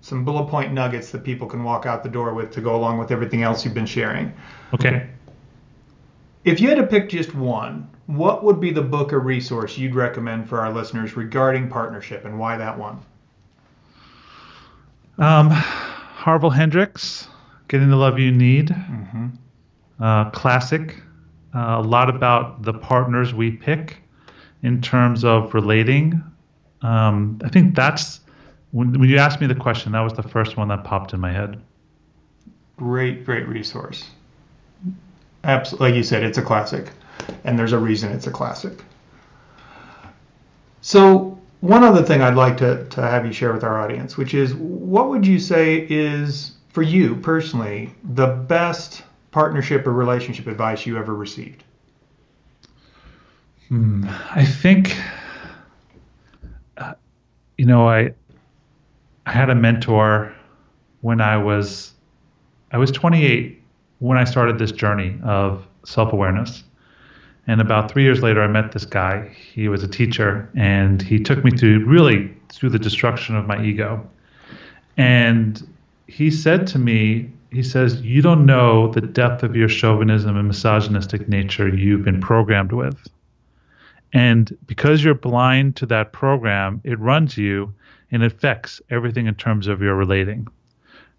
some 0.00 0.24
bullet 0.24 0.46
point 0.46 0.72
nuggets 0.72 1.10
that 1.10 1.22
people 1.22 1.46
can 1.46 1.62
walk 1.62 1.84
out 1.84 2.02
the 2.02 2.08
door 2.08 2.32
with 2.32 2.50
to 2.52 2.62
go 2.62 2.74
along 2.74 2.96
with 2.96 3.10
everything 3.10 3.42
else 3.42 3.62
you've 3.62 3.74
been 3.74 3.84
sharing. 3.84 4.32
Okay. 4.72 5.06
If 6.44 6.60
you 6.60 6.70
had 6.70 6.78
to 6.78 6.86
pick 6.86 7.10
just 7.10 7.34
one, 7.34 7.90
what 8.06 8.42
would 8.42 8.58
be 8.58 8.70
the 8.70 8.80
book 8.80 9.12
or 9.12 9.20
resource 9.20 9.76
you'd 9.76 9.94
recommend 9.94 10.48
for 10.48 10.58
our 10.60 10.72
listeners 10.72 11.14
regarding 11.14 11.68
partnership, 11.68 12.24
and 12.24 12.38
why 12.38 12.56
that 12.56 12.78
one? 12.78 13.00
Um, 15.18 15.50
Harville 15.50 16.48
Hendrix, 16.48 17.28
Getting 17.68 17.90
the 17.90 17.96
Love 17.96 18.18
You 18.18 18.32
Need. 18.32 18.68
Mm-hmm. 18.68 19.26
uh, 20.02 20.30
classic. 20.30 21.02
Uh, 21.54 21.76
a 21.78 21.82
lot 21.82 22.08
about 22.08 22.62
the 22.62 22.72
partners 22.72 23.34
we 23.34 23.50
pick 23.50 23.98
in 24.62 24.80
terms 24.80 25.24
of 25.24 25.52
relating. 25.52 26.22
Um, 26.82 27.40
I 27.44 27.48
think 27.48 27.74
that's 27.74 28.20
when, 28.70 28.98
when 28.98 29.08
you 29.08 29.18
asked 29.18 29.40
me 29.40 29.46
the 29.46 29.54
question, 29.54 29.92
that 29.92 30.00
was 30.00 30.12
the 30.12 30.22
first 30.22 30.56
one 30.56 30.68
that 30.68 30.84
popped 30.84 31.12
in 31.12 31.20
my 31.20 31.32
head. 31.32 31.60
Great, 32.76 33.24
great 33.24 33.48
resource. 33.48 34.08
Absolutely, 35.44 35.88
like 35.88 35.96
you 35.96 36.02
said, 36.02 36.22
it's 36.22 36.38
a 36.38 36.42
classic, 36.42 36.90
and 37.44 37.58
there's 37.58 37.72
a 37.72 37.78
reason 37.78 38.12
it's 38.12 38.26
a 38.26 38.30
classic. 38.30 38.84
So, 40.82 41.38
one 41.60 41.82
other 41.82 42.02
thing 42.02 42.22
I'd 42.22 42.36
like 42.36 42.56
to, 42.58 42.86
to 42.86 43.02
have 43.02 43.26
you 43.26 43.32
share 43.32 43.52
with 43.52 43.64
our 43.64 43.80
audience, 43.80 44.16
which 44.16 44.34
is 44.34 44.54
what 44.54 45.08
would 45.08 45.26
you 45.26 45.38
say 45.38 45.86
is, 45.90 46.52
for 46.68 46.82
you 46.82 47.16
personally, 47.16 47.92
the 48.14 48.28
best 48.28 49.02
partnership 49.30 49.86
or 49.86 49.92
relationship 49.92 50.46
advice 50.46 50.86
you 50.86 50.98
ever 50.98 51.14
received? 51.14 51.64
Hmm, 53.68 54.04
I 54.30 54.44
think, 54.44 54.96
uh, 56.76 56.94
you 57.56 57.66
know, 57.66 57.88
I 57.88 58.12
I 59.26 59.32
had 59.32 59.50
a 59.50 59.54
mentor 59.54 60.34
when 61.02 61.20
I 61.20 61.36
was 61.36 61.92
I 62.72 62.78
was 62.78 62.90
28 62.90 63.62
when 64.00 64.18
I 64.18 64.24
started 64.24 64.58
this 64.58 64.72
journey 64.72 65.18
of 65.22 65.66
self 65.84 66.12
awareness. 66.12 66.64
And 67.46 67.60
about 67.60 67.90
three 67.90 68.02
years 68.02 68.22
later, 68.22 68.42
I 68.42 68.46
met 68.48 68.72
this 68.72 68.84
guy. 68.84 69.28
He 69.28 69.68
was 69.68 69.82
a 69.82 69.88
teacher, 69.88 70.48
and 70.54 71.00
he 71.00 71.18
took 71.18 71.42
me 71.44 71.50
to 71.52 71.84
really 71.84 72.32
through 72.48 72.70
the 72.70 72.78
destruction 72.78 73.34
of 73.34 73.46
my 73.46 73.62
ego. 73.64 74.08
And 74.96 75.66
he 76.06 76.30
said 76.30 76.66
to 76.68 76.78
me, 76.78 77.30
he 77.50 77.62
says, 77.62 78.00
You 78.02 78.22
don't 78.22 78.46
know 78.46 78.92
the 78.92 79.00
depth 79.00 79.42
of 79.42 79.56
your 79.56 79.68
chauvinism 79.68 80.36
and 80.36 80.48
misogynistic 80.48 81.28
nature 81.28 81.68
you've 81.68 82.04
been 82.04 82.20
programmed 82.20 82.72
with. 82.72 83.08
And 84.12 84.56
because 84.66 85.04
you're 85.04 85.14
blind 85.14 85.76
to 85.76 85.86
that 85.86 86.12
program, 86.12 86.80
it 86.84 86.98
runs 86.98 87.36
you 87.36 87.74
and 88.10 88.24
affects 88.24 88.80
everything 88.90 89.26
in 89.26 89.34
terms 89.34 89.68
of 89.68 89.80
your 89.80 89.94
relating. 89.94 90.48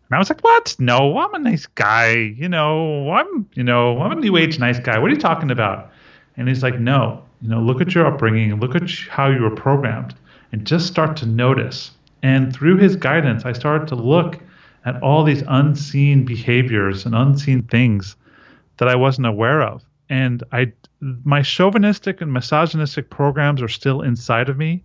And 0.09 0.15
I 0.15 0.19
was 0.19 0.29
like, 0.29 0.41
"What? 0.41 0.75
No, 0.77 1.17
I'm 1.17 1.33
a 1.33 1.39
nice 1.39 1.67
guy. 1.67 2.11
You 2.11 2.49
know, 2.49 3.11
I'm, 3.11 3.47
you 3.53 3.63
know, 3.63 4.01
I'm 4.01 4.11
a 4.11 4.15
new 4.15 4.35
age 4.35 4.59
nice 4.59 4.79
guy. 4.79 4.99
What 4.99 5.09
are 5.09 5.13
you 5.13 5.19
talking 5.19 5.51
about?" 5.51 5.91
And 6.35 6.49
he's 6.49 6.63
like, 6.63 6.79
"No, 6.79 7.23
you 7.41 7.49
know, 7.49 7.61
look 7.61 7.79
at 7.79 7.95
your 7.95 8.05
upbringing, 8.05 8.59
look 8.59 8.75
at 8.75 8.89
how 9.09 9.27
you 9.27 9.41
were 9.41 9.55
programmed, 9.55 10.13
and 10.51 10.67
just 10.67 10.87
start 10.87 11.15
to 11.17 11.25
notice." 11.25 11.91
And 12.23 12.53
through 12.53 12.77
his 12.77 12.97
guidance, 12.97 13.45
I 13.45 13.53
started 13.53 13.87
to 13.87 13.95
look 13.95 14.39
at 14.85 15.01
all 15.01 15.23
these 15.23 15.43
unseen 15.47 16.25
behaviors 16.25 17.05
and 17.05 17.15
unseen 17.15 17.63
things 17.63 18.15
that 18.77 18.87
I 18.87 18.95
wasn't 18.95 19.27
aware 19.27 19.61
of. 19.61 19.83
And 20.09 20.43
I, 20.51 20.73
my 20.99 21.41
chauvinistic 21.41 22.21
and 22.21 22.33
misogynistic 22.33 23.09
programs 23.09 23.61
are 23.61 23.67
still 23.67 24.01
inside 24.01 24.49
of 24.49 24.57
me 24.57 24.83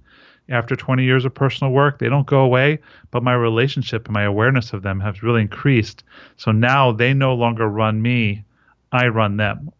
after 0.48 0.76
20 0.76 1.02
years 1.02 1.24
of 1.24 1.34
personal 1.34 1.72
work. 1.72 1.98
They 1.98 2.08
don't 2.08 2.26
go 2.26 2.40
away, 2.40 2.78
but 3.10 3.22
my 3.22 3.34
relationship 3.34 4.06
and 4.06 4.14
my 4.14 4.22
awareness 4.22 4.72
of 4.72 4.82
them 4.82 5.00
has 5.00 5.22
really 5.22 5.42
increased. 5.42 6.04
So 6.36 6.52
now 6.52 6.92
they 6.92 7.14
no 7.14 7.34
longer 7.34 7.68
run 7.68 8.00
me, 8.00 8.44
I 8.92 9.08
run 9.08 9.36
them. 9.36 9.72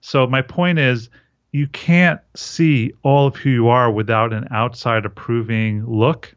So 0.00 0.26
my 0.26 0.42
point 0.42 0.78
is, 0.78 1.08
you 1.52 1.66
can't 1.68 2.20
see 2.34 2.92
all 3.02 3.26
of 3.26 3.36
who 3.36 3.50
you 3.50 3.68
are 3.68 3.90
without 3.90 4.32
an 4.32 4.48
outside 4.50 5.04
approving 5.04 5.84
look. 5.86 6.34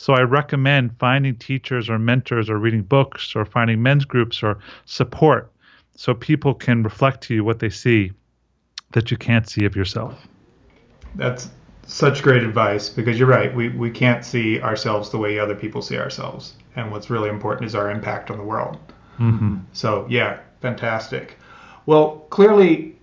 So 0.00 0.12
I 0.12 0.20
recommend 0.20 0.96
finding 1.00 1.34
teachers 1.34 1.90
or 1.90 1.98
mentors 1.98 2.48
or 2.48 2.56
reading 2.56 2.82
books 2.82 3.34
or 3.34 3.44
finding 3.44 3.82
men's 3.82 4.04
groups 4.04 4.44
or 4.44 4.60
support 4.84 5.50
so 5.96 6.14
people 6.14 6.54
can 6.54 6.84
reflect 6.84 7.20
to 7.22 7.34
you 7.34 7.42
what 7.42 7.58
they 7.58 7.68
see 7.68 8.12
that 8.92 9.10
you 9.10 9.16
can't 9.16 9.48
see 9.48 9.64
of 9.64 9.74
yourself. 9.74 10.28
That's 11.16 11.48
such 11.88 12.22
great 12.22 12.44
advice 12.44 12.88
because 12.88 13.18
you're 13.18 13.26
right. 13.26 13.52
We, 13.52 13.70
we 13.70 13.90
can't 13.90 14.24
see 14.24 14.60
ourselves 14.60 15.10
the 15.10 15.18
way 15.18 15.36
other 15.36 15.56
people 15.56 15.82
see 15.82 15.98
ourselves. 15.98 16.52
And 16.76 16.92
what's 16.92 17.10
really 17.10 17.28
important 17.28 17.66
is 17.66 17.74
our 17.74 17.90
impact 17.90 18.30
on 18.30 18.38
the 18.38 18.44
world. 18.44 18.78
Mm-hmm. 19.18 19.56
So, 19.72 20.06
yeah, 20.08 20.38
fantastic. 20.60 21.38
Well, 21.86 22.24
clearly, 22.30 22.94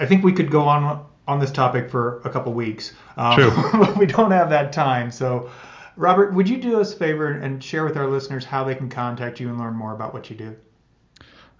I 0.00 0.04
think 0.04 0.22
we 0.22 0.32
could 0.32 0.50
go 0.50 0.64
on 0.64 1.02
on 1.26 1.40
this 1.40 1.50
topic 1.50 1.88
for 1.88 2.20
a 2.26 2.30
couple 2.30 2.52
weeks. 2.52 2.92
Um, 3.16 3.36
True. 3.36 3.50
but 3.72 3.96
we 3.96 4.04
don't 4.04 4.32
have 4.32 4.50
that 4.50 4.74
time. 4.74 5.10
So, 5.10 5.50
Robert, 5.96 6.32
would 6.34 6.48
you 6.48 6.58
do 6.58 6.80
us 6.80 6.92
a 6.92 6.96
favor 6.96 7.32
and 7.32 7.62
share 7.62 7.84
with 7.84 7.96
our 7.96 8.06
listeners 8.06 8.44
how 8.44 8.64
they 8.64 8.74
can 8.74 8.88
contact 8.88 9.40
you 9.40 9.48
and 9.48 9.58
learn 9.58 9.74
more 9.74 9.94
about 9.94 10.14
what 10.14 10.30
you 10.30 10.36
do? 10.36 10.56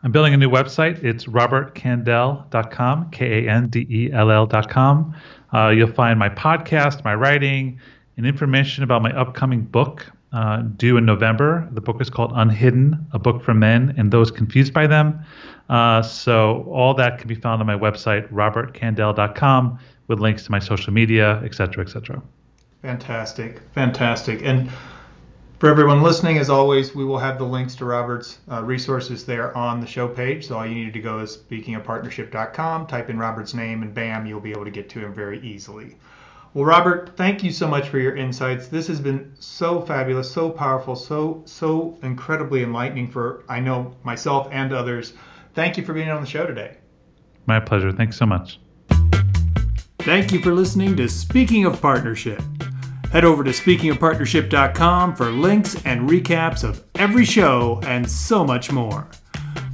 I'm 0.02 0.10
building 0.10 0.34
a 0.34 0.36
new 0.36 0.50
website. 0.50 1.02
It's 1.04 1.26
robertkandell.com, 1.26 3.10
K 3.10 3.46
A 3.46 3.50
N 3.50 3.68
D 3.68 3.86
E 3.88 4.10
L 4.12 4.30
L.com. 4.30 5.14
Uh, 5.52 5.68
you'll 5.68 5.92
find 5.92 6.18
my 6.18 6.28
podcast, 6.28 7.04
my 7.04 7.14
writing, 7.14 7.78
and 8.16 8.26
information 8.26 8.82
about 8.82 9.02
my 9.02 9.16
upcoming 9.16 9.62
book 9.62 10.10
uh, 10.32 10.62
due 10.62 10.96
in 10.96 11.04
November. 11.04 11.68
The 11.72 11.80
book 11.80 12.00
is 12.00 12.10
called 12.10 12.32
Unhidden, 12.34 13.06
a 13.12 13.18
book 13.18 13.42
for 13.42 13.54
men 13.54 13.94
and 13.96 14.10
those 14.10 14.30
confused 14.30 14.72
by 14.72 14.86
them. 14.86 15.20
Uh, 15.68 16.02
so 16.02 16.64
all 16.72 16.94
that 16.94 17.18
can 17.18 17.28
be 17.28 17.34
found 17.34 17.60
on 17.60 17.66
my 17.66 17.76
website, 17.76 18.28
robertkandell.com, 18.32 19.78
with 20.08 20.18
links 20.18 20.44
to 20.44 20.50
my 20.50 20.58
social 20.58 20.92
media, 20.92 21.40
et 21.44 21.54
cetera, 21.54 21.84
et 21.84 21.90
cetera. 21.90 22.20
Fantastic, 22.82 23.60
fantastic. 23.74 24.42
And 24.42 24.70
for 25.62 25.68
everyone 25.68 26.02
listening, 26.02 26.38
as 26.38 26.50
always, 26.50 26.92
we 26.92 27.04
will 27.04 27.18
have 27.18 27.38
the 27.38 27.44
links 27.44 27.76
to 27.76 27.84
Robert's 27.84 28.40
uh, 28.50 28.64
resources 28.64 29.24
there 29.24 29.56
on 29.56 29.80
the 29.80 29.86
show 29.86 30.08
page. 30.08 30.48
So 30.48 30.58
all 30.58 30.66
you 30.66 30.74
need 30.74 30.92
to 30.92 31.00
go 31.00 31.20
is 31.20 31.36
speakingofpartnership.com, 31.36 32.88
type 32.88 33.08
in 33.08 33.16
Robert's 33.16 33.54
name, 33.54 33.82
and 33.82 33.94
bam, 33.94 34.26
you'll 34.26 34.40
be 34.40 34.50
able 34.50 34.64
to 34.64 34.72
get 34.72 34.88
to 34.90 34.98
him 34.98 35.14
very 35.14 35.40
easily. 35.40 35.96
Well, 36.54 36.64
Robert, 36.64 37.12
thank 37.16 37.44
you 37.44 37.52
so 37.52 37.68
much 37.68 37.88
for 37.88 38.00
your 38.00 38.16
insights. 38.16 38.66
This 38.66 38.88
has 38.88 39.00
been 39.00 39.32
so 39.38 39.80
fabulous, 39.80 40.30
so 40.30 40.50
powerful, 40.50 40.96
so 40.96 41.42
so 41.46 41.96
incredibly 42.02 42.64
enlightening 42.64 43.08
for 43.08 43.44
I 43.48 43.60
know 43.60 43.94
myself 44.02 44.48
and 44.50 44.72
others. 44.72 45.14
Thank 45.54 45.76
you 45.76 45.84
for 45.84 45.94
being 45.94 46.10
on 46.10 46.20
the 46.20 46.26
show 46.26 46.44
today. 46.44 46.76
My 47.46 47.60
pleasure. 47.60 47.92
Thanks 47.92 48.16
so 48.16 48.26
much. 48.26 48.58
Thank 50.00 50.32
you 50.32 50.40
for 50.40 50.52
listening 50.52 50.96
to 50.96 51.08
Speaking 51.08 51.64
of 51.64 51.80
Partnership. 51.80 52.42
Head 53.12 53.26
over 53.26 53.44
to 53.44 53.50
speakingofpartnership.com 53.50 55.16
for 55.16 55.30
links 55.30 55.74
and 55.84 56.08
recaps 56.08 56.64
of 56.64 56.82
every 56.94 57.26
show 57.26 57.78
and 57.84 58.10
so 58.10 58.42
much 58.42 58.72
more. 58.72 59.06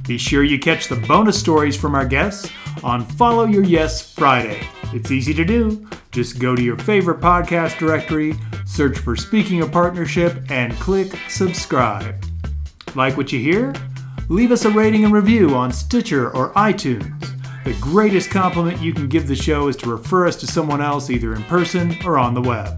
Be 0.05 0.17
sure 0.17 0.43
you 0.43 0.59
catch 0.59 0.89
the 0.89 0.97
bonus 1.07 1.39
stories 1.39 1.77
from 1.77 1.95
our 1.95 2.05
guests 2.05 2.51
on 2.83 3.05
Follow 3.05 3.45
Your 3.45 3.63
Yes 3.63 4.13
Friday. 4.13 4.61
It's 4.91 5.09
easy 5.09 5.33
to 5.35 5.45
do. 5.45 5.87
Just 6.11 6.39
go 6.39 6.53
to 6.53 6.61
your 6.61 6.75
favorite 6.79 7.21
podcast 7.21 7.77
directory, 7.77 8.33
search 8.65 8.97
for 8.97 9.15
Speaking 9.15 9.61
of 9.61 9.71
Partnership, 9.71 10.43
and 10.49 10.73
click 10.73 11.17
subscribe. 11.29 12.21
Like 12.93 13.15
what 13.15 13.31
you 13.31 13.39
hear? 13.39 13.73
Leave 14.27 14.51
us 14.51 14.65
a 14.65 14.69
rating 14.69 15.05
and 15.05 15.13
review 15.13 15.55
on 15.55 15.71
Stitcher 15.71 16.29
or 16.35 16.51
iTunes. 16.55 17.25
The 17.63 17.73
greatest 17.79 18.31
compliment 18.31 18.81
you 18.81 18.93
can 18.93 19.07
give 19.07 19.29
the 19.29 19.35
show 19.35 19.69
is 19.69 19.77
to 19.77 19.89
refer 19.89 20.27
us 20.27 20.35
to 20.37 20.47
someone 20.47 20.81
else 20.81 21.09
either 21.09 21.33
in 21.35 21.43
person 21.43 21.95
or 22.03 22.19
on 22.19 22.33
the 22.33 22.41
web. 22.41 22.77